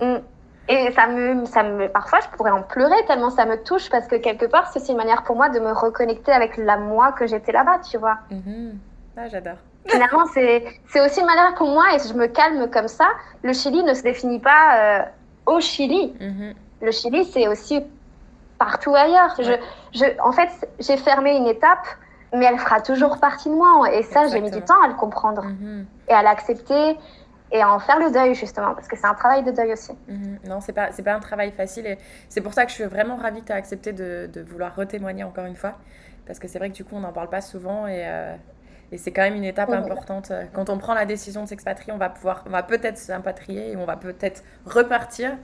Mm. 0.00 0.16
Et 0.68 0.92
ça 0.92 1.06
me, 1.06 1.44
ça 1.44 1.62
me, 1.62 1.88
parfois, 1.88 2.20
je 2.20 2.36
pourrais 2.36 2.50
en 2.50 2.62
pleurer 2.62 2.96
tellement 3.06 3.30
ça 3.30 3.44
me 3.44 3.62
touche 3.62 3.90
parce 3.90 4.06
que 4.06 4.16
quelque 4.16 4.46
part, 4.46 4.68
c'est 4.72 4.80
aussi 4.80 4.92
une 4.92 4.96
manière 4.96 5.22
pour 5.22 5.36
moi 5.36 5.50
de 5.50 5.60
me 5.60 5.72
reconnecter 5.72 6.32
avec 6.32 6.56
la 6.56 6.78
moi 6.78 7.12
que 7.12 7.26
j'étais 7.26 7.52
là-bas, 7.52 7.80
tu 7.90 7.98
vois. 7.98 8.18
Ah, 9.16 9.28
j'adore. 9.28 9.56
Finalement, 9.86 10.24
c'est, 10.32 10.64
aussi 11.04 11.20
une 11.20 11.26
manière 11.26 11.54
pour 11.56 11.68
moi 11.68 11.84
et 11.94 11.98
je 11.98 12.14
me 12.14 12.26
calme 12.26 12.70
comme 12.70 12.88
ça. 12.88 13.06
Le 13.42 13.52
Chili 13.52 13.82
ne 13.82 13.92
se 13.92 14.02
définit 14.02 14.38
pas 14.38 14.76
euh, 14.78 15.02
au 15.44 15.60
Chili. 15.60 16.14
Mhm. 16.18 16.54
Le 16.80 16.90
Chili, 16.90 17.24
c'est 17.26 17.46
aussi 17.48 17.82
partout 18.58 18.94
ailleurs. 18.94 19.34
Je, 19.38 19.42
Ouais. 19.50 19.60
je, 19.94 20.04
en 20.22 20.32
fait, 20.32 20.48
j'ai 20.80 20.96
fermé 20.96 21.36
une 21.36 21.46
étape, 21.46 21.86
mais 22.32 22.46
elle 22.46 22.58
fera 22.58 22.80
toujours 22.80 23.20
partie 23.20 23.50
de 23.50 23.54
moi. 23.54 23.92
Et 23.92 24.02
ça, 24.02 24.26
j'ai 24.28 24.40
mis 24.40 24.50
du 24.50 24.62
temps 24.62 24.80
à 24.82 24.88
le 24.88 24.94
comprendre 24.94 25.42
Mhm. 25.44 25.84
et 26.08 26.12
à 26.12 26.22
l'accepter 26.22 26.96
et 27.54 27.62
à 27.62 27.72
en 27.72 27.78
faire 27.78 28.00
le 28.00 28.10
deuil, 28.10 28.34
justement, 28.34 28.74
parce 28.74 28.88
que 28.88 28.96
c'est 28.96 29.06
un 29.06 29.14
travail 29.14 29.44
de 29.44 29.52
deuil 29.52 29.72
aussi. 29.72 29.92
Mhm. 30.08 30.40
Non, 30.46 30.60
c'est 30.60 30.72
pas, 30.72 30.90
c'est 30.90 31.04
pas 31.04 31.14
un 31.14 31.20
travail 31.20 31.52
facile 31.52 31.86
et 31.86 31.98
c'est 32.28 32.40
pour 32.40 32.52
ça 32.52 32.64
que 32.64 32.70
je 32.70 32.74
suis 32.74 32.84
vraiment 32.84 33.16
ravie 33.16 33.40
que 33.42 33.46
tu 33.46 33.52
aies 33.52 33.56
accepté 33.56 33.92
de, 33.92 34.28
de 34.30 34.42
vouloir 34.42 34.74
retémoigner 34.74 35.22
encore 35.22 35.46
une 35.46 35.54
fois. 35.54 35.74
Parce 36.26 36.40
que 36.40 36.48
c'est 36.48 36.58
vrai 36.58 36.70
que 36.70 36.74
du 36.74 36.84
coup, 36.84 36.96
on 36.96 37.00
n'en 37.00 37.12
parle 37.12 37.28
pas 37.30 37.40
souvent 37.40 37.86
et, 37.86 38.02
euh, 38.06 38.34
et 38.90 38.98
c'est 38.98 39.12
quand 39.12 39.22
même 39.22 39.36
une 39.36 39.44
étape 39.44 39.70
importante. 39.70 40.32
Quand 40.52 40.68
on 40.68 40.78
prend 40.78 40.94
la 40.94 41.04
décision 41.06 41.44
de 41.44 41.48
s'expatrier, 41.48 41.92
on 41.92 41.98
va 41.98 42.08
pouvoir, 42.08 42.42
on 42.46 42.50
va 42.50 42.64
peut-être 42.64 42.98
s'impatrier 42.98 43.72
et 43.72 43.76
on 43.76 43.84
va 43.84 43.96
peut-être 43.96 44.42
repartir. 44.66 45.36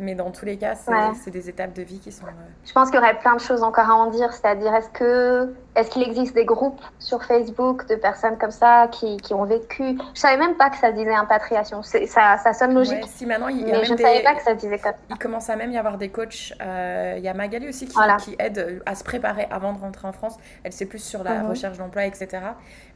Mais 0.00 0.14
dans 0.14 0.30
tous 0.30 0.44
les 0.44 0.56
cas, 0.56 0.74
c'est 0.76 0.92
Ouais. 0.92 1.30
des 1.32 1.48
étapes 1.48 1.72
de 1.72 1.82
vie 1.82 1.98
qui 1.98 2.12
sont. 2.12 2.26
euh, 2.26 2.30
Je 2.64 2.72
pense 2.72 2.90
qu'il 2.90 3.00
y 3.00 3.02
aurait 3.02 3.18
plein 3.18 3.34
de 3.34 3.40
choses 3.40 3.62
encore 3.64 3.90
à 3.90 3.94
en 3.94 4.10
dire, 4.10 4.32
c'est-à-dire 4.32 4.72
est-ce 4.74 4.90
que 4.90 5.52
est-ce 5.74 5.90
qu'il 5.90 6.02
existe 6.02 6.34
des 6.34 6.44
groupes 6.44 6.80
sur 6.98 7.22
Facebook 7.24 7.86
de 7.88 7.94
personnes 7.96 8.36
comme 8.38 8.50
ça 8.50 8.88
qui, 8.90 9.16
qui 9.18 9.32
ont 9.34 9.44
vécu? 9.44 9.96
Je 10.14 10.20
savais 10.20 10.36
même 10.36 10.56
pas 10.56 10.70
que 10.70 10.76
ça 10.76 10.90
disait 10.92 11.14
impatriation. 11.14 11.82
Ça, 11.82 12.36
ça 12.38 12.52
sonne 12.52 12.74
logique, 12.74 12.94
ouais, 13.02 13.08
si 13.08 13.26
maintenant, 13.26 13.48
il 13.48 13.60
y 13.60 13.62
a 13.62 13.66
mais 13.66 13.72
même 13.72 13.84
je 13.84 13.92
ne 13.92 13.96
des- 13.96 14.02
savais 14.04 14.22
pas 14.22 14.34
que 14.34 14.42
ça 14.42 14.54
disait 14.54 14.78
comme 14.78 14.92
ça. 14.92 14.98
Il 15.10 15.18
commence 15.18 15.50
à 15.50 15.56
même 15.56 15.70
y 15.72 15.78
avoir 15.78 15.98
des 15.98 16.08
coachs. 16.10 16.52
Euh, 16.60 17.14
Il 17.16 17.22
y 17.24 17.28
a 17.28 17.34
Magali 17.34 17.68
aussi 17.68 17.86
qui, 17.86 17.94
Voilà. 17.94 18.16
qui 18.16 18.34
aide 18.38 18.82
à 18.86 18.94
se 18.94 19.02
préparer 19.04 19.46
avant 19.50 19.72
de 19.72 19.78
rentrer 19.80 20.06
en 20.08 20.12
France. 20.12 20.36
Elle 20.64 20.72
sait 20.72 20.86
plus 20.86 21.02
sur 21.02 21.22
la 21.24 21.42
Mhm. 21.42 21.50
recherche 21.50 21.78
d'emploi, 21.78 22.04
etc. 22.06 22.38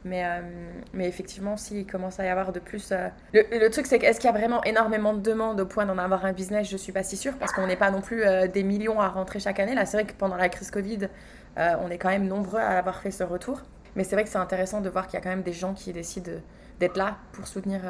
Mais, 0.05 0.25
euh, 0.25 0.41
mais 0.93 1.07
effectivement, 1.07 1.55
s'il 1.55 1.87
commence 1.87 2.19
à 2.19 2.25
y 2.25 2.29
avoir 2.29 2.51
de 2.51 2.59
plus. 2.59 2.91
euh, 2.91 3.07
Le, 3.33 3.43
le 3.57 3.69
truc, 3.69 3.85
c'est 3.85 3.99
qu'est-ce 3.99 4.19
qu'il 4.19 4.29
y 4.29 4.33
a 4.33 4.37
vraiment 4.37 4.61
énormément 4.63 5.13
de 5.13 5.21
demandes 5.21 5.61
au 5.61 5.65
point 5.65 5.85
d'en 5.85 5.97
avoir 5.97 6.25
un 6.25 6.33
business? 6.33 6.67
Je 6.69 6.75
suis 6.77 6.91
pas 6.91 7.03
si 7.03 7.15
sûre 7.15 7.33
parce 7.39 7.53
qu'on 7.53 7.67
n'est 7.67 7.77
pas 7.77 7.89
non 7.91 8.01
plus 8.01 8.23
euh, 8.23 8.47
des 8.47 8.63
millions 8.63 8.99
à 8.99 9.07
rentrer 9.07 9.39
chaque 9.39 9.59
année. 9.59 9.75
Là, 9.75 9.85
c'est 9.85 9.97
vrai 9.97 10.05
que 10.05 10.13
pendant 10.13 10.35
la 10.35 10.49
crise 10.49 10.71
Covid, 10.71 11.07
on 11.57 11.89
est 11.89 11.97
quand 11.99 12.09
même 12.09 12.27
nombreux 12.27 12.59
à 12.59 12.77
avoir 12.79 12.99
fait 12.99 13.11
ce 13.11 13.23
retour. 13.23 13.61
Mais 13.95 14.03
c'est 14.03 14.15
vrai 14.15 14.23
que 14.23 14.29
c'est 14.29 14.39
intéressant 14.39 14.81
de 14.81 14.89
voir 14.89 15.05
qu'il 15.07 15.19
y 15.19 15.21
a 15.21 15.23
quand 15.23 15.29
même 15.29 15.43
des 15.43 15.53
gens 15.53 15.73
qui 15.73 15.93
décident 15.93 16.31
de- 16.31 16.39
d'être 16.79 16.97
là 16.97 17.17
pour, 17.33 17.45
soutenir, 17.47 17.81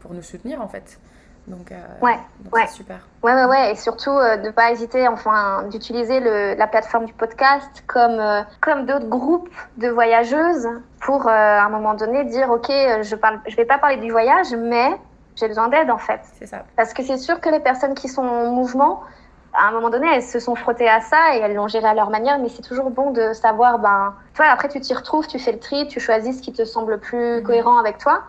pour 0.00 0.12
nous 0.12 0.20
soutenir 0.22 0.60
en 0.60 0.68
fait. 0.68 0.98
Donc, 1.46 1.70
euh, 1.72 1.76
Ouais, 2.02 2.18
donc 2.40 2.54
ouais. 2.56 2.64
c'est 2.66 2.74
super. 2.74 3.06
Ouais, 3.22 3.32
ouais, 3.32 3.44
ouais, 3.44 3.70
et 3.72 3.76
surtout 3.76 4.10
euh, 4.10 4.36
de 4.36 4.50
pas 4.50 4.72
hésiter, 4.72 5.06
enfin, 5.08 5.62
d'utiliser 5.70 6.18
le- 6.20 6.54
la 6.58 6.66
plateforme 6.66 7.06
du 7.06 7.12
podcast 7.14 7.84
comme 7.86 8.18
euh, 8.18 8.42
comme 8.60 8.84
d'autres 8.84 9.06
groupes 9.08 9.48
de 9.78 9.88
voyageuses 9.88 10.66
pour 11.06 11.28
euh, 11.28 11.30
à 11.30 11.64
un 11.64 11.68
moment 11.68 11.94
donné 11.94 12.24
dire 12.24 12.50
ok, 12.50 12.68
euh, 12.68 13.02
je 13.04 13.14
parle, 13.14 13.38
je 13.46 13.54
vais 13.54 13.64
pas 13.64 13.78
parler 13.78 13.96
du 13.98 14.10
voyage, 14.10 14.52
mais 14.58 14.90
j'ai 15.36 15.46
besoin 15.46 15.68
d'aide 15.68 15.88
en 15.88 15.98
fait. 15.98 16.20
C'est 16.36 16.46
ça. 16.46 16.64
Parce 16.74 16.92
que 16.92 17.04
c'est 17.04 17.16
sûr 17.16 17.40
que 17.40 17.48
les 17.48 17.60
personnes 17.60 17.94
qui 17.94 18.08
sont 18.08 18.26
en 18.26 18.50
mouvement, 18.50 19.02
à 19.54 19.68
un 19.68 19.70
moment 19.70 19.88
donné, 19.88 20.08
elles 20.12 20.24
se 20.24 20.40
sont 20.40 20.56
frottées 20.56 20.88
à 20.88 21.00
ça 21.00 21.36
et 21.36 21.38
elles 21.38 21.54
l'ont 21.54 21.68
géré 21.68 21.86
à 21.86 21.94
leur 21.94 22.10
manière, 22.10 22.40
mais 22.40 22.48
c'est 22.48 22.62
toujours 22.62 22.90
bon 22.90 23.12
de 23.12 23.32
savoir, 23.34 23.78
ben, 23.78 24.14
toi, 24.34 24.46
après, 24.46 24.68
tu 24.68 24.80
t'y 24.80 24.94
retrouves, 24.94 25.28
tu 25.28 25.38
fais 25.38 25.52
le 25.52 25.60
tri, 25.60 25.86
tu 25.86 26.00
choisis 26.00 26.38
ce 26.38 26.42
qui 26.42 26.52
te 26.52 26.64
semble 26.64 26.94
le 26.94 26.98
plus 26.98 27.40
cohérent 27.44 27.78
avec 27.78 27.98
toi, 27.98 28.22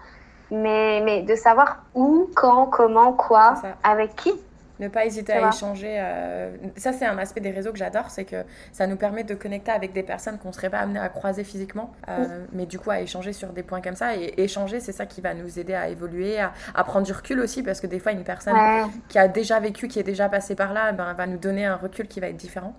mais, 0.52 1.02
mais 1.04 1.24
de 1.24 1.36
savoir 1.36 1.78
où, 1.96 2.30
quand, 2.36 2.68
comment, 2.68 3.12
quoi, 3.12 3.56
avec 3.84 4.16
qui. 4.16 4.34
Ne 4.80 4.88
pas 4.88 5.06
hésiter 5.06 5.34
à 5.34 5.50
échanger. 5.50 5.96
Euh, 5.98 6.56
ça, 6.76 6.94
c'est 6.94 7.06
un 7.06 7.18
aspect 7.18 7.42
des 7.42 7.52
réseaux 7.52 7.72
que 7.72 7.78
j'adore, 7.78 8.10
c'est 8.10 8.26
que 8.26 8.44
ça 8.72 8.86
nous 8.88 8.96
permet 8.96 9.24
de 9.24 9.34
connecter 9.34 9.72
avec 9.72 9.94
des 9.94 10.04
personnes 10.04 10.38
qu'on 10.38 10.50
ne 10.50 10.54
serait 10.54 10.70
pas 10.70 10.80
amené 10.80 11.00
à 11.00 11.10
croiser 11.10 11.44
physiquement, 11.44 11.94
euh, 12.10 12.46
mais 12.54 12.66
du 12.66 12.78
coup 12.78 12.92
à 12.92 13.02
échanger 13.02 13.34
sur 13.34 13.50
des 13.54 13.64
points 13.64 13.82
comme 13.82 13.96
ça. 13.96 14.16
Et 14.16 14.34
échanger, 14.38 14.80
c'est 14.80 14.92
ça 14.92 15.06
qui 15.06 15.22
va 15.22 15.34
nous 15.34 15.60
aider 15.60 15.74
à 15.74 15.90
évoluer, 15.90 16.40
à, 16.40 16.84
prendre 16.84 17.06
du 17.06 17.12
recul 17.12 17.40
aussi, 17.40 17.64
parce 17.64 17.82
que 17.82 17.88
des 17.88 18.00
fois, 18.00 18.12
une 18.12 18.24
personne 18.24 18.56
qui 19.10 19.18
a 19.20 19.28
déjà 19.28 19.60
vécu, 19.60 19.88
qui 19.88 20.00
est 20.00 20.04
déjà 20.04 20.30
passée 20.30 20.56
par 20.56 20.74
là, 20.74 20.92
ben, 20.92 21.14
va 21.14 21.28
nous 21.28 21.38
donner 21.38 21.66
un 21.66 21.76
recul 21.76 22.08
qui 22.08 22.20
va 22.20 22.28
être 22.28 22.38
différent. 22.38 22.76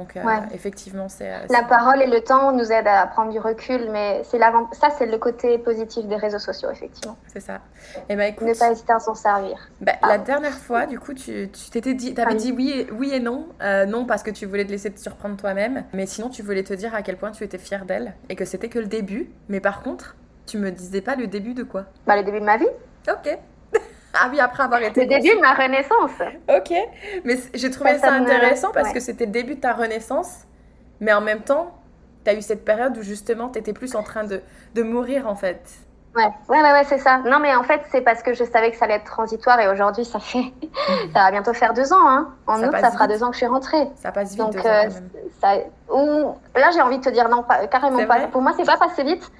Donc, 0.00 0.16
euh, 0.16 0.20
effectivement, 0.54 1.10
c'est. 1.10 1.30
Euh, 1.30 1.38
la 1.50 1.62
parole 1.62 2.00
et 2.00 2.06
le 2.06 2.22
temps 2.22 2.52
nous 2.52 2.72
aident 2.72 2.86
à 2.86 3.06
prendre 3.06 3.30
du 3.30 3.38
recul, 3.38 3.90
mais 3.90 4.22
c'est 4.24 4.38
ça, 4.38 4.88
c'est 4.96 5.04
le 5.04 5.18
côté 5.18 5.58
positif 5.58 6.06
des 6.06 6.16
réseaux 6.16 6.38
sociaux, 6.38 6.70
effectivement. 6.70 7.18
C'est 7.26 7.40
ça. 7.40 7.56
Et 7.56 8.00
eh 8.08 8.16
ben, 8.16 8.32
écoute, 8.32 8.48
ne 8.48 8.54
pas 8.54 8.70
hésiter 8.70 8.94
à 8.94 8.98
s'en 8.98 9.14
servir. 9.14 9.58
Bah, 9.82 9.92
la 10.02 10.16
dernière 10.16 10.54
fois, 10.54 10.86
du 10.86 10.98
coup, 10.98 11.12
tu 11.12 11.50
t'étais 11.70 11.92
dit, 11.92 12.14
avais 12.18 12.34
dit 12.34 12.50
oui 12.50 12.70
et, 12.70 12.90
oui 12.92 13.12
et 13.12 13.20
non. 13.20 13.48
Euh, 13.62 13.84
non, 13.84 14.06
parce 14.06 14.22
que 14.22 14.30
tu 14.30 14.46
voulais 14.46 14.64
te 14.64 14.70
laisser 14.70 14.90
te 14.90 14.98
surprendre 14.98 15.36
toi-même, 15.36 15.84
mais 15.92 16.06
sinon, 16.06 16.30
tu 16.30 16.42
voulais 16.42 16.64
te 16.64 16.72
dire 16.72 16.94
à 16.94 17.02
quel 17.02 17.18
point 17.18 17.30
tu 17.30 17.44
étais 17.44 17.58
fière 17.58 17.84
d'elle 17.84 18.14
et 18.30 18.36
que 18.36 18.46
c'était 18.46 18.70
que 18.70 18.78
le 18.78 18.86
début. 18.86 19.30
Mais 19.50 19.60
par 19.60 19.82
contre, 19.82 20.16
tu 20.46 20.56
me 20.56 20.70
disais 20.70 21.02
pas 21.02 21.14
le 21.14 21.26
début 21.26 21.52
de 21.52 21.62
quoi? 21.62 21.84
Bah, 22.06 22.16
le 22.16 22.22
début 22.22 22.40
de 22.40 22.46
ma 22.46 22.56
vie. 22.56 22.68
Ok. 23.06 23.38
Ah 24.14 24.28
oui, 24.30 24.40
après 24.40 24.62
avoir 24.62 24.82
été. 24.82 25.02
Le 25.02 25.06
début 25.06 25.36
de 25.36 25.40
ma 25.40 25.54
renaissance. 25.54 26.10
Ok, 26.48 26.72
mais 27.24 27.36
j'ai 27.54 27.70
trouvé 27.70 27.98
ça, 27.98 28.12
intéressant 28.12 28.70
parce 28.72 28.92
que 28.92 29.00
c'était 29.00 29.26
le 29.26 29.32
début 29.32 29.56
de 29.56 29.60
ta 29.60 29.72
renaissance, 29.72 30.46
mais 31.00 31.12
en 31.12 31.20
même 31.20 31.42
temps, 31.42 31.74
tu 32.24 32.30
as 32.30 32.34
eu 32.34 32.42
cette 32.42 32.64
période 32.64 32.96
où 32.98 33.02
justement 33.02 33.48
tu 33.48 33.58
étais 33.58 33.72
plus 33.72 33.94
en 33.94 34.02
train 34.02 34.24
de, 34.24 34.42
de 34.74 34.82
mourir 34.82 35.28
en 35.28 35.36
fait. 35.36 35.60
Ouais, 36.16 36.28
ouais, 36.48 36.60
ouais, 36.60 36.84
c'est 36.84 36.98
ça. 36.98 37.18
Non, 37.18 37.38
mais 37.38 37.54
en 37.54 37.62
fait, 37.62 37.82
c'est 37.92 38.00
parce 38.00 38.22
que 38.22 38.34
je 38.34 38.42
savais 38.42 38.72
que 38.72 38.76
ça 38.76 38.86
allait 38.86 38.94
être 38.94 39.04
transitoire 39.04 39.60
et 39.60 39.68
aujourd'hui, 39.68 40.04
ça 40.04 40.18
fait. 40.18 40.52
ça 41.14 41.22
va 41.22 41.30
bientôt 41.30 41.52
faire 41.52 41.72
deux 41.72 41.92
ans. 41.92 42.08
Hein. 42.08 42.34
En 42.48 42.60
août, 42.64 42.74
ça 42.80 42.90
fera 42.90 43.06
deux 43.06 43.22
ans 43.22 43.28
que 43.28 43.34
je 43.34 43.38
suis 43.38 43.46
rentrée. 43.46 43.88
Ça 43.94 44.10
passe 44.10 44.30
vite. 44.30 44.40
Donc, 44.40 44.56
euh, 44.56 44.90
ça... 45.40 45.54
là, 45.54 46.70
j'ai 46.74 46.80
envie 46.80 46.98
de 46.98 47.04
te 47.04 47.10
dire 47.10 47.28
non, 47.28 47.44
pas, 47.44 47.64
carrément 47.68 48.04
pas. 48.06 48.26
Pour 48.26 48.42
moi, 48.42 48.52
c'est 48.56 48.66
pas 48.66 48.76
passé 48.76 49.04
vite. 49.04 49.30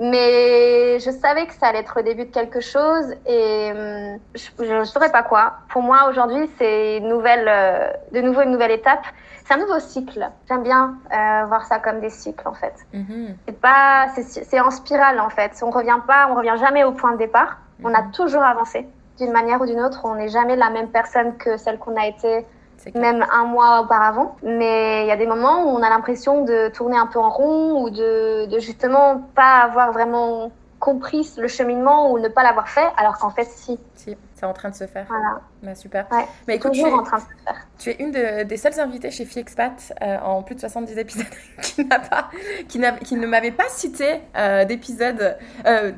Mais 0.00 0.98
je 0.98 1.10
savais 1.10 1.46
que 1.46 1.54
ça 1.54 1.68
allait 1.68 1.80
être 1.80 1.94
le 1.96 2.02
début 2.02 2.24
de 2.24 2.32
quelque 2.32 2.60
chose 2.60 3.14
et 3.26 3.70
hum, 3.72 4.18
je 4.34 4.72
ne 4.80 4.84
saurais 4.84 5.12
pas 5.12 5.22
quoi. 5.22 5.54
Pour 5.68 5.82
moi, 5.82 6.08
aujourd'hui, 6.08 6.50
c'est 6.58 7.00
nouvelle, 7.00 7.46
euh, 7.48 7.90
de 8.12 8.20
nouveau 8.20 8.42
une 8.42 8.50
nouvelle 8.50 8.72
étape. 8.72 9.04
C'est 9.44 9.54
un 9.54 9.58
nouveau 9.58 9.78
cycle. 9.78 10.30
J'aime 10.48 10.62
bien 10.62 10.96
euh, 11.12 11.44
voir 11.46 11.66
ça 11.66 11.78
comme 11.78 12.00
des 12.00 12.10
cycles, 12.10 12.48
en 12.48 12.54
fait. 12.54 12.74
Mm-hmm. 12.94 13.34
C'est 13.46 13.60
pas, 13.60 14.08
c'est 14.16 14.60
en 14.60 14.70
spirale, 14.70 15.20
en 15.20 15.28
fait. 15.28 15.52
On 15.62 15.70
revient 15.70 16.00
pas, 16.06 16.28
on 16.30 16.34
revient 16.34 16.56
jamais 16.58 16.82
au 16.82 16.92
point 16.92 17.12
de 17.12 17.18
départ. 17.18 17.58
On 17.82 17.92
a 17.92 18.00
mm-hmm. 18.00 18.10
toujours 18.12 18.42
avancé 18.42 18.88
d'une 19.18 19.32
manière 19.32 19.60
ou 19.60 19.66
d'une 19.66 19.80
autre. 19.80 20.00
On 20.04 20.14
n'est 20.14 20.28
jamais 20.28 20.56
la 20.56 20.70
même 20.70 20.88
personne 20.88 21.36
que 21.36 21.56
celle 21.56 21.78
qu'on 21.78 21.96
a 21.96 22.06
été 22.06 22.46
même 22.94 23.24
un 23.32 23.44
mois 23.44 23.82
auparavant. 23.82 24.36
Mais 24.42 25.02
il 25.04 25.08
y 25.08 25.12
a 25.12 25.16
des 25.16 25.26
moments 25.26 25.64
où 25.64 25.76
on 25.76 25.82
a 25.82 25.88
l'impression 25.88 26.44
de 26.44 26.68
tourner 26.68 26.96
un 26.96 27.06
peu 27.06 27.18
en 27.18 27.30
rond 27.30 27.82
ou 27.82 27.90
de, 27.90 28.46
de 28.46 28.58
justement 28.58 29.22
pas 29.34 29.60
avoir 29.60 29.92
vraiment 29.92 30.50
compris 30.84 31.26
le 31.38 31.48
cheminement 31.48 32.12
ou 32.12 32.18
ne 32.18 32.28
pas 32.28 32.42
l'avoir 32.42 32.68
fait, 32.68 32.86
alors 32.98 33.16
qu'en 33.16 33.30
fait, 33.30 33.44
si. 33.44 33.80
Si, 33.94 34.14
c'est 34.34 34.44
en 34.44 34.52
train 34.52 34.68
de 34.68 34.74
se 34.74 34.86
faire. 34.86 35.06
Voilà. 35.08 35.40
Bah, 35.62 35.74
super. 35.74 36.06
Ouais, 36.12 36.26
Mais 36.46 36.56
écoute, 36.56 36.72
toujours 36.72 36.88
tu 36.88 36.94
es, 36.94 36.98
en 36.98 37.02
train 37.02 37.16
de 37.16 37.22
se 37.22 37.42
faire. 37.42 37.66
Tu 37.78 37.90
es 37.90 37.96
une 38.00 38.10
des 38.44 38.56
seules 38.58 38.78
invitées 38.78 39.10
chez 39.10 39.24
Fiexpat 39.24 39.94
euh, 40.02 40.18
en 40.18 40.42
plus 40.42 40.56
de 40.56 40.60
70 40.60 40.98
épisodes 40.98 41.26
qui, 41.62 41.86
n'a 41.86 42.00
pas, 42.00 42.28
qui, 42.68 42.78
qui 43.02 43.16
ne 43.16 43.26
m'avait 43.26 43.50
pas 43.50 43.68
cité 43.68 44.20
euh, 44.36 44.66
d'épisodes, 44.66 45.38
euh, 45.64 45.92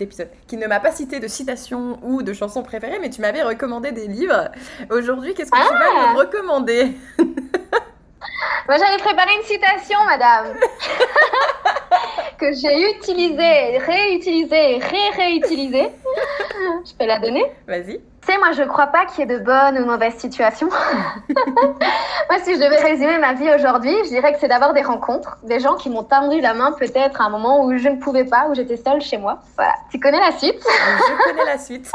qui 0.47 0.57
ne 0.57 0.69
m'a 0.69 0.79
pas 0.79 0.93
cité 0.93 1.19
de 1.19 1.27
citations 1.27 1.99
ou 2.05 2.23
de 2.23 2.33
chansons 2.33 2.63
préférées, 2.63 3.01
mais 3.01 3.11
tu 3.11 3.21
m'avais 3.21 3.43
recommandé 3.43 3.91
des 3.91 4.07
livres. 4.07 4.51
Aujourd'hui, 4.89 5.35
qu'est-ce 5.35 5.51
que 5.51 5.57
tu 5.57 5.63
vas 5.65 5.81
me 5.81 6.11
ah 6.11 6.15
recommander? 6.17 6.97
Moi, 8.69 8.77
j'avais 8.79 9.03
préparé 9.03 9.31
une 9.37 9.45
citation, 9.47 9.99
madame, 10.07 10.55
que 12.39 12.53
j'ai 12.53 12.91
utilisée, 12.91 13.79
réutilisée, 13.79 14.79
ré-réutilisée. 14.79 15.89
Je 16.85 16.95
peux 16.99 17.07
la 17.07 17.19
donner? 17.19 17.45
Vas-y. 17.67 18.01
Tu 18.27 18.33
sais, 18.33 18.39
moi, 18.39 18.51
je 18.51 18.65
crois 18.65 18.89
pas 18.89 19.07
qu'il 19.07 19.21
y 19.21 19.23
ait 19.23 19.39
de 19.39 19.45
bonnes 19.45 19.79
ou 19.79 19.83
de 19.83 19.85
mauvaises 19.85 20.17
situations. 20.17 20.69
moi, 21.29 22.39
si 22.43 22.55
je 22.55 22.59
devais 22.59 22.79
résumer 22.79 23.19
ma 23.19 23.35
vie 23.35 23.49
aujourd'hui, 23.55 23.95
je 24.05 24.09
dirais 24.09 24.33
que 24.33 24.41
c'est 24.41 24.49
d'avoir 24.49 24.73
des 24.73 24.83
rencontres, 24.83 25.39
des 25.45 25.61
gens 25.61 25.77
qui 25.77 25.91
m'ont 25.91 26.03
tendu 26.03 26.41
la 26.41 26.53
main 26.53 26.73
peut-être 26.73 27.21
à 27.21 27.27
un 27.27 27.29
moment 27.29 27.65
où 27.65 27.79
je 27.79 27.89
ne 27.89 27.97
pouvais 27.97 28.25
pas, 28.25 28.49
où 28.51 28.55
j'étais 28.55 28.79
seule 28.79 29.01
chez 29.01 29.17
moi. 29.17 29.39
Voilà. 29.55 29.75
Tu 29.93 30.01
connais 30.01 30.19
la 30.19 30.33
suite? 30.33 30.61
Je 30.61 31.31
connais 31.31 31.45
la 31.45 31.57
suite. 31.57 31.89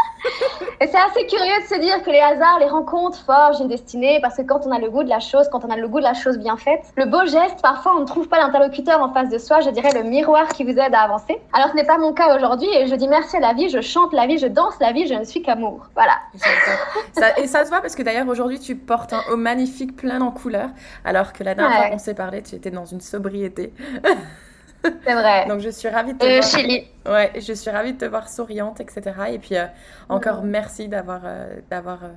Et 0.80 0.88
c'est 0.88 0.98
assez 0.98 1.26
curieux 1.28 1.62
de 1.64 1.68
se 1.68 1.80
dire 1.82 2.02
que 2.02 2.10
les 2.10 2.22
hasards, 2.22 2.60
les 2.60 2.70
rencontres 2.70 3.20
forgent 3.26 3.60
une 3.60 3.68
destinée, 3.68 4.20
parce 4.22 4.38
que 4.38 4.44
quand 4.44 4.66
on 4.66 4.72
a 4.72 4.80
le 4.80 4.90
goût 4.90 5.04
de 5.04 5.10
la 5.10 5.20
chose, 5.20 5.50
quand 5.52 5.66
on 5.66 5.70
a 5.70 5.76
le 5.76 5.90
goût 5.90 6.00
de 6.00 6.06
la 6.06 6.14
chose 6.14 6.38
bien 6.38 6.56
faite, 6.56 6.86
le 6.96 7.06
beau 7.06 7.26
geste, 7.26 7.62
parfois 7.62 7.96
on 7.98 8.00
ne 8.00 8.06
trouve 8.06 8.30
pas 8.30 8.40
l'interlocuteur 8.40 9.02
en 9.02 9.12
face 9.14 9.30
de 9.30 9.38
soi, 9.38 9.60
je 9.60 9.70
dirais 9.70 9.92
le 9.94 10.04
miroir 10.04 10.48
qui 10.48 10.64
vous 10.64 10.80
aide 10.80 10.96
à 10.96 11.02
avancer. 11.02 11.42
Alors 11.52 11.72
ce 11.72 11.76
n'est 11.76 11.84
pas 11.84 11.98
mon 11.98 12.14
cas 12.14 12.38
aujourd'hui 12.38 12.70
et 12.74 12.88
je 12.88 12.96
dis 12.96 13.10
merci 13.10 13.36
à 13.36 13.42
la 13.42 13.52
vie, 13.52 13.68
je 13.68 13.82
chante 13.82 14.14
la 14.14 14.28
vie, 14.28 14.38
je 14.38 14.48
danse 14.48 14.76
la 14.80 14.94
vie, 14.94 15.08
je 15.08 15.14
ne 15.14 15.26
suis 15.26 15.42
qu'amour. 15.42 15.88
Voilà. 15.96 16.21
Et 17.38 17.48
ça 17.48 17.66
se 17.66 17.70
voit 17.70 17.82
parce 17.82 17.96
que 17.96 18.04
d'ailleurs 18.04 18.28
aujourd'hui 18.28 18.60
tu 18.60 18.76
portes 18.76 19.14
un 19.14 19.22
haut 19.30 19.38
magnifique 19.38 19.96
plein 19.96 20.22
en 20.22 20.32
couleurs, 20.32 20.70
alors 21.04 21.34
que 21.34 21.44
la 21.44 21.56
dernière 21.56 21.78
fois 21.78 21.90
qu'on 21.90 21.98
s'est 21.98 22.14
parlé, 22.14 22.42
tu 22.42 22.56
étais 22.56 22.72
dans 22.72 22.86
une 22.86 23.02
sobriété. 23.02 23.74
C'est 24.84 25.14
vrai. 25.14 25.46
Donc 25.50 25.60
je 25.60 25.70
suis 25.70 25.90
ravie 25.90 26.14
de 26.14 26.18
te 26.18 26.26
voir. 26.26 26.44
Chili. 26.44 26.88
Ouais, 27.06 27.32
je 27.36 27.54
suis 27.54 27.70
ravie 27.70 27.94
de 27.94 27.98
te 27.98 28.06
voir 28.06 28.30
souriante, 28.30 28.80
etc. 28.80 29.12
Et 29.32 29.40
puis 29.40 29.56
euh, 29.56 29.66
encore 30.10 30.44
merci 30.44 30.88
d'avoir 30.88 31.22
euh, 31.26 31.60
d'avoir 31.70 32.04
euh, 32.04 32.10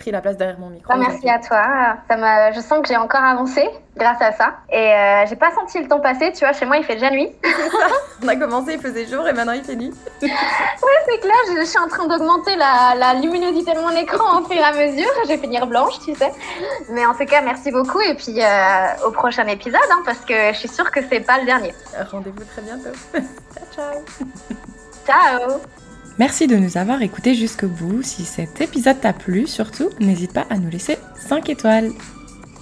pris 0.00 0.10
la 0.10 0.20
place 0.20 0.36
derrière 0.36 0.58
mon 0.58 0.70
micro. 0.70 0.92
Bah, 0.92 0.98
merci 0.98 1.28
à 1.28 1.38
toi. 1.38 1.96
Ça 2.08 2.50
je 2.52 2.60
sens 2.60 2.80
que 2.80 2.88
j'ai 2.88 2.96
encore 2.96 3.22
avancé 3.22 3.68
grâce 3.96 4.20
à 4.20 4.32
ça. 4.32 4.54
Et 4.72 4.76
euh, 4.76 5.26
j'ai 5.28 5.36
pas 5.36 5.52
senti 5.54 5.78
le 5.78 5.86
temps 5.86 6.00
passer. 6.00 6.32
Tu 6.32 6.40
vois, 6.40 6.52
chez 6.52 6.64
moi, 6.64 6.78
il 6.78 6.84
fait 6.84 6.94
déjà 6.94 7.10
nuit. 7.10 7.30
On 8.24 8.28
a 8.28 8.36
commencé, 8.36 8.74
il 8.74 8.80
faisait 8.80 9.06
jour 9.06 9.28
et 9.28 9.32
maintenant 9.32 9.52
il 9.52 9.62
fait 9.62 9.76
nuit. 9.76 9.92
ouais, 10.22 10.28
c'est 11.06 11.20
clair. 11.20 11.36
Je, 11.56 11.64
suis 11.64 11.78
en 11.78 11.88
train 11.88 12.06
d'augmenter 12.08 12.56
la, 12.56 12.94
la, 12.96 13.14
luminosité 13.14 13.74
de 13.74 13.80
mon 13.80 13.90
écran 13.90 14.40
au 14.40 14.44
fur 14.44 14.56
et 14.56 14.62
à 14.62 14.72
mesure. 14.72 15.10
Je 15.24 15.28
vais 15.28 15.38
finir 15.38 15.66
blanche, 15.66 15.98
tu 16.04 16.14
sais. 16.14 16.32
Mais 16.88 17.04
en 17.04 17.14
tout 17.14 17.26
cas, 17.26 17.42
merci 17.42 17.70
beaucoup. 17.70 18.00
Et 18.00 18.14
puis 18.14 18.42
euh, 18.42 19.06
au 19.06 19.10
prochain 19.10 19.46
épisode, 19.46 19.80
hein, 19.92 20.02
parce 20.04 20.20
que 20.20 20.52
je 20.52 20.58
suis 20.58 20.68
sûre 20.68 20.90
que 20.90 21.00
c'est 21.08 21.20
pas 21.20 21.38
le 21.38 21.44
dernier. 21.44 21.74
Rendez-vous 22.10 22.44
très 22.44 22.62
bientôt. 22.62 22.90
ciao, 23.14 23.66
ciao. 23.74 24.04
Ciao. 25.06 25.60
Merci 26.18 26.46
de 26.46 26.56
nous 26.56 26.76
avoir 26.76 27.00
écoutés 27.02 27.34
jusqu'au 27.34 27.68
bout. 27.68 28.02
Si 28.02 28.24
cet 28.24 28.60
épisode 28.60 29.00
t'a 29.00 29.12
plu, 29.12 29.46
surtout, 29.46 29.88
n'hésite 30.00 30.32
pas 30.32 30.46
à 30.50 30.58
nous 30.58 30.68
laisser 30.68 30.98
5 31.16 31.48
étoiles. 31.48 31.90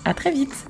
À 0.04 0.14
très 0.14 0.30
vite 0.30 0.67